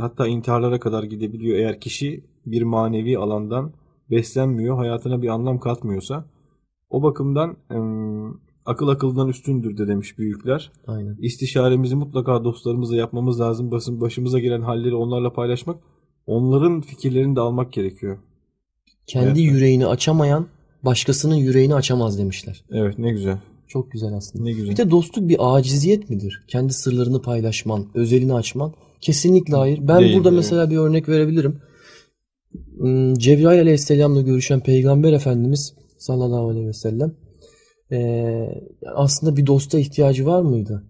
hatta 0.01 0.27
intiharlara 0.27 0.81
kadar 0.81 1.03
gidebiliyor 1.03 1.59
eğer 1.59 1.81
kişi 1.81 2.25
bir 2.47 2.63
manevi 2.63 3.19
alandan 3.19 3.73
beslenmiyor, 4.11 4.77
hayatına 4.77 5.23
bir 5.23 5.29
anlam 5.29 5.61
katmıyorsa. 5.61 6.25
O 6.91 7.03
bakımdan 7.03 7.57
em, 7.71 8.33
akıl 8.67 8.89
akıldan 8.89 9.29
üstündür 9.29 9.79
de 9.79 9.89
demiş 9.89 10.19
büyükler. 10.19 10.73
Aynen. 10.87 11.17
İstişaremizi 11.21 11.97
mutlaka 11.97 12.45
dostlarımızla 12.45 12.97
yapmamız 12.97 13.41
lazım. 13.41 13.71
Basın 13.71 14.01
başımıza 14.01 14.39
gelen 14.39 14.63
halleri 14.63 14.95
onlarla 14.95 15.33
paylaşmak, 15.33 15.77
onların 16.27 16.81
fikirlerini 16.81 17.37
de 17.37 17.41
almak 17.41 17.73
gerekiyor. 17.73 18.19
Kendi 19.07 19.41
Evet. 19.41 19.53
yüreğini 19.53 19.87
açamayan 19.87 20.47
başkasının 20.85 21.35
yüreğini 21.35 21.75
açamaz 21.75 22.19
demişler. 22.19 22.65
Evet 22.73 22.99
ne 22.99 23.11
güzel. 23.11 23.39
Çok 23.69 23.93
güzel 23.93 24.13
aslında. 24.13 24.45
Ne 24.45 24.53
güzel. 24.53 24.71
Bir 24.71 24.77
de 24.77 24.91
dostluk 24.91 25.29
bir 25.29 25.37
aciziyet 25.41 26.11
midir? 26.11 26.45
Kendi 26.49 26.73
sırlarını 26.73 27.23
paylaşman, 27.23 27.87
özelini 27.95 28.35
açman. 28.35 28.75
Kesinlikle 29.01 29.57
hayır. 29.57 29.79
Ben 29.83 30.01
Değil, 30.01 30.17
burada 30.17 30.29
evet. 30.29 30.37
mesela 30.37 30.71
bir 30.71 30.77
örnek 30.77 31.09
verebilirim. 31.09 31.61
Hmm, 32.79 33.15
Cebrail 33.15 33.61
aleyhisselamla 33.61 34.21
görüşen 34.21 34.61
Peygamber 34.61 35.13
Efendimiz 35.13 35.75
sallallahu 35.99 36.49
aleyhi 36.49 36.67
ve 36.67 36.73
sellem 36.73 37.15
eee, 37.91 38.63
aslında 38.95 39.37
bir 39.37 39.47
dosta 39.47 39.79
ihtiyacı 39.79 40.27
var 40.27 40.43
mıydı? 40.43 40.85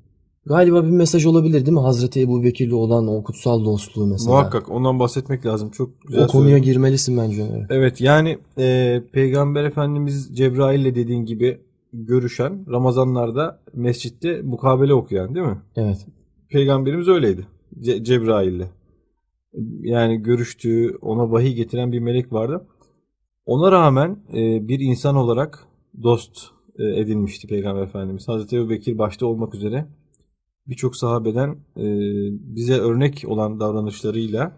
Galiba 0.49 0.85
bir 0.85 0.91
mesaj 0.91 1.27
olabilir 1.27 1.67
değil 1.67 1.77
mi? 1.77 1.81
Hazreti 1.81 2.21
Ebu 2.21 2.45
Bekir'le 2.45 2.73
olan 2.73 3.09
o 3.09 3.23
kutsal 3.23 3.65
dostluğu 3.65 4.07
mesela. 4.07 4.31
Muhakkak 4.31 4.71
ondan 4.71 4.99
bahsetmek 4.99 5.47
lazım. 5.47 5.71
Çok 5.71 6.03
güzel 6.03 6.25
O 6.25 6.27
konuya 6.27 6.49
söyledin. 6.51 6.73
girmelisin 6.73 7.17
bence. 7.19 7.43
Ömer. 7.43 7.67
Evet 7.71 8.01
yani 8.01 8.39
e, 8.59 9.01
Peygamber 9.13 9.65
Efendimiz 9.65 10.31
Cebrail 10.37 10.81
ile 10.81 10.95
dediğin 10.95 11.25
gibi 11.25 11.61
görüşen 11.93 12.65
Ramazanlarda 12.71 13.61
mescitte 13.75 14.43
mukabele 14.43 14.95
okuyan 14.95 15.35
değil 15.35 15.47
mi? 15.47 15.59
Evet. 15.77 16.07
Peygamberimiz 16.51 17.09
öyleydi. 17.09 17.47
Ce- 17.81 18.05
Cebrail'le. 18.05 18.65
Yani 19.83 20.23
görüştüğü, 20.23 20.97
ona 21.03 21.31
vahiy 21.33 21.53
getiren 21.55 21.93
bir 21.93 21.99
melek 22.01 22.33
vardı. 22.33 22.67
Ona 23.47 23.73
rağmen 23.73 24.19
e, 24.33 24.69
bir 24.69 24.81
insan 24.81 25.17
olarak 25.17 25.67
dost 26.03 26.39
e, 26.79 27.01
edinmişti 27.01 27.47
Peygamber 27.47 27.83
Efendimiz. 27.83 28.29
Hazreti 28.29 28.57
Ebu 28.57 28.71
Bekir 28.71 28.99
başta 28.99 29.27
olmak 29.27 29.55
üzere 29.55 29.87
birçok 30.69 30.97
sahabeden 30.97 31.51
e, 31.77 31.85
bize 32.57 32.79
örnek 32.79 33.25
olan 33.27 33.61
davranışlarıyla 33.61 34.53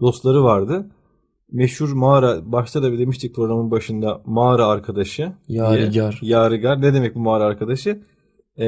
dostları 0.00 0.44
vardı. 0.44 0.86
Meşhur 1.52 1.92
mağara, 1.92 2.52
başta 2.52 2.82
da 2.82 2.98
demiştik 2.98 3.34
programın 3.34 3.70
başında 3.70 4.22
mağara 4.26 4.66
arkadaşı. 4.66 5.32
diye. 5.48 5.58
Yadigar. 5.58 6.18
Yadigar. 6.22 6.82
Ne 6.82 6.94
demek 6.94 7.14
bu 7.14 7.20
mağara 7.20 7.44
arkadaşı? 7.44 8.02
E, 8.58 8.66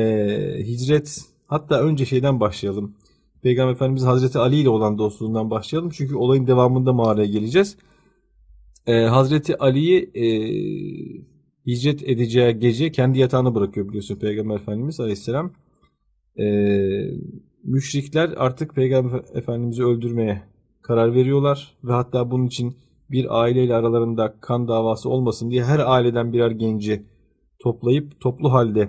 hicret, 0.59 1.21
hatta 1.47 1.81
önce 1.81 2.05
şeyden 2.05 2.41
başlayalım. 2.41 2.95
Peygamber 3.43 3.73
Efendimiz 3.73 4.05
Hazreti 4.05 4.39
Ali 4.39 4.57
ile 4.57 4.69
olan 4.69 4.99
dostluğundan 4.99 5.51
başlayalım. 5.51 5.91
Çünkü 5.91 6.15
olayın 6.15 6.47
devamında 6.47 6.93
mağaraya 6.93 7.27
geleceğiz. 7.27 7.77
Ee, 8.87 8.93
Hazreti 8.93 9.59
Ali'yi 9.59 10.11
e, 10.15 10.27
hicret 11.67 12.09
edeceği 12.09 12.59
gece 12.59 12.93
kendi 12.93 13.19
yatağına 13.19 13.55
bırakıyor 13.55 13.89
biliyorsun 13.89 14.17
Peygamber 14.17 14.55
Efendimiz 14.57 15.01
Aleyhisselam. 15.01 15.53
Ee, 16.39 17.11
müşrikler 17.65 18.35
artık 18.37 18.75
Peygamber 18.75 19.21
Efendimiz'i 19.35 19.85
öldürmeye 19.85 20.43
karar 20.83 21.15
veriyorlar 21.15 21.77
ve 21.85 21.93
hatta 21.93 22.31
bunun 22.31 22.47
için 22.47 22.77
bir 23.11 23.43
aileyle 23.43 23.75
aralarında 23.75 24.35
kan 24.41 24.69
davası 24.69 25.09
olmasın 25.09 25.51
diye 25.51 25.65
her 25.65 25.79
aileden 25.79 26.33
birer 26.33 26.51
genci 26.51 27.03
toplayıp 27.59 28.21
toplu 28.21 28.53
halde 28.53 28.89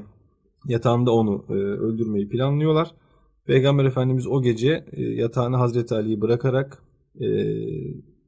yatağında 0.68 1.12
onu 1.12 1.46
e, 1.50 1.54
öldürmeyi 1.54 2.30
planlıyorlar. 2.30 2.92
Peygamber 3.46 3.86
Efendimiz 3.86 4.28
o 4.28 4.42
gece 4.42 4.86
e, 4.92 5.02
yatağına 5.02 5.60
Hazreti 5.60 5.96
Ali'yi 5.96 6.22
bırakarak 6.22 6.84
e, 7.20 7.28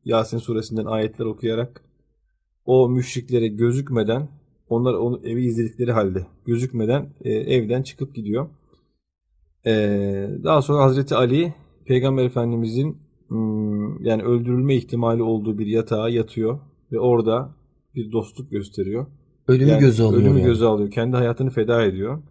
Yasin 0.05 0.37
suresinden 0.37 0.85
ayetler 0.85 1.25
okuyarak 1.25 1.81
o 2.65 2.89
müşriklere 2.89 3.47
gözükmeden 3.47 4.29
onlar 4.69 4.93
onu 4.93 5.21
evi 5.23 5.45
izledikleri 5.45 5.91
halde 5.91 6.25
gözükmeden 6.45 7.09
e, 7.21 7.31
evden 7.31 7.81
çıkıp 7.81 8.15
gidiyor. 8.15 8.49
E, 9.67 9.71
daha 10.43 10.61
sonra 10.61 10.83
Hazreti 10.83 11.15
Ali 11.15 11.53
Peygamber 11.85 12.25
Efendimizin 12.25 12.97
hmm, 13.27 14.05
yani 14.05 14.23
öldürülme 14.23 14.75
ihtimali 14.75 15.23
olduğu 15.23 15.57
bir 15.57 15.67
yatağa 15.67 16.09
yatıyor 16.09 16.59
ve 16.91 16.99
orada 16.99 17.55
bir 17.95 18.11
dostluk 18.11 18.51
gösteriyor. 18.51 19.07
Ölümü 19.47 19.71
Yani 19.71 19.79
göze 19.79 20.03
alıyor. 20.03 20.21
Ölümü 20.21 20.39
yani. 20.39 20.47
göze 20.47 20.65
alıyor. 20.65 20.91
Kendi 20.91 21.15
hayatını 21.17 21.49
feda 21.49 21.83
ediyor. 21.83 22.21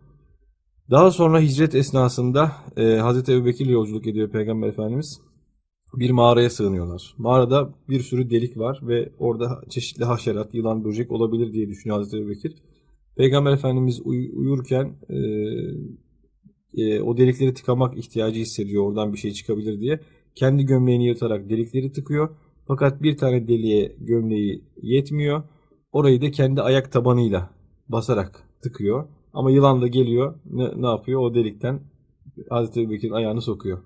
Daha 0.90 1.10
sonra 1.10 1.40
hicret 1.40 1.74
esnasında 1.74 2.52
e, 2.76 2.96
Hazreti 2.96 3.32
Ebubekir 3.32 3.66
yolculuk 3.66 4.06
ediyor 4.06 4.30
Peygamber 4.30 4.68
Efendimiz. 4.68 5.20
Bir 5.94 6.10
mağaraya 6.10 6.50
sığınıyorlar. 6.50 7.14
Mağarada 7.18 7.74
bir 7.88 8.00
sürü 8.00 8.30
delik 8.30 8.58
var 8.58 8.80
ve 8.82 9.12
orada 9.18 9.60
çeşitli 9.68 10.04
haşerat, 10.04 10.54
yılan, 10.54 10.84
böcek 10.84 11.12
olabilir 11.12 11.52
diye 11.52 11.68
düşünüyor 11.68 11.98
Hazreti 11.98 12.22
Ebubekir. 12.22 12.54
Peygamber 13.16 13.52
Efendimiz 13.52 14.00
uy- 14.04 14.30
uyurken 14.34 14.96
e, 15.10 15.18
e, 16.76 17.00
o 17.00 17.16
delikleri 17.16 17.54
tıkamak 17.54 17.96
ihtiyacı 17.96 18.40
hissediyor. 18.40 18.84
Oradan 18.84 19.12
bir 19.12 19.18
şey 19.18 19.32
çıkabilir 19.32 19.80
diye. 19.80 20.00
Kendi 20.34 20.64
gömleğini 20.66 21.06
yırtarak 21.06 21.48
delikleri 21.48 21.92
tıkıyor. 21.92 22.28
Fakat 22.66 23.02
bir 23.02 23.16
tane 23.16 23.48
deliğe 23.48 23.96
gömleği 24.00 24.64
yetmiyor. 24.82 25.42
Orayı 25.92 26.22
da 26.22 26.30
kendi 26.30 26.62
ayak 26.62 26.92
tabanıyla 26.92 27.50
basarak 27.88 28.42
tıkıyor. 28.62 29.08
Ama 29.32 29.50
yılan 29.50 29.82
da 29.82 29.86
geliyor. 29.86 30.34
Ne, 30.50 30.82
ne 30.82 30.86
yapıyor? 30.86 31.20
O 31.20 31.34
delikten 31.34 31.80
Hazreti 32.48 32.80
Ebubekir'in 32.80 33.12
ayağını 33.12 33.42
sokuyor. 33.42 33.78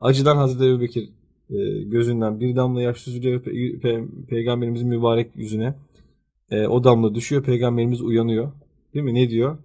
Acıdan 0.00 0.36
Hazreti 0.36 0.64
Ebubekir 0.64 1.08
e, 1.50 1.82
gözünden 1.82 2.40
bir 2.40 2.56
damla 2.56 2.82
yaş 2.82 2.98
süzülüyor 2.98 3.44
pe- 3.44 3.80
pe- 3.80 4.26
peygamberimizin 4.26 4.88
mübarek 4.88 5.30
yüzüne. 5.36 5.74
E, 6.50 6.66
o 6.66 6.84
damla 6.84 7.14
düşüyor. 7.14 7.42
Peygamberimiz 7.42 8.02
uyanıyor. 8.02 8.52
Değil 8.94 9.04
mi? 9.04 9.14
Ne 9.14 9.30
diyor? 9.30 9.58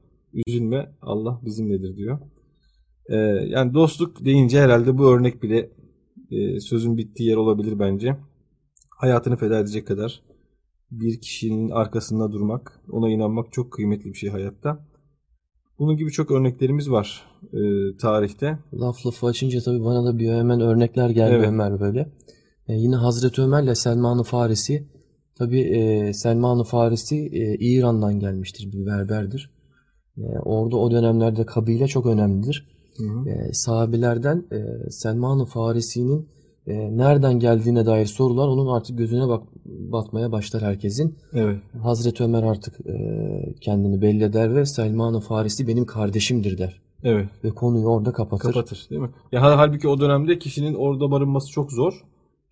Üzülme 0.47 0.91
Allah 1.01 1.41
bizimledir 1.45 1.97
diyor. 1.97 2.19
E, 3.11 3.17
yani 3.47 3.73
dostluk 3.73 4.25
deyince 4.25 4.61
herhalde 4.61 4.97
bu 4.97 5.11
örnek 5.11 5.43
bile 5.43 5.69
e, 6.31 6.59
sözün 6.59 6.97
bittiği 6.97 7.29
yer 7.29 7.35
olabilir 7.35 7.79
bence. 7.79 8.17
Hayatını 8.89 9.37
feda 9.37 9.59
edecek 9.59 9.87
kadar 9.87 10.21
bir 10.91 11.21
kişinin 11.21 11.69
arkasında 11.69 12.31
durmak, 12.31 12.81
ona 12.91 13.09
inanmak 13.09 13.53
çok 13.53 13.73
kıymetli 13.73 14.09
bir 14.09 14.17
şey 14.17 14.29
hayatta. 14.29 14.85
Bunun 15.79 15.97
gibi 15.97 16.11
çok 16.11 16.31
örneklerimiz 16.31 16.91
var 16.91 17.23
e, 17.53 17.59
tarihte. 17.97 18.59
Laf 18.73 19.05
lafı 19.05 19.27
açınca 19.27 19.61
tabii 19.61 19.83
bana 19.83 20.05
da 20.05 20.17
bir 20.17 20.31
hemen 20.31 20.61
örnekler 20.61 21.09
geldi 21.09 21.35
Evet. 21.35 21.47
Ömer 21.47 21.79
böyle. 21.79 21.99
E, 22.67 22.73
yine 22.73 22.95
Hazreti 22.95 23.41
Ömer'le 23.41 23.75
Selman-ı 23.75 24.23
Farisi. 24.23 24.87
Tabii 25.35 25.61
e, 25.61 26.13
Selman-ı 26.13 26.63
Farisi 26.63 27.15
e, 27.15 27.57
İran'dan 27.59 28.19
gelmiştir, 28.19 28.71
bir 28.71 28.85
berberdir. 28.85 29.51
E, 30.17 30.39
orada 30.39 30.77
o 30.77 30.91
dönemlerde 30.91 31.45
kabile 31.45 31.87
çok 31.87 32.05
önemlidir. 32.05 32.67
Hı 32.97 33.03
hı. 33.03 33.29
E, 33.29 33.53
sahabilerden 33.53 34.45
e, 34.51 34.89
Selman-ı 34.91 35.45
Farisi'nin 35.45 36.27
e, 36.67 36.97
nereden 36.97 37.39
geldiğine 37.39 37.85
dair 37.85 38.05
sorular 38.05 38.47
onun 38.47 38.67
artık 38.67 38.97
gözüne 38.97 39.27
bak 39.27 39.43
batmaya 39.65 40.31
başlar 40.31 40.61
herkesin. 40.63 41.15
Evet. 41.33 41.59
Hazreti 41.83 42.23
Ömer 42.23 42.43
artık 42.43 42.87
e, 42.87 42.95
kendini 43.61 44.01
belli 44.01 44.23
eder 44.23 44.55
ve 44.55 44.65
Selman-ı 44.65 45.19
Farisi 45.19 45.67
benim 45.67 45.85
kardeşimdir 45.85 46.57
der. 46.57 46.81
Evet. 47.03 47.29
Ve 47.43 47.49
konuyu 47.49 47.85
orada 47.85 48.11
kapatır. 48.11 48.53
Kapatır 48.53 48.87
değil 48.89 49.01
mi? 49.01 49.09
Ya 49.31 49.41
hal- 49.41 49.55
halbuki 49.55 49.87
o 49.87 49.99
dönemde 49.99 50.39
kişinin 50.39 50.73
orada 50.73 51.11
barınması 51.11 51.51
çok 51.51 51.71
zor. 51.71 52.03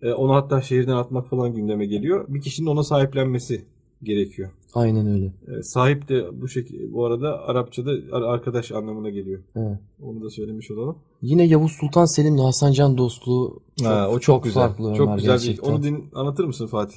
E, 0.02 0.12
onu 0.12 0.34
hatta 0.34 0.62
şehirden 0.62 0.96
atmak 0.96 1.28
falan 1.28 1.54
gündeme 1.54 1.86
geliyor. 1.86 2.24
Bir 2.28 2.40
kişinin 2.40 2.66
ona 2.66 2.82
sahiplenmesi 2.82 3.64
gerekiyor. 4.02 4.50
Aynen 4.74 5.06
öyle. 5.06 5.32
Evet, 5.48 5.66
sahip 5.66 6.08
de 6.08 6.40
bu 6.40 6.48
şekilde 6.48 6.92
bu 6.92 7.04
arada 7.06 7.40
Arapçada 7.40 7.90
ar- 8.12 8.22
arkadaş 8.22 8.72
anlamına 8.72 9.10
geliyor. 9.10 9.42
Evet. 9.56 9.78
Onu 10.02 10.22
da 10.22 10.30
söylemiş 10.30 10.70
olalım. 10.70 10.98
Yine 11.22 11.46
Yavuz 11.46 11.72
Sultan 11.72 12.04
Selim'le 12.04 12.38
Hasan 12.38 12.72
Can 12.72 12.98
dostluğu 12.98 13.62
çok, 13.78 13.88
Ha, 13.88 14.08
o 14.08 14.12
çok, 14.12 14.22
çok 14.22 14.44
güzel. 14.44 14.62
farklı 14.62 14.94
çok 14.94 15.06
Ömer 15.08 15.16
güzel. 15.16 15.34
Bir, 15.34 15.38
gerçekten. 15.38 15.72
onu 15.72 15.82
din, 15.82 16.04
anlatır 16.14 16.44
mısın 16.44 16.66
Fatih? 16.66 16.96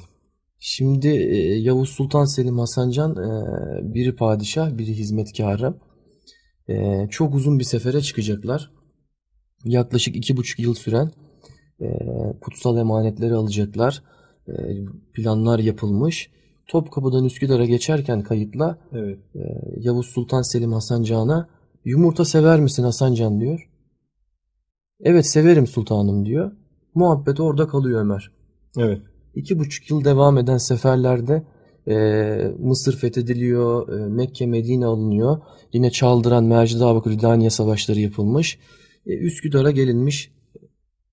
Şimdi 0.59 1.07
e, 1.07 1.37
Yavuz 1.59 1.89
Sultan 1.89 2.25
Selim 2.25 2.59
Hasan 2.59 2.89
Can 2.89 3.11
e, 3.11 3.93
biri 3.93 4.15
padişah, 4.15 4.77
biri 4.77 4.93
hizmetkarı. 4.93 5.73
E, 6.69 7.07
çok 7.09 7.35
uzun 7.35 7.59
bir 7.59 7.63
sefere 7.63 8.01
çıkacaklar. 8.01 8.71
Yaklaşık 9.65 10.15
iki 10.15 10.37
buçuk 10.37 10.59
yıl 10.59 10.73
süren 10.73 11.11
kutsal 12.41 12.77
emanetleri 12.77 13.33
alacaklar. 13.33 14.03
Planlar 15.13 15.59
yapılmış. 15.59 16.29
Topkapı'dan 16.68 17.26
Üsküdar'a 17.26 17.66
geçerken 17.66 18.22
kayıtla 18.22 18.78
Evet. 18.93 19.20
e, 19.36 19.39
Yavuz 19.78 20.05
Sultan 20.05 20.41
Selim 20.41 20.74
Hasan 20.74 21.03
Can'a 21.03 21.49
yumurta 21.86 22.26
sever 22.26 22.59
misin 22.59 22.84
Hasan 22.84 23.14
Can 23.14 23.41
diyor. 23.41 23.70
Evet 25.01 25.28
severim 25.28 25.68
sultanım 25.68 26.26
diyor. 26.26 26.51
Muhabbet 26.95 27.39
orada 27.39 27.68
kalıyor 27.68 28.01
Ömer. 28.01 28.32
Evet. 28.78 29.01
İki 29.36 29.59
buçuk 29.59 29.89
yıl 29.89 30.03
devam 30.05 30.38
eden 30.38 30.57
seferlerde 30.57 31.43
e, 31.88 31.95
Mısır 32.59 32.97
fethediliyor, 32.97 33.99
e, 33.99 34.07
Mekke, 34.07 34.45
Medine 34.45 34.86
alınıyor. 34.86 35.38
Yine 35.74 35.91
Çaldıran, 35.91 36.43
Mercidabık, 36.43 37.07
Ridaniye 37.07 37.49
savaşları 37.49 37.99
yapılmış. 37.99 38.59
E, 39.05 39.18
Üsküdar'a 39.18 39.72
gelinmiş. 39.72 40.32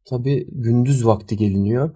Tabi 0.04 0.46
gündüz 0.52 1.06
vakti 1.06 1.36
geliniyor. 1.36 1.90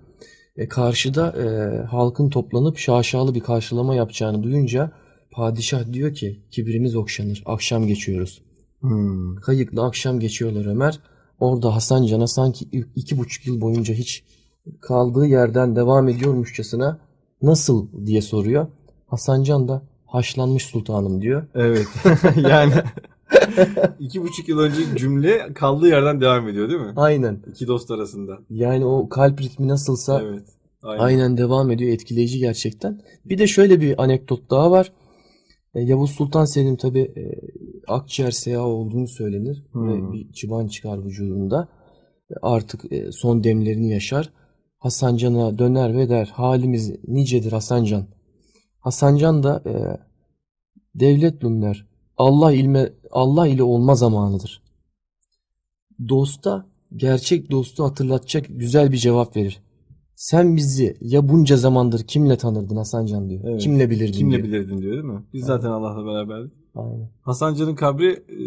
E, 0.56 0.68
karşıda 0.68 1.32
e, 1.32 1.46
halkın 1.86 2.30
toplanıp 2.30 2.78
şaşalı 2.78 3.34
bir 3.34 3.40
karşılama 3.40 3.94
yapacağını 3.94 4.42
duyunca 4.42 4.92
padişah 5.30 5.92
diyor 5.92 6.14
ki 6.14 6.40
kibrimiz 6.50 6.96
okşanır, 6.96 7.42
akşam 7.46 7.86
geçiyoruz. 7.86 8.42
Hmm. 8.80 9.36
Kayıkla 9.36 9.86
akşam 9.86 10.20
geçiyorlar 10.20 10.66
Ömer. 10.66 11.00
Orada 11.40 11.74
Hasan 11.74 12.06
Can'a 12.06 12.26
sanki 12.26 12.64
iki 12.96 13.18
buçuk 13.18 13.46
yıl 13.46 13.60
boyunca 13.60 13.94
hiç 13.94 14.24
kaldığı 14.80 15.26
yerden 15.26 15.76
devam 15.76 16.08
ediyormuşçasına 16.08 16.98
nasıl 17.42 18.06
diye 18.06 18.22
soruyor. 18.22 18.66
Hasan 19.06 19.42
Can 19.42 19.68
da 19.68 19.82
haşlanmış 20.06 20.66
sultanım 20.66 21.22
diyor. 21.22 21.46
Evet. 21.54 21.86
yani 22.36 22.74
iki 24.00 24.22
buçuk 24.22 24.48
yıl 24.48 24.58
önceki 24.58 24.96
cümle 24.96 25.52
kaldığı 25.54 25.88
yerden 25.88 26.20
devam 26.20 26.48
ediyor 26.48 26.68
değil 26.68 26.80
mi? 26.80 26.92
Aynen. 26.96 27.42
İki 27.50 27.66
dost 27.66 27.90
arasında. 27.90 28.38
Yani 28.50 28.84
o 28.84 29.08
kalp 29.08 29.40
ritmi 29.42 29.68
nasılsa 29.68 30.22
Evet. 30.24 30.42
Aynen. 30.82 31.02
aynen 31.04 31.36
devam 31.36 31.70
ediyor. 31.70 31.92
Etkileyici 31.92 32.38
gerçekten. 32.38 33.00
Bir 33.24 33.38
de 33.38 33.46
şöyle 33.46 33.80
bir 33.80 34.02
anekdot 34.02 34.50
daha 34.50 34.70
var. 34.70 34.92
E, 35.74 35.80
Yavuz 35.82 36.10
Sultan 36.10 36.44
Selim 36.44 36.76
tabi 36.76 37.00
e, 37.00 37.22
akciğer 37.88 38.30
seyağı 38.30 38.64
olduğunu 38.66 39.08
söylenir 39.08 39.64
Hmm. 39.72 39.88
ve 40.08 40.12
bir 40.12 40.32
çıban 40.32 40.66
çıkar 40.66 41.04
vücudunda. 41.04 41.68
E, 42.30 42.34
Artık 42.42 42.92
e, 42.92 43.12
son 43.12 43.44
demlerini 43.44 43.90
yaşar. 43.90 44.30
Hasan 44.78 45.16
Can'a 45.16 45.58
döner 45.58 45.96
ve 45.96 46.08
der 46.08 46.26
halimiz 46.34 46.92
nicedir 47.08 47.52
Hasan 47.52 47.84
Can. 47.84 48.06
Hasan 48.80 49.16
Can 49.16 49.42
da 49.42 49.62
e, 49.66 49.72
devlet 51.00 51.44
lunler 51.44 51.86
Allah 52.16 52.52
ilme 52.52 52.92
Allah 53.10 53.46
ile 53.46 53.62
olma 53.62 53.94
zamanıdır. 53.94 54.62
Dosta 56.08 56.66
gerçek 56.96 57.50
dostu 57.50 57.84
hatırlatacak 57.84 58.46
güzel 58.48 58.92
bir 58.92 58.96
cevap 58.96 59.36
verir. 59.36 59.60
Sen 60.14 60.56
bizi 60.56 60.96
ya 61.00 61.28
bunca 61.28 61.56
zamandır 61.56 62.02
kimle 62.06 62.36
tanırdın 62.36 62.76
Hasan 62.76 63.06
Can 63.06 63.28
diyor. 63.30 63.40
Evet. 63.44 63.60
Kimle 63.62 63.90
bilirdin 63.90 64.12
Kimle 64.12 64.36
diyor. 64.36 64.48
bilirdin 64.48 64.78
diyor 64.78 64.92
değil 64.92 65.04
mi? 65.04 65.24
Biz 65.32 65.44
zaten 65.44 65.70
Allah'la 65.70 66.06
beraberdik. 66.06 66.52
Aynen. 66.74 67.10
Hasan 67.22 67.54
Can'ın 67.54 67.74
kabri 67.74 68.12
e, 68.12 68.38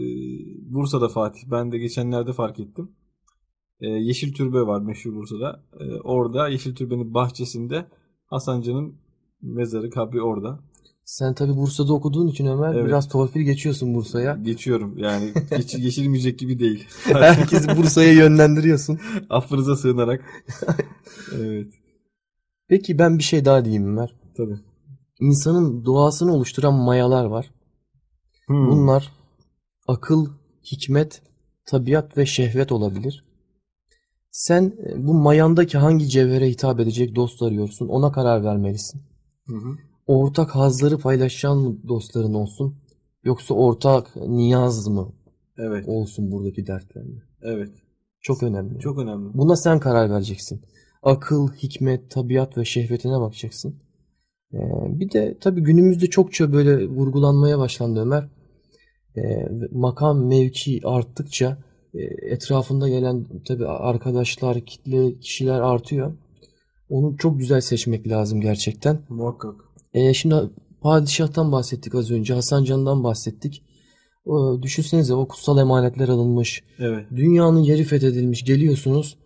Bursa'da 0.73 1.07
Fatih. 1.09 1.41
Ben 1.51 1.71
de 1.71 1.77
geçenlerde 1.77 2.33
fark 2.33 2.59
ettim. 2.59 2.91
E, 3.81 3.87
Yeşil 3.87 4.33
Türbe 4.33 4.61
var 4.61 4.81
meşhur 4.81 5.15
Bursa'da. 5.15 5.63
E, 5.79 6.01
orada 6.03 6.47
Yeşil 6.47 6.75
Türbe'nin 6.75 7.13
bahçesinde 7.13 7.85
Hasan 8.25 8.61
Can'ın 8.61 8.95
mezarı, 9.41 9.89
kabri 9.89 10.21
orada. 10.21 10.59
Sen 11.07 11.33
tabi 11.33 11.55
Bursa'da 11.55 11.93
okuduğun 11.93 12.27
için 12.27 12.45
Ömer 12.45 12.73
Evet. 12.75 12.85
biraz 12.85 13.07
torpil 13.07 13.41
geçiyorsun 13.41 13.93
Bursa'ya. 13.93 14.35
Geçiyorum 14.35 14.97
yani 14.97 15.33
geç, 15.49 15.77
geçilmeyecek 15.81 16.39
gibi 16.39 16.59
değil. 16.59 16.87
Herkesi 17.03 17.77
Bursa'ya 17.77 18.13
yönlendiriyorsun. 18.13 18.99
Affınıza 19.29 19.75
sığınarak. 19.75 20.21
evet. 21.35 21.73
Peki 22.67 22.99
ben 22.99 23.17
bir 23.17 23.23
şey 23.23 23.45
daha 23.45 23.65
diyeyim 23.65 23.87
Ömer. 23.87 24.15
Tabii. 24.37 24.59
İnsanın 25.19 25.85
doğasını 25.85 26.33
oluşturan 26.33 26.73
mayalar 26.73 27.25
var. 27.25 27.51
Hmm. 28.47 28.67
Bunlar 28.71 29.11
akıl, 29.87 30.27
hikmet, 30.71 31.21
tabiat 31.65 32.17
ve 32.17 32.25
şehvet 32.25 32.71
olabilir. 32.71 33.25
Sen 34.31 34.63
e, 34.85 35.07
bu 35.07 35.13
mayandaki 35.13 35.77
hangi 35.77 36.09
cevhere 36.09 36.49
hitap 36.49 36.79
edecek 36.79 37.15
dost 37.15 37.41
arıyorsun 37.41 37.87
ona 37.87 38.11
karar 38.11 38.43
vermelisin. 38.43 39.01
Hı 39.47 39.55
hı. 39.55 39.77
Ortak 40.07 40.55
hazları 40.55 40.97
paylaşacağın 40.97 41.57
mı 41.57 41.77
dostların 41.87 42.33
olsun 42.33 42.75
yoksa 43.23 43.53
ortak 43.53 44.15
niyaz 44.15 44.87
mı 44.87 45.13
Evet. 45.57 45.87
olsun 45.87 46.31
buradaki 46.31 46.67
dertlerine? 46.67 47.19
Evet. 47.41 47.69
Çok 48.21 48.43
önemli. 48.43 48.79
Çok 48.79 48.99
önemli. 48.99 49.33
Buna 49.33 49.55
sen 49.55 49.79
karar 49.79 50.09
vereceksin. 50.09 50.61
Akıl, 51.03 51.47
hikmet, 51.53 52.11
tabiat 52.11 52.57
ve 52.57 52.65
şehvetine 52.65 53.19
bakacaksın. 53.19 53.75
Ee, 54.53 54.57
bir 54.99 55.11
de 55.11 55.37
tabii 55.41 55.61
günümüzde 55.61 56.07
çokça 56.07 56.53
böyle 56.53 56.87
vurgulanmaya 56.87 57.59
başlandı 57.59 58.01
Ömer. 58.01 58.29
Ee, 59.17 59.49
makam, 59.71 60.27
mevki 60.27 60.81
arttıkça 60.83 61.57
e, 61.93 61.99
etrafında 62.03 62.89
gelen 62.89 63.25
tabii 63.47 63.67
arkadaşlar, 63.67 64.61
kitle, 64.61 65.19
kişiler 65.19 65.59
artıyor. 65.59 66.13
Onu 66.89 67.17
çok 67.17 67.39
güzel 67.39 67.61
seçmek 67.61 68.07
lazım 68.07 68.41
gerçekten. 68.41 68.99
Muhakkak. 69.09 69.66
Ee, 69.97 70.13
şimdi 70.13 70.35
padişahtan 70.81 71.51
bahsettik 71.51 71.95
az 71.95 72.11
önce, 72.11 72.33
Hasan 72.33 72.63
Can'dan 72.63 73.03
bahsettik. 73.03 73.63
O, 74.25 74.61
düşünsenize 74.61 75.13
o 75.13 75.27
kutsal 75.27 75.57
emanetler 75.57 76.09
alınmış. 76.09 76.63
Evet. 76.79 77.05
Dünyanın 77.15 77.59
yeri 77.59 77.83
fethedilmiş. 77.83 78.43
Geliyorsunuz. 78.43 79.17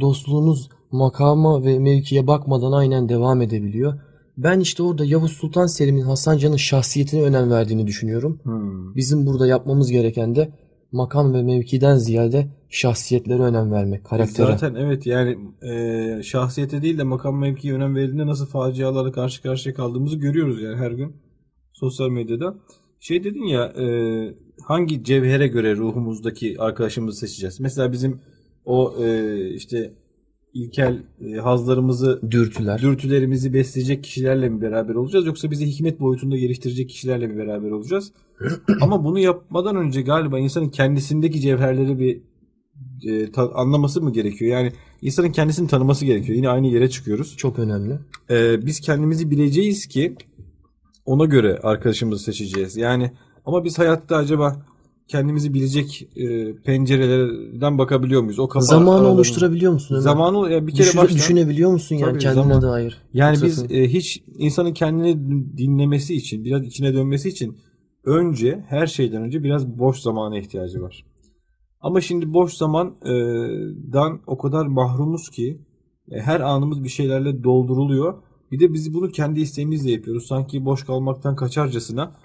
Dostluğunuz 0.00 0.68
makama 0.92 1.64
ve 1.64 1.78
mevkiye 1.78 2.26
bakmadan 2.26 2.72
aynen 2.72 3.08
devam 3.08 3.42
edebiliyor. 3.42 4.00
Ben 4.36 4.60
işte 4.60 4.82
orada 4.82 5.04
Yavuz 5.04 5.32
Sultan 5.32 5.66
Selim'in 5.66 6.02
Hasan 6.02 6.38
Can'ın 6.38 6.56
şahsiyetine 6.56 7.22
önem 7.22 7.50
verdiğini 7.50 7.86
düşünüyorum. 7.86 8.40
Hmm. 8.42 8.94
Bizim 8.96 9.26
burada 9.26 9.46
yapmamız 9.46 9.90
gereken 9.90 10.36
de 10.36 10.50
makam 10.92 11.34
ve 11.34 11.42
mevkiden 11.42 11.96
ziyade 11.96 12.48
şahsiyetlere 12.68 13.42
önem 13.42 13.72
vermek, 13.72 14.04
karaktere. 14.04 14.46
Zaten 14.46 14.74
evet 14.74 15.06
yani 15.06 15.38
e, 15.62 16.22
şahsiyete 16.22 16.82
değil 16.82 16.98
de 16.98 17.02
makam 17.02 17.38
mevkiye 17.38 17.74
önem 17.74 17.96
verildiğinde 17.96 18.26
nasıl 18.26 18.46
facialarla 18.46 19.12
karşı 19.12 19.42
karşıya 19.42 19.74
kaldığımızı 19.74 20.16
görüyoruz 20.16 20.62
yani 20.62 20.76
her 20.76 20.90
gün 20.90 21.16
sosyal 21.72 22.08
medyada. 22.08 22.54
Şey 23.00 23.24
dedin 23.24 23.44
ya 23.44 23.64
e, 23.64 23.86
hangi 24.64 25.04
cevhere 25.04 25.46
göre 25.46 25.76
ruhumuzdaki 25.76 26.56
arkadaşımızı 26.58 27.18
seçeceğiz? 27.20 27.60
Mesela 27.60 27.92
bizim 27.92 28.20
o 28.64 28.94
e, 29.04 29.36
işte 29.54 29.92
ilkel 30.54 31.02
e, 31.20 31.36
hazlarımızı 31.36 32.20
Dürtüler. 32.30 32.82
dürtülerimizi 32.82 33.54
besleyecek 33.54 34.04
kişilerle 34.04 34.48
mi 34.48 34.60
beraber 34.60 34.94
olacağız 34.94 35.26
yoksa 35.26 35.50
bizi 35.50 35.66
hikmet 35.66 36.00
boyutunda 36.00 36.36
geliştirecek 36.36 36.88
kişilerle 36.88 37.26
mi 37.26 37.36
beraber 37.38 37.70
olacağız? 37.70 38.12
Ama 38.80 39.04
bunu 39.04 39.18
yapmadan 39.18 39.76
önce 39.76 40.02
galiba 40.02 40.38
insanın 40.38 40.68
kendisindeki 40.68 41.40
cevherleri 41.40 41.98
bir 41.98 42.20
e, 43.10 43.32
ta- 43.32 43.52
anlaması 43.54 44.02
mı 44.02 44.12
gerekiyor? 44.12 44.52
Yani 44.52 44.72
insanın 45.02 45.32
kendisini 45.32 45.68
tanıması 45.68 46.04
gerekiyor. 46.06 46.36
Yine 46.36 46.48
aynı 46.48 46.66
yere 46.66 46.90
çıkıyoruz. 46.90 47.36
Çok 47.36 47.58
önemli. 47.58 47.98
E, 48.30 48.66
biz 48.66 48.80
kendimizi 48.80 49.30
bileceğiz 49.30 49.86
ki 49.86 50.16
ona 51.04 51.24
göre 51.24 51.58
arkadaşımızı 51.62 52.24
seçeceğiz. 52.24 52.76
Yani 52.76 53.10
ama 53.46 53.64
biz 53.64 53.78
hayatta 53.78 54.16
acaba 54.16 54.66
kendimizi 55.08 55.54
bilecek 55.54 56.08
e, 56.16 56.54
pencerelerden 56.56 57.78
bakabiliyor 57.78 58.22
muyuz? 58.22 58.38
O 58.38 58.48
kafa 58.48 58.66
Zamanı 58.66 58.90
aralarında- 58.90 59.10
oluşturabiliyor 59.14 59.72
musun 59.72 59.94
Ömer? 59.94 60.02
Zamanı 60.02 60.52
ya 60.52 60.66
bir 60.66 60.72
kere 60.72 60.86
Düşün- 60.86 61.16
düşünebiliyor 61.16 61.70
musun 61.72 61.96
yani 61.96 62.10
Tabii, 62.10 62.18
kendine 62.22 62.42
zaman- 62.42 62.62
dair? 62.62 63.02
Yani 63.14 63.36
biz 63.42 63.72
e, 63.72 63.88
hiç 63.88 64.22
insanın 64.38 64.72
kendini 64.72 65.18
dinlemesi 65.56 66.14
için, 66.14 66.44
biraz 66.44 66.62
içine 66.66 66.94
dönmesi 66.94 67.28
için 67.28 67.56
önce 68.04 68.64
her 68.68 68.86
şeyden 68.86 69.22
önce 69.22 69.42
biraz 69.42 69.78
boş 69.78 69.98
zamana 70.00 70.38
ihtiyacı 70.38 70.82
var. 70.82 71.04
Ama 71.80 72.00
şimdi 72.00 72.32
boş 72.32 72.52
zamandan 72.54 74.20
o 74.26 74.38
kadar 74.38 74.66
mahrumuz 74.66 75.30
ki 75.30 75.60
e, 76.10 76.20
her 76.20 76.40
anımız 76.40 76.84
bir 76.84 76.88
şeylerle 76.88 77.44
dolduruluyor. 77.44 78.14
Bir 78.52 78.60
de 78.60 78.72
biz 78.72 78.94
bunu 78.94 79.08
kendi 79.10 79.40
isteğimizle 79.40 79.90
yapıyoruz. 79.90 80.26
Sanki 80.26 80.64
boş 80.64 80.82
kalmaktan 80.84 81.36
kaçarcasına. 81.36 82.16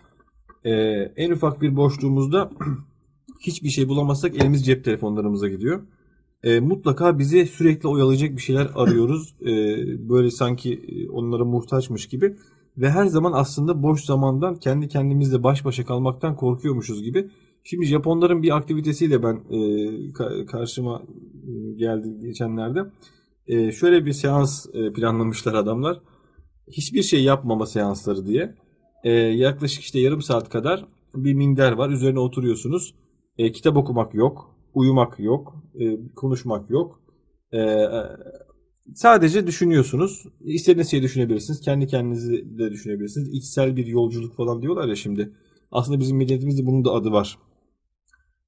E, 0.66 0.72
en 1.18 1.32
ufak 1.32 1.62
bir 1.62 1.76
boşluğumuzda 1.76 2.52
hiçbir 3.40 3.70
şey 3.70 3.88
bulamazsak 3.90 4.36
elimiz 4.36 4.66
cep 4.66 4.84
telefonlarımıza 4.86 5.48
gidiyor. 5.48 5.82
E, 6.44 6.60
mutlaka 6.60 7.20
bizi 7.20 7.46
sürekli 7.46 7.88
oyalayacak 7.88 8.32
bir 8.32 8.42
şeyler 8.42 8.68
arıyoruz. 8.76 9.36
E, 9.42 9.50
böyle 10.10 10.32
sanki 10.32 10.74
e, 10.74 11.10
onlara 11.10 11.46
muhtaçmış 11.46 12.08
gibi. 12.08 12.36
ve 12.78 12.90
her 12.90 13.06
zaman 13.06 13.32
aslında 13.34 13.84
boş 13.84 14.06
zamandan 14.06 14.56
kendi 14.56 14.88
kendimizle 14.88 15.44
baş 15.44 15.66
başa 15.66 15.86
kalmaktan 15.86 16.36
korkuyormuşuz 16.36 17.04
gibi. 17.04 17.30
Şimdi 17.64 17.86
Japonların 17.86 18.44
bir 18.44 18.58
aktivitesiyle 18.58 19.24
ben 19.24 19.34
e, 19.50 19.58
ka- 20.12 20.46
karşıma 20.46 21.02
e, 21.48 21.74
geldi 21.76 22.20
geçenlerde. 22.22 22.80
E, 23.48 23.72
şöyle 23.72 24.06
bir 24.06 24.14
seans 24.14 24.66
e, 24.74 24.94
planlamışlar 24.94 25.54
adamlar. 25.54 26.02
Hiçbir 26.72 27.04
şey 27.04 27.24
yapmama 27.24 27.66
seansları 27.66 28.26
diye. 28.26 28.56
E, 29.04 29.12
yaklaşık 29.12 29.84
işte 29.84 30.00
yarım 30.00 30.22
saat 30.22 30.50
kadar 30.50 30.86
bir 31.16 31.34
minder 31.34 31.72
var. 31.72 31.90
Üzerine 31.90 32.20
oturuyorsunuz. 32.20 32.96
E, 33.38 33.52
kitap 33.52 33.78
okumak 33.78 34.14
yok. 34.14 34.56
Uyumak 34.74 35.20
yok. 35.20 35.56
e, 35.80 35.98
konuşmak 36.16 36.70
yok. 36.70 37.02
E, 37.54 37.88
sadece 38.96 39.48
düşünüyorsunuz. 39.48 40.26
İstediğiniz 40.42 40.92
şeyi 40.92 41.04
düşünebilirsiniz. 41.04 41.62
Kendi 41.62 41.88
kendinizi 41.88 42.58
de 42.58 42.72
düşünebilirsiniz. 42.72 43.30
İçsel 43.34 43.76
bir 43.76 43.86
yolculuk 43.86 44.36
falan 44.36 44.62
diyorlar 44.62 44.88
ya 44.88 44.96
şimdi. 44.96 45.34
Aslında 45.72 46.00
bizim 46.00 46.18
milletimizde 46.18 46.66
bunun 46.66 46.86
da 46.86 46.92
adı 46.92 47.12
var. 47.12 47.38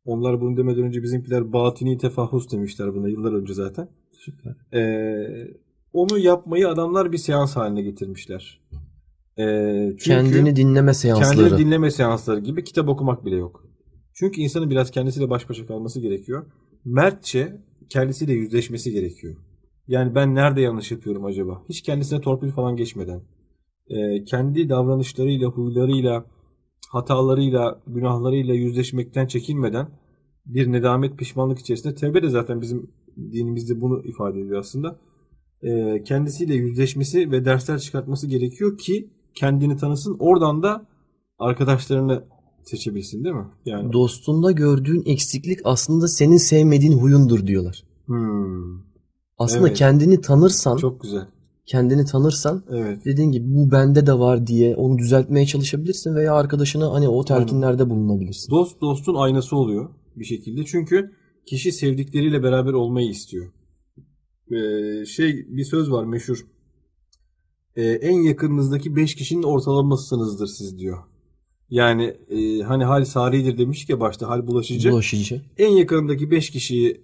Onlar 0.05 0.41
bunu 0.41 0.57
demeden 0.57 0.83
önce 0.83 1.03
bizimkiler 1.03 1.53
batini 1.53 1.97
tefahus 1.97 2.51
demişler 2.51 2.93
buna 2.95 3.09
yıllar 3.09 3.33
önce 3.33 3.53
zaten. 3.53 3.87
Süper. 4.11 4.55
Ee, 4.73 5.47
onu 5.93 6.17
yapmayı 6.17 6.69
adamlar 6.69 7.11
bir 7.11 7.17
seans 7.17 7.55
haline 7.55 7.81
getirmişler. 7.81 8.61
Ee, 9.39 9.89
çünkü 9.89 10.03
Kendini 10.03 10.55
dinleme 10.55 10.93
seansları. 10.93 11.37
kendini 11.37 11.57
dinleme 11.59 11.91
seansları 11.91 12.39
gibi 12.39 12.63
kitap 12.63 12.89
okumak 12.89 13.25
bile 13.25 13.35
yok. 13.35 13.65
Çünkü 14.13 14.41
insanın 14.41 14.69
biraz 14.69 14.91
kendisiyle 14.91 15.29
baş 15.29 15.49
başa 15.49 15.65
kalması 15.65 15.99
gerekiyor. 16.01 16.45
Mertçe 16.85 17.61
kendisiyle 17.89 18.33
yüzleşmesi 18.33 18.91
gerekiyor. 18.91 19.35
Yani 19.87 20.15
ben 20.15 20.35
nerede 20.35 20.61
yanlış 20.61 20.91
yapıyorum 20.91 21.25
acaba? 21.25 21.63
Hiç 21.69 21.81
kendisine 21.81 22.21
torpil 22.21 22.51
falan 22.51 22.75
geçmeden. 22.75 23.21
Ee, 23.89 24.23
kendi 24.23 24.69
davranışlarıyla, 24.69 25.47
huylarıyla, 25.47 26.25
hatalarıyla, 26.89 27.81
günahlarıyla 27.87 28.53
yüzleşmekten 28.53 29.27
çekinmeden 29.27 29.87
bir 30.45 30.71
nedamet, 30.71 31.17
pişmanlık 31.17 31.59
içerisinde 31.59 31.95
tevbe 31.95 32.23
de 32.23 32.29
zaten 32.29 32.61
bizim 32.61 32.91
dinimizde 33.17 33.81
bunu 33.81 34.03
ifade 34.05 34.39
ediyor 34.39 34.59
aslında. 34.59 34.99
Ee, 35.63 36.03
kendisiyle 36.03 36.55
yüzleşmesi 36.55 37.31
ve 37.31 37.45
dersler 37.45 37.79
çıkartması 37.79 38.27
gerekiyor 38.27 38.77
ki 38.77 39.09
kendini 39.35 39.77
tanısın. 39.77 40.15
Oradan 40.19 40.63
da 40.63 40.85
arkadaşlarını 41.39 42.23
seçebilsin 42.63 43.23
değil 43.23 43.35
mi? 43.35 43.45
Yani 43.65 43.93
Dostunda 43.93 44.51
gördüğün 44.51 45.03
eksiklik 45.05 45.59
aslında 45.63 46.07
senin 46.07 46.37
sevmediğin 46.37 46.97
huyundur 46.97 47.47
diyorlar. 47.47 47.83
Hmm, 48.05 48.79
Aslında 49.37 49.67
Evet. 49.67 49.77
kendini 49.77 50.21
tanırsan, 50.21 50.77
çok 50.77 51.01
güzel. 51.01 51.27
kendini 51.65 52.05
tanırsan 52.05 52.63
Evet. 52.69 53.05
dediğin 53.05 53.31
gibi 53.31 53.45
bu 53.55 53.71
bende 53.71 54.05
de 54.07 54.13
var 54.19 54.47
diye 54.47 54.75
onu 54.75 54.97
düzeltmeye 54.97 55.45
çalışabilirsin 55.45 56.15
veya 56.15 56.33
arkadaşına 56.33 56.93
hani 56.93 57.07
o 57.09 57.25
telkinlerde 57.25 57.89
bulunabilirsin. 57.89 58.51
Dost 58.51 58.81
dostun 58.81 59.15
aynası 59.15 59.55
oluyor 59.57 59.89
bir 60.15 60.25
şekilde. 60.25 60.65
Çünkü 60.65 61.11
kişi 61.45 61.71
sevdikleriyle 61.71 62.43
beraber 62.43 62.73
olmayı 62.73 63.09
istiyor. 63.09 63.51
Ee, 64.51 65.05
şey 65.05 65.45
bir 65.49 65.63
söz 65.65 65.91
var 65.91 66.05
meşhur. 66.05 66.45
Ee, 67.75 67.83
en 67.83 68.21
yakınınızdaki 68.21 68.95
5 68.95 69.15
kişinin 69.15 69.43
ortalamasısınızdır 69.43 70.47
siz 70.47 70.79
diyor. 70.79 70.97
Yani 71.69 72.17
e, 72.29 72.61
hani 72.61 72.83
hal 72.83 73.05
saridir 73.05 73.57
demiş 73.57 73.85
ki 73.85 73.99
başta 73.99 74.29
hal 74.29 74.47
bulaşıcı. 74.47 74.91
Bulaşıcı. 74.91 75.41
en 75.57 75.71
yakınındaki 75.71 76.31
5 76.31 76.49
kişiyi 76.49 77.01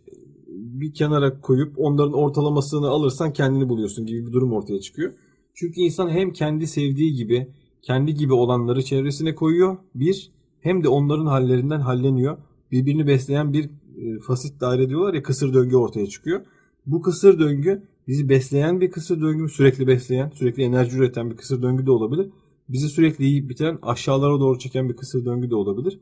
bir 0.47 0.93
kenara 0.93 1.41
koyup 1.41 1.73
onların 1.77 2.13
ortalamasını 2.13 2.87
alırsan 2.87 3.33
kendini 3.33 3.69
buluyorsun 3.69 4.05
gibi 4.05 4.27
bir 4.27 4.33
durum 4.33 4.53
ortaya 4.53 4.79
çıkıyor. 4.79 5.13
Çünkü 5.53 5.81
insan 5.81 6.09
hem 6.09 6.33
kendi 6.33 6.67
sevdiği 6.67 7.13
gibi 7.13 7.47
kendi 7.81 8.13
gibi 8.13 8.33
olanları 8.33 8.83
çevresine 8.83 9.35
koyuyor 9.35 9.77
bir 9.95 10.31
hem 10.59 10.83
de 10.83 10.87
onların 10.87 11.25
hallerinden 11.25 11.79
halleniyor. 11.79 12.37
Birbirini 12.71 13.07
besleyen 13.07 13.53
bir 13.53 13.65
e, 13.65 14.19
fasit 14.19 14.61
daire 14.61 14.89
diyorlar 14.89 15.13
ya 15.13 15.23
kısır 15.23 15.53
döngü 15.53 15.75
ortaya 15.75 16.07
çıkıyor. 16.07 16.41
Bu 16.85 17.01
kısır 17.01 17.39
döngü 17.39 17.83
bizi 18.07 18.29
besleyen 18.29 18.81
bir 18.81 18.91
kısır 18.91 19.21
döngü, 19.21 19.49
sürekli 19.49 19.87
besleyen, 19.87 20.29
sürekli 20.29 20.63
enerji 20.63 20.97
üreten 20.97 21.31
bir 21.31 21.37
kısır 21.37 21.61
döngü 21.61 21.85
de 21.85 21.91
olabilir. 21.91 22.29
Bizi 22.69 22.89
sürekli 22.89 23.25
yiyip 23.25 23.49
bitiren, 23.49 23.79
aşağılara 23.81 24.39
doğru 24.39 24.59
çeken 24.59 24.89
bir 24.89 24.95
kısır 24.95 25.25
döngü 25.25 25.49
de 25.49 25.55
olabilir. 25.55 25.99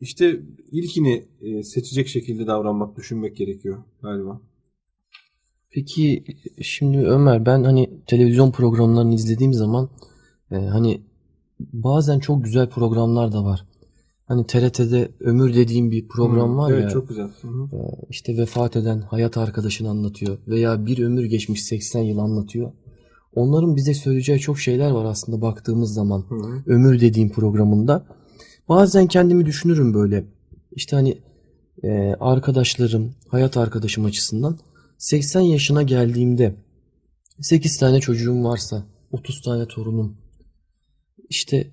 İşte 0.00 0.40
ilkini 0.72 1.24
e, 1.40 1.62
seçecek 1.62 2.08
şekilde 2.08 2.46
davranmak, 2.46 2.96
düşünmek 2.96 3.36
gerekiyor 3.36 3.78
galiba. 4.02 4.40
Peki 5.70 6.24
şimdi 6.62 6.98
Ömer 6.98 7.46
ben 7.46 7.64
hani 7.64 7.90
televizyon 8.06 8.50
programlarını 8.50 9.14
izlediğim 9.14 9.52
zaman 9.52 9.88
e, 10.50 10.56
hani 10.56 11.00
bazen 11.60 12.18
çok 12.18 12.44
güzel 12.44 12.70
programlar 12.70 13.32
da 13.32 13.44
var. 13.44 13.66
Hani 14.26 14.46
TRT'de 14.46 15.08
Ömür 15.20 15.54
dediğim 15.54 15.90
bir 15.90 16.08
program 16.08 16.52
Hı, 16.52 16.56
var 16.56 16.72
evet, 16.72 16.82
ya 16.82 16.90
çok 16.90 17.08
güzel. 17.08 17.28
Hı 17.42 17.48
hı. 17.48 17.68
işte 18.10 18.36
vefat 18.38 18.76
eden 18.76 19.00
hayat 19.00 19.36
arkadaşını 19.36 19.90
anlatıyor 19.90 20.38
veya 20.48 20.86
bir 20.86 20.98
ömür 20.98 21.24
geçmiş 21.24 21.62
80 21.64 22.00
yıl 22.00 22.18
anlatıyor. 22.18 22.72
Onların 23.34 23.76
bize 23.76 23.94
söyleyeceği 23.94 24.38
çok 24.38 24.58
şeyler 24.58 24.90
var 24.90 25.04
aslında 25.04 25.42
baktığımız 25.42 25.94
zaman. 25.94 26.24
Hı. 26.28 26.62
Ömür 26.66 27.00
dediğim 27.00 27.30
programında. 27.30 28.06
Bazen 28.68 29.06
kendimi 29.06 29.46
düşünürüm 29.46 29.94
böyle. 29.94 30.24
İşte 30.72 30.96
hani 30.96 31.18
e, 31.82 32.14
arkadaşlarım, 32.20 33.14
hayat 33.28 33.56
arkadaşım 33.56 34.04
açısından 34.04 34.58
80 34.98 35.40
yaşına 35.40 35.82
geldiğimde 35.82 36.54
8 37.40 37.78
tane 37.78 38.00
çocuğum 38.00 38.44
varsa, 38.44 38.86
30 39.12 39.42
tane 39.42 39.66
torunum. 39.66 40.16
İşte 41.28 41.70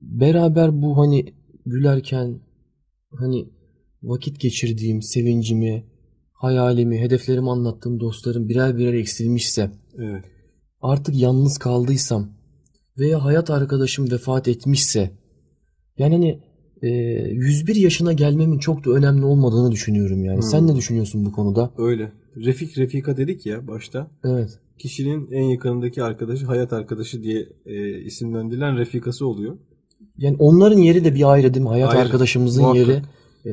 beraber 0.00 0.82
bu 0.82 0.98
hani 0.98 1.34
gülerken 1.66 2.40
hani 3.14 3.48
vakit 4.02 4.40
geçirdiğim 4.40 5.02
sevincimi, 5.02 5.84
hayalimi, 6.32 7.00
hedeflerimi 7.00 7.50
anlattığım 7.50 8.00
dostlarım 8.00 8.48
birer 8.48 8.78
birer 8.78 8.94
eksilmişse 8.94 9.70
Evet. 9.98 10.24
artık 10.80 11.16
yalnız 11.16 11.58
kaldıysam 11.58 12.28
veya 12.98 13.24
hayat 13.24 13.50
arkadaşım 13.50 14.10
vefat 14.10 14.48
etmişse 14.48 15.10
yani 15.98 16.14
hani 16.14 16.40
e, 16.82 16.88
101 17.30 17.74
yaşına 17.74 18.12
gelmemin 18.12 18.58
çok 18.58 18.84
da 18.84 18.90
önemli 18.90 19.24
olmadığını 19.24 19.72
düşünüyorum 19.72 20.24
yani. 20.24 20.42
Sen 20.42 20.66
ne 20.66 20.76
düşünüyorsun 20.76 21.24
bu 21.24 21.32
konuda? 21.32 21.72
Öyle. 21.78 22.12
Refik 22.36 22.78
Refika 22.78 23.16
dedik 23.16 23.46
ya 23.46 23.66
başta. 23.68 24.10
Evet. 24.24 24.58
Kişinin 24.78 25.30
en 25.30 25.42
yakınındaki 25.42 26.02
arkadaşı, 26.02 26.46
hayat 26.46 26.72
arkadaşı 26.72 27.22
diye 27.22 27.48
e, 27.66 27.98
isimlendirilen 28.00 28.78
refikası 28.78 29.26
oluyor. 29.26 29.58
Yani 30.20 30.36
onların 30.38 30.78
yeri 30.78 31.04
de 31.04 31.14
bir 31.14 31.32
ayrı 31.32 31.54
değil 31.54 31.62
mi? 31.64 31.68
Hayat 31.68 31.90
Ayrı. 31.90 32.00
arkadaşımızın 32.02 32.62
Muhakkak. 32.62 32.88
yeri 32.88 33.02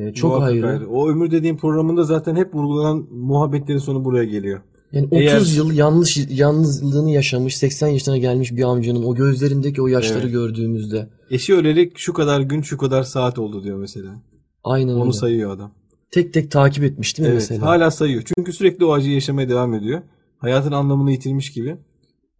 e, 0.08 0.12
çok 0.14 0.30
Muhakkak 0.30 0.64
ayrı. 0.64 0.88
O 0.90 1.08
ömür 1.08 1.30
dediğim 1.30 1.56
programında 1.56 2.04
zaten 2.04 2.36
hep 2.36 2.54
vurgulanan 2.54 3.06
muhabbetlerin 3.12 3.78
sonu 3.78 4.04
buraya 4.04 4.24
geliyor. 4.24 4.60
Yani 4.92 5.06
30 5.06 5.18
Eğer- 5.18 5.56
yıl 5.56 5.72
yanlış 5.72 6.18
yalnızlığını 6.30 7.10
yaşamış, 7.10 7.56
80 7.56 7.88
yaşına 7.88 8.18
gelmiş 8.18 8.52
bir 8.52 8.62
amcanın 8.62 9.02
o 9.02 9.14
gözlerindeki 9.14 9.82
o 9.82 9.86
yaşları 9.86 10.22
Evet. 10.22 10.32
gördüğümüzde 10.32 11.08
Eşi 11.30 11.54
öleli 11.54 11.92
şu 11.96 12.12
kadar 12.12 12.40
gün 12.40 12.62
şu 12.62 12.78
kadar 12.78 13.02
saat 13.02 13.38
oldu 13.38 13.64
diyor 13.64 13.78
mesela. 13.78 14.22
aynen 14.64 14.92
Onu 14.94 15.02
öyle. 15.02 15.12
sayıyor 15.12 15.50
adam. 15.50 15.70
Tek 16.10 16.34
tek 16.34 16.50
takip 16.50 16.84
etmiş 16.84 17.18
değil 17.18 17.28
mi 17.28 17.32
Evet, 17.32 17.46
mesela? 17.50 17.66
hala 17.66 17.90
sayıyor. 17.90 18.22
Çünkü 18.36 18.52
sürekli 18.52 18.84
o 18.84 18.92
acıyı 18.92 19.14
yaşamaya 19.14 19.48
devam 19.48 19.74
ediyor. 19.74 20.00
Hayatın 20.38 20.72
anlamını 20.72 21.10
yitirmiş 21.10 21.52
gibi. 21.52 21.76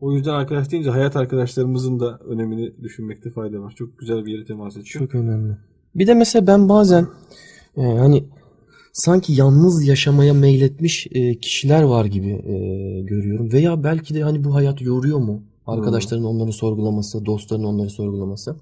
O 0.01 0.13
yüzden 0.13 0.31
arkadaş 0.31 0.71
deyince 0.71 0.91
hayat 0.91 1.17
arkadaşlarımızın 1.17 2.01
da 2.01 2.19
önemini 2.19 2.83
düşünmekte 2.83 3.31
fayda 3.31 3.61
var. 3.61 3.75
Çok 3.77 3.99
güzel 3.99 4.25
bir 4.25 4.33
yere 4.33 4.45
temas 4.45 4.73
ediyor. 4.73 4.87
Çok 4.87 5.15
önemli. 5.15 5.57
Bir 5.95 6.07
de 6.07 6.15
mesela 6.15 6.47
ben 6.47 6.69
bazen 6.69 7.07
e, 7.77 7.83
hani 7.83 8.25
sanki 8.93 9.33
yalnız 9.33 9.87
yaşamaya 9.87 10.35
meyletmiş 10.35 11.07
e, 11.11 11.39
kişiler 11.39 11.83
var 11.83 12.05
gibi 12.05 12.31
e, 12.31 12.57
görüyorum. 13.03 13.53
Veya 13.53 13.85
belki 13.85 14.15
de 14.15 14.23
hani 14.23 14.45
bu 14.45 14.55
hayat 14.55 14.83
yoruyor 14.83 15.19
mu? 15.19 15.43
Arkadaşların 15.67 16.25
onları 16.25 16.53
sorgulaması, 16.53 17.27
dostların 17.27 17.65
onları 17.65 17.91
sorgulaması. 17.91 18.57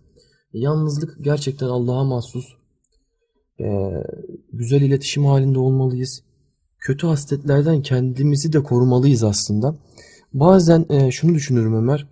Yalnızlık 0.53 1.25
gerçekten 1.25 1.67
Allah'a 1.67 2.05
mahsus. 2.05 2.45
E, 3.61 3.67
güzel 4.53 4.83
iletişim 4.83 5.25
halinde 5.25 5.59
olmalıyız. 5.59 6.23
Kötü 6.79 7.07
hasletlerden 7.07 7.83
kendimizi 7.83 8.53
de 8.53 8.63
korumalıyız 8.63 9.25
aslında. 9.25 9.77
Bazen 10.33 10.87
e, 10.91 11.11
şunu 11.11 11.35
düşünürüm 11.35 11.75
Ömer. 11.75 12.07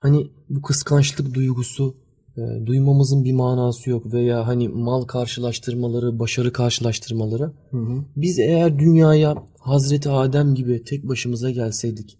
Hani 0.00 0.30
bu 0.48 0.62
kıskançlık 0.62 1.34
duygusu 1.34 1.94
e, 2.36 2.66
duymamızın 2.66 3.24
bir 3.24 3.32
manası 3.32 3.90
yok 3.90 4.12
veya 4.12 4.46
hani 4.46 4.68
mal 4.68 5.02
karşılaştırmaları, 5.02 6.18
başarı 6.18 6.52
karşılaştırmaları. 6.52 7.52
Hı 7.70 7.76
hı. 7.76 8.04
Biz 8.16 8.38
eğer 8.38 8.78
dünyaya 8.78 9.34
Hazreti 9.58 10.10
Adem 10.10 10.54
gibi 10.54 10.84
tek 10.84 11.08
başımıza 11.08 11.50
gelseydik, 11.50 12.18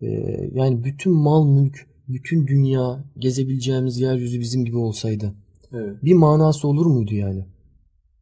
e, 0.00 0.06
yani 0.52 0.84
bütün 0.84 1.12
mal 1.12 1.46
mülk, 1.46 1.86
bütün 2.08 2.46
dünya, 2.46 3.04
gezebileceğimiz 3.18 4.00
yeryüzü 4.00 4.40
bizim 4.40 4.64
gibi 4.64 4.76
olsaydı, 4.76 5.34
Evet. 5.72 5.96
bir 6.04 6.14
manası 6.14 6.68
olur 6.68 6.86
muydu 6.86 7.14
yani? 7.14 7.46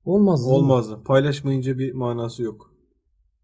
Olmaz. 0.05 0.41
değil 0.41 0.51
mi? 0.51 0.57
Olmazdı. 0.57 0.99
Paylaşmayınca 1.05 1.79
bir 1.79 1.93
manası 1.93 2.43
yok. 2.43 2.70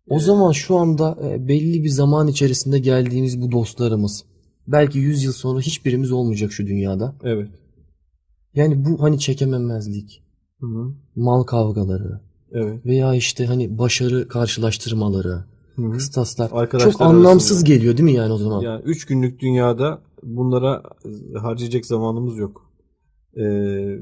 O 0.09 0.19
zaman 0.21 0.53
şu 0.53 0.77
anda 0.77 1.19
e, 1.25 1.49
belli 1.49 1.85
bir 1.85 1.89
zaman 1.89 2.29
içerisinde 2.29 2.79
geldiğimiz 2.79 3.43
bu 3.43 3.53
dostlarımız, 3.53 4.25
Belki 4.69 4.99
100 4.99 5.25
yıl 5.25 5.33
sonra 5.33 5.61
hiçbirimiz 5.61 6.13
olmayacak 6.13 6.53
şu 6.53 6.67
dünyada. 6.67 7.15
Evet. 7.23 7.49
Yani 8.55 8.85
bu 8.85 9.03
hani 9.03 9.19
çekememezlik, 9.19 10.23
Hı 10.61 10.67
hı. 10.67 10.93
mal 11.17 11.43
kavgaları 11.43 12.21
Evet. 12.53 12.87
veya 12.87 13.15
işte 13.15 13.47
hani 13.47 13.79
başarı 13.79 14.29
karşılaştırmaları, 14.29 15.45
Hı 15.77 15.83
Arkadaşlar 16.53 16.93
çok 16.93 17.01
anlamsız 17.01 17.51
arasında. 17.51 17.75
geliyor 17.75 17.97
değil 17.97 18.05
mi 18.05 18.13
yani 18.13 18.33
o 18.33 18.37
zaman? 18.37 18.61
Yani 18.61 18.83
3 18.85 19.05
günlük 19.05 19.41
dünyada 19.41 19.99
bunlara 20.23 20.83
harcayacak 21.41 21.87
zamanımız 21.87 22.37
yok. 22.39 22.71
Ee, 23.37 23.99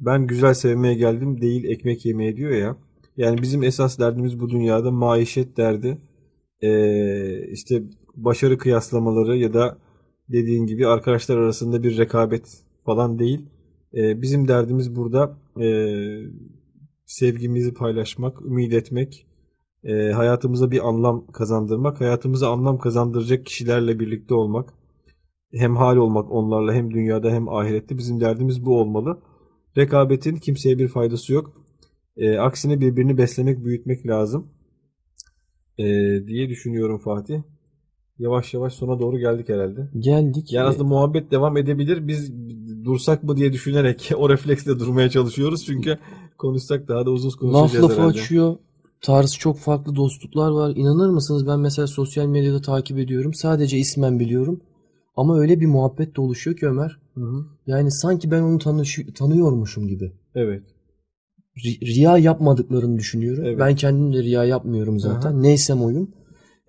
ben 0.00 0.26
güzel 0.26 0.54
sevmeye 0.54 0.94
geldim 0.94 1.40
değil 1.40 1.64
ekmek 1.64 2.06
yemeye 2.06 2.36
diyor 2.36 2.50
ya. 2.50 2.76
Yani 3.16 3.42
bizim 3.42 3.62
esas 3.62 3.98
derdimiz 3.98 4.40
bu 4.40 4.50
dünyada 4.50 4.90
maişet 4.90 5.56
derdi. 5.56 5.98
Ee, 6.60 7.48
işte 7.52 7.82
başarı 8.16 8.58
kıyaslamaları 8.58 9.36
ya 9.36 9.52
da 9.52 9.78
dediğin 10.28 10.66
gibi 10.66 10.86
arkadaşlar 10.86 11.36
arasında 11.36 11.82
bir 11.82 11.98
rekabet 11.98 12.64
falan 12.84 13.18
değil. 13.18 13.46
Ee, 13.94 14.22
bizim 14.22 14.48
derdimiz 14.48 14.96
burada 14.96 15.38
e, 15.60 15.68
sevgimizi 17.06 17.74
paylaşmak, 17.74 18.42
ümit 18.42 18.74
etmek, 18.74 19.26
e, 19.84 20.10
hayatımıza 20.12 20.70
bir 20.70 20.88
anlam 20.88 21.26
kazandırmak, 21.26 22.00
hayatımıza 22.00 22.52
anlam 22.52 22.78
kazandıracak 22.78 23.46
kişilerle 23.46 24.00
birlikte 24.00 24.34
olmak, 24.34 24.74
hem 25.52 25.76
hal 25.76 25.96
olmak 25.96 26.30
onlarla 26.30 26.74
hem 26.74 26.90
dünyada 26.90 27.30
hem 27.30 27.48
ahirette 27.48 27.98
bizim 27.98 28.20
derdimiz 28.20 28.64
bu 28.66 28.80
olmalı. 28.80 29.22
Rekabetin 29.76 30.36
kimseye 30.36 30.78
bir 30.78 30.88
faydası 30.88 31.32
yok. 31.32 31.63
E, 32.16 32.38
aksine 32.38 32.80
birbirini 32.80 33.18
beslemek, 33.18 33.64
büyütmek 33.64 34.06
lazım 34.06 34.48
e, 35.78 35.84
diye 36.26 36.48
düşünüyorum 36.48 36.98
Fatih. 36.98 37.42
Yavaş 38.18 38.54
yavaş 38.54 38.72
sona 38.72 39.00
doğru 39.00 39.18
geldik 39.18 39.48
herhalde. 39.48 39.88
Geldik. 39.98 40.52
Yani 40.52 40.68
aslında 40.68 40.84
muhabbet 40.84 41.30
devam 41.30 41.56
edebilir. 41.56 42.08
Biz 42.08 42.32
dursak 42.84 43.22
mı 43.22 43.36
diye 43.36 43.52
düşünerek 43.52 44.10
o 44.16 44.30
refleksle 44.30 44.78
durmaya 44.78 45.10
çalışıyoruz. 45.10 45.64
Çünkü 45.64 45.98
konuşsak 46.38 46.88
daha 46.88 47.06
da 47.06 47.10
uzun 47.10 47.28
Laf 47.28 47.38
konuşacağız 47.38 47.84
lafı 47.84 47.94
herhalde. 47.94 48.18
açıyor. 48.18 48.56
Tarz 49.00 49.34
çok 49.34 49.58
farklı 49.58 49.96
dostluklar 49.96 50.50
var. 50.50 50.72
İnanır 50.76 51.10
mısınız 51.10 51.46
ben 51.46 51.60
mesela 51.60 51.86
sosyal 51.86 52.26
medyada 52.26 52.60
takip 52.60 52.98
ediyorum. 52.98 53.34
Sadece 53.34 53.78
ismen 53.78 54.20
biliyorum. 54.20 54.60
Ama 55.16 55.38
öyle 55.38 55.60
bir 55.60 55.66
muhabbet 55.66 56.16
de 56.16 56.20
oluşuyor 56.20 56.56
ki 56.56 56.66
Ömer. 56.66 56.98
Hı 57.14 57.20
hı. 57.20 57.44
Yani 57.66 57.90
sanki 57.90 58.30
ben 58.30 58.42
onu 58.42 58.58
tanış 58.58 58.98
tanıyormuşum 59.14 59.88
gibi. 59.88 60.12
Evet. 60.34 60.62
Ri- 61.56 61.86
riya 61.86 62.18
yapmadıklarını 62.18 62.98
düşünüyorum. 62.98 63.44
Evet. 63.46 63.58
Ben 63.58 63.76
kendim 63.76 64.12
de 64.12 64.22
riya 64.22 64.44
yapmıyorum 64.44 65.00
zaten. 65.00 65.42
Neysem 65.42 65.82
oyum. 65.82 66.10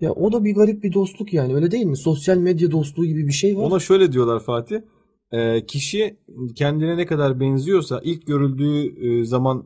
Ya 0.00 0.12
o 0.12 0.32
da 0.32 0.44
bir 0.44 0.54
garip 0.54 0.84
bir 0.84 0.92
dostluk 0.92 1.32
yani 1.32 1.54
öyle 1.54 1.70
değil 1.70 1.86
mi? 1.86 1.96
Sosyal 1.96 2.36
medya 2.36 2.70
dostluğu 2.70 3.06
gibi 3.06 3.26
bir 3.26 3.32
şey 3.32 3.56
var. 3.56 3.62
Ona 3.62 3.78
şöyle 3.78 4.12
diyorlar 4.12 4.40
Fatih. 4.40 4.76
Ee, 5.32 5.66
kişi 5.66 6.16
kendine 6.54 6.96
ne 6.96 7.06
kadar 7.06 7.40
benziyorsa 7.40 8.00
ilk 8.04 8.26
görüldüğü 8.26 9.06
e, 9.06 9.24
zaman 9.24 9.64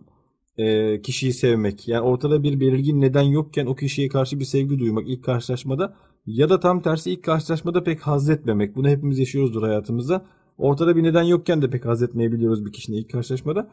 e, 0.58 1.00
kişiyi 1.02 1.32
sevmek. 1.32 1.88
Yani 1.88 2.00
ortada 2.00 2.42
bir 2.42 2.60
belirgin 2.60 3.00
neden 3.00 3.22
yokken 3.22 3.66
o 3.66 3.74
kişiye 3.74 4.08
karşı 4.08 4.40
bir 4.40 4.44
sevgi 4.44 4.78
duymak 4.78 5.08
ilk 5.08 5.24
karşılaşmada 5.24 5.94
ya 6.26 6.50
da 6.50 6.60
tam 6.60 6.82
tersi 6.82 7.10
ilk 7.10 7.24
karşılaşmada 7.24 7.84
pek 7.84 8.00
haz 8.00 8.30
etmemek. 8.30 8.76
Bunu 8.76 8.88
hepimiz 8.88 9.18
yaşıyoruzdur 9.18 9.62
hayatımızda. 9.62 10.26
Ortada 10.58 10.96
bir 10.96 11.02
neden 11.02 11.22
yokken 11.22 11.62
de 11.62 11.70
pek 11.70 11.84
haz 11.84 12.02
etmeyebiliyoruz 12.02 12.66
bir 12.66 12.72
kişinin 12.72 12.96
ilk 12.96 13.10
karşılaşmada. 13.10 13.70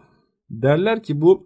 Derler 0.49 1.03
ki 1.03 1.21
bu 1.21 1.43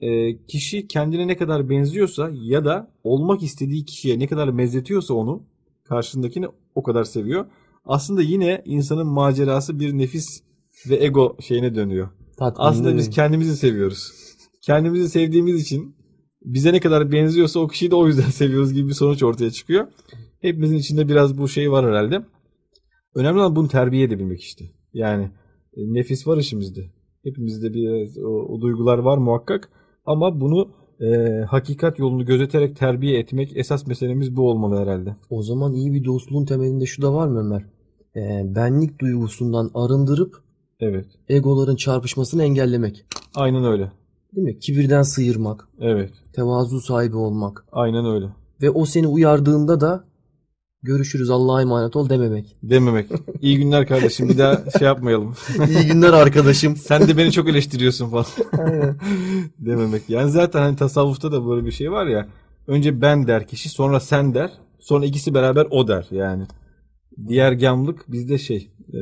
e, 0.00 0.36
kişi 0.46 0.88
kendine 0.88 1.26
ne 1.26 1.36
kadar 1.36 1.70
benziyorsa 1.70 2.30
ya 2.34 2.64
da 2.64 2.90
olmak 3.04 3.42
istediği 3.42 3.84
kişiye 3.84 4.18
ne 4.18 4.26
kadar 4.26 4.58
benzetiyorsa 4.58 5.14
onu 5.14 5.42
karşındakini 5.84 6.46
o 6.74 6.82
kadar 6.82 7.04
seviyor. 7.04 7.46
Aslında 7.84 8.22
yine 8.22 8.62
insanın 8.64 9.06
macerası 9.06 9.80
bir 9.80 9.98
nefis 9.98 10.42
ve 10.88 11.04
ego 11.04 11.36
şeyine 11.40 11.74
dönüyor. 11.74 12.08
Tatmin 12.36 12.64
Aslında 12.64 12.96
biz 12.96 13.08
mi? 13.08 13.14
kendimizi 13.14 13.56
seviyoruz. 13.56 14.12
Kendimizi 14.60 15.08
sevdiğimiz 15.08 15.62
için 15.62 15.96
bize 16.44 16.72
ne 16.72 16.80
kadar 16.80 17.12
benziyorsa 17.12 17.60
o 17.60 17.68
kişiyi 17.68 17.90
de 17.90 17.94
o 17.94 18.06
yüzden 18.06 18.22
seviyoruz 18.30 18.72
gibi 18.72 18.88
bir 18.88 18.94
sonuç 18.94 19.22
ortaya 19.22 19.50
çıkıyor. 19.50 19.86
Hepimizin 20.40 20.76
içinde 20.76 21.08
biraz 21.08 21.38
bu 21.38 21.48
şey 21.48 21.70
var 21.70 21.86
herhalde. 21.86 22.24
Önemli 23.14 23.40
olan 23.40 23.56
bunu 23.56 23.68
terbiye 23.68 24.04
edebilmek 24.04 24.42
işte. 24.42 24.64
Yani 24.92 25.30
e, 25.76 25.94
nefis 25.94 26.26
var 26.26 26.38
işimizde. 26.38 26.90
Hepimizde 27.24 27.74
bir 27.74 28.16
o, 28.24 28.28
o 28.28 28.60
duygular 28.60 28.98
var 28.98 29.18
muhakkak. 29.18 29.68
Ama 30.06 30.40
bunu 30.40 30.68
e, 31.00 31.40
hakikat 31.50 31.98
yolunu 31.98 32.24
gözeterek 32.24 32.76
terbiye 32.76 33.18
etmek 33.18 33.56
esas 33.56 33.86
meselemiz 33.86 34.36
bu 34.36 34.50
olmalı 34.50 34.80
herhalde. 34.80 35.16
O 35.30 35.42
zaman 35.42 35.72
iyi 35.72 35.92
bir 35.92 36.04
dostluğun 36.04 36.44
temelinde 36.44 36.86
şu 36.86 37.02
da 37.02 37.14
var 37.14 37.28
mı 37.28 37.38
Ömer? 37.40 37.62
Ee, 38.16 38.54
benlik 38.54 39.00
duygusundan 39.00 39.70
arındırıp 39.74 40.36
Evet. 40.80 41.06
egoların 41.28 41.76
çarpışmasını 41.76 42.42
engellemek. 42.44 43.04
Aynen 43.34 43.64
öyle. 43.64 43.92
Değil 44.36 44.46
mi? 44.46 44.58
Kibirden 44.58 45.02
sıyırmak, 45.02 45.68
Evet. 45.80 46.10
tevazu 46.32 46.80
sahibi 46.80 47.16
olmak 47.16 47.64
Aynen 47.72 48.04
öyle. 48.06 48.26
ve 48.62 48.70
o 48.70 48.84
seni 48.84 49.06
uyardığında 49.06 49.80
da 49.80 50.04
görüşürüz 50.84 51.30
Allah'a 51.30 51.62
emanet 51.62 51.96
ol 51.96 52.08
dememek. 52.08 52.56
Dememek. 52.62 53.10
İyi 53.40 53.58
günler 53.58 53.86
kardeşim. 53.86 54.28
Bir 54.28 54.38
daha 54.38 54.70
şey 54.78 54.86
yapmayalım. 54.86 55.34
İyi 55.68 55.86
günler 55.86 56.12
arkadaşım. 56.12 56.76
Sen 56.76 57.08
de 57.08 57.16
beni 57.16 57.32
çok 57.32 57.48
eleştiriyorsun 57.48 58.10
falan. 58.10 58.26
Dememek. 59.58 60.02
Yani 60.08 60.30
zaten 60.30 60.60
hani 60.60 60.76
tasavvufta 60.76 61.32
da 61.32 61.48
böyle 61.48 61.66
bir 61.66 61.70
şey 61.70 61.92
var 61.92 62.06
ya. 62.06 62.28
Önce 62.66 63.00
ben 63.00 63.26
der 63.26 63.46
kişi, 63.46 63.68
sonra 63.68 64.00
sen 64.00 64.34
der. 64.34 64.50
Sonra 64.78 65.04
ikisi 65.04 65.34
beraber 65.34 65.66
o 65.70 65.88
der 65.88 66.06
yani. 66.10 66.44
Diğer 67.28 67.52
gamlık 67.52 68.12
bizde 68.12 68.38
şey, 68.38 68.70
e, 68.92 69.00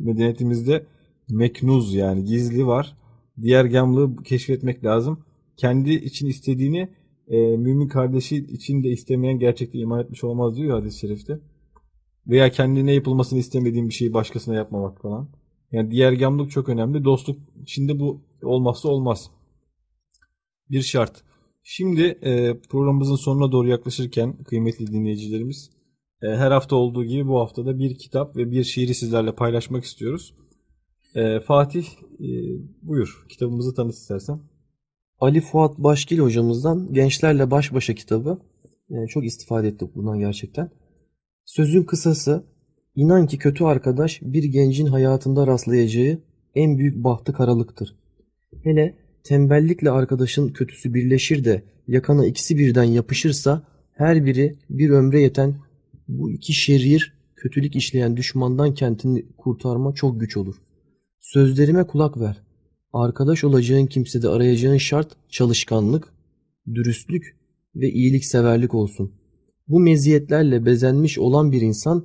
medeniyetimizde 0.00 0.86
meknuz 1.30 1.94
yani 1.94 2.24
gizli 2.24 2.66
var. 2.66 2.96
Diğer 3.42 3.64
gamlığı 3.64 4.22
keşfetmek 4.22 4.84
lazım. 4.84 5.24
Kendi 5.56 5.92
için 5.92 6.26
istediğini 6.26 6.88
e, 7.28 7.56
mümin 7.56 7.88
kardeşi 7.88 8.36
için 8.36 8.84
de 8.84 8.88
istemeyen 8.88 9.38
gerçekten 9.38 9.78
iman 9.78 10.00
etmiş 10.00 10.24
olmaz 10.24 10.56
diyor 10.56 10.78
hadis-i 10.78 10.98
şerifte. 10.98 11.40
Veya 12.26 12.50
kendine 12.50 12.92
yapılmasını 12.94 13.38
istemediğin 13.38 13.88
bir 13.88 13.94
şeyi 13.94 14.14
başkasına 14.14 14.54
yapmamak 14.54 15.02
falan. 15.02 15.28
Yani 15.72 15.90
diğer 15.90 16.12
gamlık 16.12 16.50
çok 16.50 16.68
önemli. 16.68 17.04
Dostluk 17.04 17.38
içinde 17.62 18.00
bu 18.00 18.22
olmazsa 18.42 18.88
olmaz. 18.88 19.30
Bir 20.70 20.82
şart. 20.82 21.24
Şimdi 21.62 22.02
e, 22.02 22.60
programımızın 22.60 23.16
sonuna 23.16 23.52
doğru 23.52 23.68
yaklaşırken 23.68 24.42
kıymetli 24.42 24.86
dinleyicilerimiz 24.86 25.70
e, 26.22 26.26
her 26.26 26.50
hafta 26.50 26.76
olduğu 26.76 27.04
gibi 27.04 27.28
bu 27.28 27.40
haftada 27.40 27.78
bir 27.78 27.98
kitap 27.98 28.36
ve 28.36 28.50
bir 28.50 28.64
şiiri 28.64 28.94
sizlerle 28.94 29.34
paylaşmak 29.34 29.84
istiyoruz. 29.84 30.34
E, 31.14 31.40
Fatih 31.40 31.86
e, 32.20 32.28
buyur 32.82 33.26
kitabımızı 33.28 33.74
tanıt 33.74 33.94
istersen. 33.94 34.40
Ali 35.20 35.40
Fuat 35.40 35.78
Başgil 35.78 36.18
hocamızdan 36.18 36.92
Gençlerle 36.92 37.50
Baş 37.50 37.74
Başa 37.74 37.94
kitabı. 37.94 38.38
Yani 38.90 39.08
çok 39.08 39.24
istifade 39.24 39.68
ettik 39.68 39.94
bundan 39.94 40.18
gerçekten. 40.18 40.70
Sözün 41.44 41.82
kısası, 41.82 42.44
inan 42.94 43.26
ki 43.26 43.38
kötü 43.38 43.64
arkadaş 43.64 44.20
bir 44.22 44.44
gencin 44.44 44.86
hayatında 44.86 45.46
rastlayacağı 45.46 46.18
en 46.54 46.78
büyük 46.78 47.04
bahtı 47.04 47.32
karalıktır. 47.32 47.96
Hele 48.62 48.94
tembellikle 49.24 49.90
arkadaşın 49.90 50.48
kötüsü 50.48 50.94
birleşir 50.94 51.44
de 51.44 51.62
yakana 51.86 52.26
ikisi 52.26 52.58
birden 52.58 52.84
yapışırsa 52.84 53.62
her 53.94 54.24
biri 54.24 54.58
bir 54.70 54.90
ömre 54.90 55.20
yeten 55.20 55.54
bu 56.08 56.30
iki 56.30 56.52
şerir 56.52 57.14
kötülük 57.36 57.76
işleyen 57.76 58.16
düşmandan 58.16 58.74
kendini 58.74 59.26
kurtarma 59.36 59.94
çok 59.94 60.20
güç 60.20 60.36
olur. 60.36 60.54
Sözlerime 61.20 61.86
kulak 61.86 62.20
ver. 62.20 62.47
Arkadaş 62.92 63.44
olacağın 63.44 63.86
kimsede 63.86 64.28
arayacağın 64.28 64.76
şart 64.76 65.08
çalışkanlık, 65.28 66.12
dürüstlük 66.74 67.36
ve 67.76 67.90
iyilikseverlik 67.90 68.74
olsun. 68.74 69.12
Bu 69.68 69.80
meziyetlerle 69.80 70.66
bezenmiş 70.66 71.18
olan 71.18 71.52
bir 71.52 71.60
insan 71.60 72.04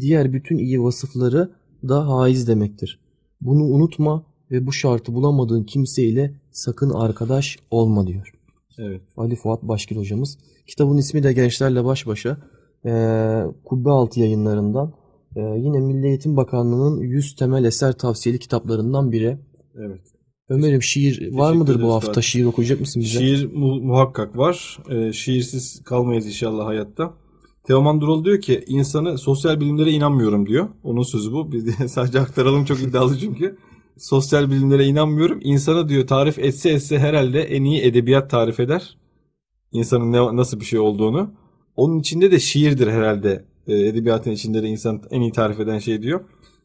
diğer 0.00 0.32
bütün 0.32 0.58
iyi 0.58 0.82
vasıfları 0.82 1.50
da 1.88 2.08
haiz 2.08 2.48
demektir. 2.48 3.00
Bunu 3.40 3.64
unutma 3.64 4.26
ve 4.50 4.66
bu 4.66 4.72
şartı 4.72 5.14
bulamadığın 5.14 5.64
kimseyle 5.64 6.34
sakın 6.50 6.90
arkadaş 6.90 7.58
olma 7.70 8.06
diyor. 8.06 8.32
Evet. 8.78 9.02
Ali 9.16 9.36
Fuat 9.36 9.62
Başgil 9.62 9.96
hocamız. 9.96 10.38
Kitabın 10.66 10.96
ismi 10.96 11.22
de 11.22 11.32
Gençlerle 11.32 11.84
Baş 11.84 12.06
Başa. 12.06 12.38
Ee, 12.86 13.42
Kubbe 13.64 13.90
Altı 13.90 14.20
yayınlarından. 14.20 14.92
Ee, 15.36 15.40
yine 15.40 15.80
Milli 15.80 16.06
Eğitim 16.06 16.36
Bakanlığı'nın 16.36 17.00
100 17.00 17.36
temel 17.36 17.64
eser 17.64 17.92
tavsiyeli 17.92 18.38
kitaplarından 18.38 19.12
biri. 19.12 19.38
Evet. 19.78 20.13
Ömer'im 20.48 20.82
şiir 20.82 21.34
var 21.34 21.52
mıdır 21.52 21.82
bu 21.82 21.92
hafta? 21.94 22.06
Fatih. 22.12 22.22
Şiir 22.22 22.44
okuyacak 22.44 22.80
mısın 22.80 23.02
bize? 23.02 23.18
Şiir 23.18 23.52
mu- 23.52 23.80
muhakkak 23.80 24.36
var. 24.38 24.78
Ee, 24.90 25.12
şiirsiz 25.12 25.82
kalmayız 25.84 26.26
inşallah 26.26 26.66
hayatta. 26.66 27.14
Teoman 27.66 28.00
Dural 28.00 28.24
diyor 28.24 28.40
ki 28.40 28.64
insanı 28.66 29.18
sosyal 29.18 29.60
bilimlere 29.60 29.90
inanmıyorum 29.90 30.46
diyor. 30.46 30.68
Onun 30.82 31.02
sözü 31.02 31.32
bu. 31.32 31.52
Biz 31.52 31.66
de 31.66 31.88
sadece 31.88 32.20
aktaralım 32.20 32.64
çok 32.64 32.82
iddialı 32.82 33.18
çünkü. 33.18 33.56
Sosyal 33.98 34.50
bilimlere 34.50 34.84
inanmıyorum. 34.86 35.40
İnsanı 35.42 35.88
diyor 35.88 36.06
tarif 36.06 36.38
etse 36.38 36.70
etse 36.70 36.98
herhalde 36.98 37.42
en 37.42 37.64
iyi 37.64 37.80
edebiyat 37.82 38.30
tarif 38.30 38.60
eder. 38.60 38.98
İnsanın 39.72 40.12
ne, 40.12 40.36
nasıl 40.36 40.60
bir 40.60 40.64
şey 40.64 40.78
olduğunu. 40.78 41.34
Onun 41.76 41.98
içinde 41.98 42.30
de 42.30 42.38
şiirdir 42.40 42.86
herhalde 42.88 43.44
E, 43.66 43.74
edebiyatın 43.74 44.30
içinde 44.30 44.62
de 44.62 44.68
insan 44.68 45.02
en 45.10 45.20
iyi 45.20 45.32
tarif 45.32 45.60
eden 45.60 45.78
şey 45.78 46.02
diyor. 46.02 46.20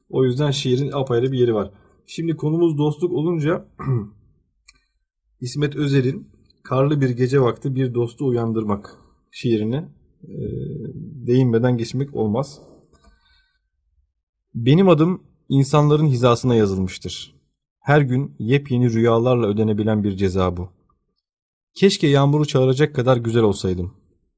O 0.10 0.26
yüzden 0.26 0.52
şiirin 0.52 0.92
apayrı 0.94 1.32
bir 1.32 1.40
yeri 1.40 1.54
var. 1.56 1.72
Şimdi 2.12 2.36
konumuz 2.36 2.78
dostluk 2.78 3.12
olunca 3.12 3.66
İsmet 5.42 5.76
Özel'in 5.76 6.28
Karlı 6.64 7.02
bir 7.02 7.10
gece 7.10 7.42
vakti 7.42 7.76
bir 7.76 7.94
dostu 7.94 8.28
uyandırmak 8.28 8.98
şiirine 9.32 9.90
e, 10.24 10.38
değinmeden 11.28 11.78
geçmek 11.78 12.16
olmaz. 12.16 12.62
Benim 14.56 14.90
adım 14.90 15.24
insanların 15.50 16.08
hizasına 16.08 16.56
yazılmıştır. 16.56 17.36
Her 17.80 18.02
gün 18.02 18.36
yepyeni 18.40 18.94
rüyalarla 18.94 19.48
ödenebilen 19.48 20.04
bir 20.04 20.18
ceza 20.18 20.58
bu. 20.58 20.70
Keşke 21.74 22.08
yağmuru 22.08 22.46
çağıracak 22.46 22.96
kadar 22.96 23.18
güzel 23.18 23.44
olsaydım. 23.44 23.94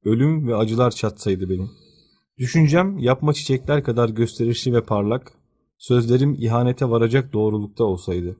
Ölüm 0.05 0.47
ve 0.47 0.55
acılar 0.55 0.91
çatsaydı 0.91 1.49
beni. 1.49 1.67
Düşüncem 2.37 2.97
yapma 2.97 3.33
çiçekler 3.33 3.83
kadar 3.83 4.09
gösterişli 4.09 4.73
ve 4.73 4.83
parlak, 4.83 5.40
sözlerim 5.81 6.35
ihanete 6.39 6.89
varacak 6.89 7.33
doğrulukta 7.33 7.83
olsaydı. 7.83 8.37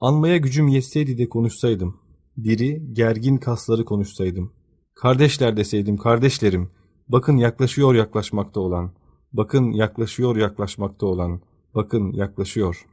Anmaya 0.00 0.36
gücüm 0.36 0.68
yetseydi 0.68 1.18
de 1.18 1.28
konuşsaydım. 1.28 2.00
Diri, 2.44 2.82
gergin 2.92 3.36
kasları 3.36 3.84
konuşsaydım. 3.84 4.52
Kardeşler 4.94 5.56
deseydim, 5.56 5.96
kardeşlerim, 5.96 6.70
bakın 7.08 7.36
yaklaşıyor 7.36 7.94
yaklaşmakta 7.94 8.60
olan, 8.60 8.92
bakın 9.32 9.72
yaklaşıyor 9.72 10.36
yaklaşmakta 10.36 11.06
olan, 11.06 11.40
bakın 11.74 12.12
yaklaşıyor. 12.12 12.86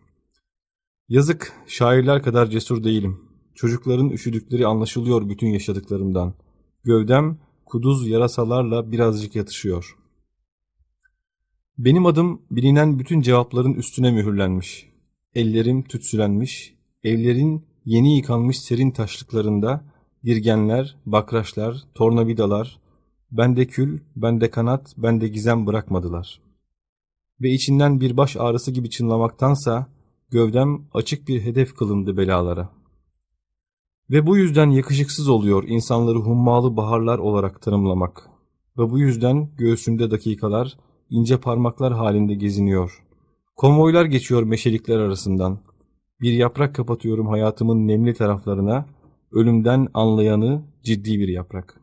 Yazık, 1.09 1.53
şairler 1.67 2.23
kadar 2.23 2.47
cesur 2.47 2.83
değilim. 2.83 3.19
Çocukların 3.55 4.09
üşüdükleri 4.09 4.67
anlaşılıyor 4.67 5.29
bütün 5.29 5.47
yaşadıklarımdan. 5.47 6.33
Gövdem, 6.83 7.39
kuduz 7.65 8.07
yarasalarla 8.07 8.91
birazcık 8.91 9.35
yatışıyor. 9.35 9.97
Benim 11.77 12.05
adım 12.05 12.41
bilinen 12.51 12.99
bütün 12.99 13.21
cevapların 13.21 13.73
üstüne 13.73 14.11
mühürlenmiş. 14.11 14.89
Ellerim 15.35 15.83
tütsülenmiş, 15.83 16.75
evlerin 17.03 17.65
yeni 17.85 18.17
yıkanmış 18.17 18.59
serin 18.59 18.91
taşlıklarında 18.91 19.85
dirgenler, 20.25 20.97
bakraçlar, 21.05 21.83
tornavidalar, 21.95 22.79
bende 23.31 23.67
kül, 23.67 23.99
bende 24.15 24.51
kanat, 24.51 24.93
bende 24.97 25.27
gizem 25.27 25.67
bırakmadılar. 25.67 26.41
Ve 27.41 27.51
içinden 27.51 28.01
bir 28.01 28.17
baş 28.17 28.37
ağrısı 28.37 28.71
gibi 28.71 28.89
çınlamaktansa 28.89 29.87
gövdem 30.29 30.87
açık 30.93 31.27
bir 31.27 31.41
hedef 31.41 31.75
kılındı 31.75 32.17
belalara. 32.17 32.69
Ve 34.09 34.27
bu 34.27 34.37
yüzden 34.37 34.69
yakışıksız 34.69 35.29
oluyor 35.29 35.63
insanları 35.67 36.17
hummalı 36.17 36.77
baharlar 36.77 37.19
olarak 37.19 37.61
tanımlamak. 37.61 38.29
Ve 38.77 38.91
bu 38.91 38.99
yüzden 38.99 39.49
göğsümde 39.57 40.11
dakikalar 40.11 40.77
ince 41.09 41.39
parmaklar 41.39 41.93
halinde 41.93 42.33
geziniyor. 42.33 43.03
Konvoylar 43.55 44.05
geçiyor 44.05 44.43
meşelikler 44.43 44.99
arasından. 44.99 45.59
Bir 46.21 46.33
yaprak 46.33 46.75
kapatıyorum 46.75 47.27
hayatımın 47.27 47.87
nemli 47.87 48.13
taraflarına, 48.13 48.85
ölümden 49.31 49.87
anlayanı 49.93 50.63
ciddi 50.83 51.19
bir 51.19 51.27
yaprak. 51.27 51.81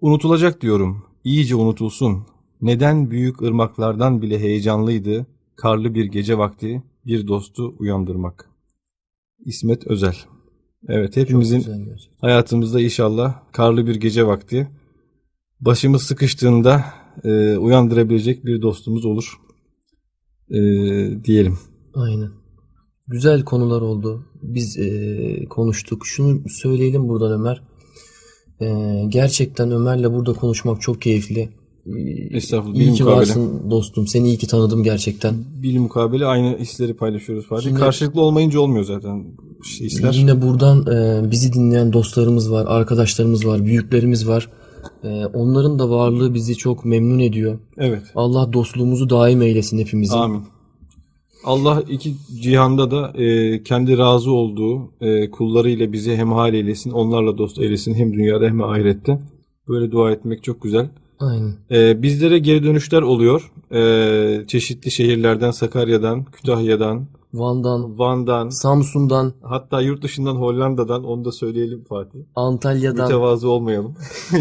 Unutulacak 0.00 0.60
diyorum, 0.60 1.04
iyice 1.24 1.56
unutulsun. 1.56 2.26
Neden 2.60 3.10
büyük 3.10 3.42
ırmaklardan 3.42 4.22
bile 4.22 4.38
heyecanlıydı, 4.38 5.26
karlı 5.56 5.94
bir 5.94 6.04
gece 6.04 6.38
vakti 6.38 6.82
bir 7.06 7.26
dostu 7.26 7.74
uyandırmak. 7.78 8.50
İsmet 9.38 9.86
Özel 9.86 10.16
Evet 10.88 11.16
hepimizin 11.16 11.64
hayatımızda 12.20 12.80
inşallah 12.80 13.42
karlı 13.52 13.86
bir 13.86 13.94
gece 13.94 14.26
vakti 14.26 14.68
başımız 15.60 16.02
sıkıştığında 16.02 16.84
e, 17.24 17.56
uyandırabilecek 17.58 18.44
bir 18.44 18.62
dostumuz 18.62 19.04
olur 19.04 19.32
e, 20.50 20.58
diyelim. 21.24 21.58
Aynen. 21.94 22.28
Güzel 23.08 23.44
konular 23.44 23.80
oldu. 23.80 24.24
Biz 24.42 24.76
eee, 24.76 25.44
konuştuk. 25.48 26.06
Şunu 26.06 26.48
söyleyelim 26.48 27.08
buradan 27.08 27.32
Ömer. 27.40 27.62
Eee, 28.60 29.04
gerçekten 29.08 29.70
Ömer'le 29.70 30.12
burada 30.12 30.32
konuşmak 30.32 30.80
çok 30.82 31.02
keyifli. 31.02 31.48
Eee, 31.86 32.28
Estağfurullah, 32.32 32.78
İyi 32.80 32.92
ki 32.92 33.02
mukabele. 33.02 33.16
varsın 33.20 33.70
dostum. 33.70 34.06
Seni 34.06 34.28
iyi 34.28 34.38
ki 34.38 34.46
tanıdım 34.46 34.82
gerçekten. 34.82 35.34
Bil 35.62 35.78
mukabele 35.78 36.26
aynı 36.26 36.58
hisleri 36.58 36.94
paylaşıyoruz 36.96 37.46
Fatih. 37.48 37.74
Karşılıklı 37.74 38.20
olmayınca 38.20 38.60
olmuyor 38.60 38.84
zaten 38.84 39.24
şey 39.76 39.86
hisler. 39.86 40.12
Yine 40.12 40.42
buradan 40.42 40.86
eee, 40.86 41.30
bizi 41.30 41.52
dinleyen 41.52 41.92
dostlarımız 41.92 42.50
var, 42.52 42.64
arkadaşlarımız 42.68 43.46
var, 43.46 43.64
büyüklerimiz 43.64 44.28
var. 44.28 44.48
Eee, 45.04 45.26
onların 45.34 45.78
da 45.78 45.90
varlığı 45.90 46.34
bizi 46.34 46.56
çok 46.56 46.84
memnun 46.84 47.18
ediyor. 47.18 47.58
Evet. 47.78 48.02
Allah 48.14 48.52
dostluğumuzu 48.52 49.10
daim 49.10 49.42
eylesin 49.42 49.78
hepimizin. 49.78 50.16
Amin. 50.16 50.42
Allah 51.44 51.82
iki 51.88 52.14
cihanda 52.42 52.90
da 52.90 53.22
e, 53.22 53.62
kendi 53.62 53.98
razı 53.98 54.30
olduğu 54.30 54.92
e, 55.00 55.30
kullarıyla 55.30 55.92
bizi 55.92 56.16
hemhal 56.16 56.54
eylesin, 56.54 56.90
onlarla 56.90 57.38
dost 57.38 57.58
eylesin 57.58 57.94
hem 57.94 58.12
dünyada 58.12 58.46
hem 58.46 58.62
ahirette. 58.62 59.18
Böyle 59.68 59.92
dua 59.92 60.10
etmek 60.10 60.44
çok 60.44 60.62
güzel. 60.62 60.90
Aynen. 61.20 61.54
E, 61.70 62.02
bizlere 62.02 62.38
geri 62.38 62.64
dönüşler 62.64 63.02
oluyor. 63.02 63.52
E, 63.72 64.46
çeşitli 64.46 64.90
şehirlerden, 64.90 65.50
Sakarya'dan, 65.50 66.24
Kütahya'dan, 66.24 67.06
Van'dan, 67.34 67.98
Van'dan, 67.98 68.48
Samsun'dan, 68.48 69.32
hatta 69.42 69.80
yurt 69.80 70.02
dışından 70.02 70.36
Hollanda'dan 70.36 71.04
onu 71.04 71.24
da 71.24 71.32
söyleyelim 71.32 71.84
Fatih. 71.88 72.18
Antalya'dan. 72.36 73.04
Mütevazı 73.04 73.48
olmayalım. 73.48 73.94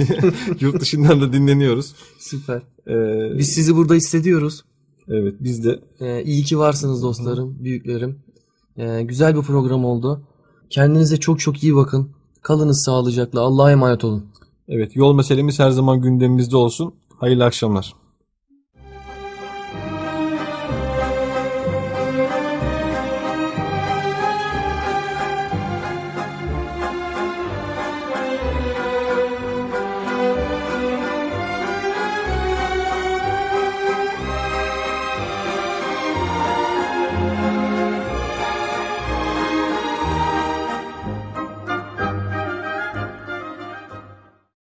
yurt 0.59 0.81
dışından 0.81 1.21
da 1.21 1.33
dinleniyoruz. 1.33 1.95
Süper. 2.19 2.61
E, 2.87 3.37
Biz 3.37 3.49
sizi 3.53 3.75
burada 3.75 3.93
hissediyoruz. 3.93 4.63
evet 5.07 5.35
biz 5.39 5.65
de 5.65 5.79
Ee, 5.99 6.23
iyi 6.23 6.43
ki 6.43 6.59
varsınız 6.59 7.03
dostlarım, 7.03 7.55
büyüklerim. 7.63 8.19
Ee, 8.77 9.01
güzel 9.01 9.35
bir 9.35 9.41
program 9.41 9.85
oldu. 9.85 10.21
Kendinize 10.69 11.17
çok 11.17 11.39
çok 11.39 11.63
iyi 11.63 11.75
bakın. 11.75 12.09
Kalınız 12.41 12.83
sağlıcakla. 12.83 13.41
Allah'a 13.41 13.71
emanet 13.71 14.03
olun. 14.03 14.25
evet 14.67 14.95
yol 14.95 15.15
meselemiz 15.15 15.59
her 15.59 15.69
zaman 15.69 16.01
gündemimizde 16.01 16.57
olsun. 16.57 16.93
Hayırlı 17.17 17.45
akşamlar. 17.45 17.93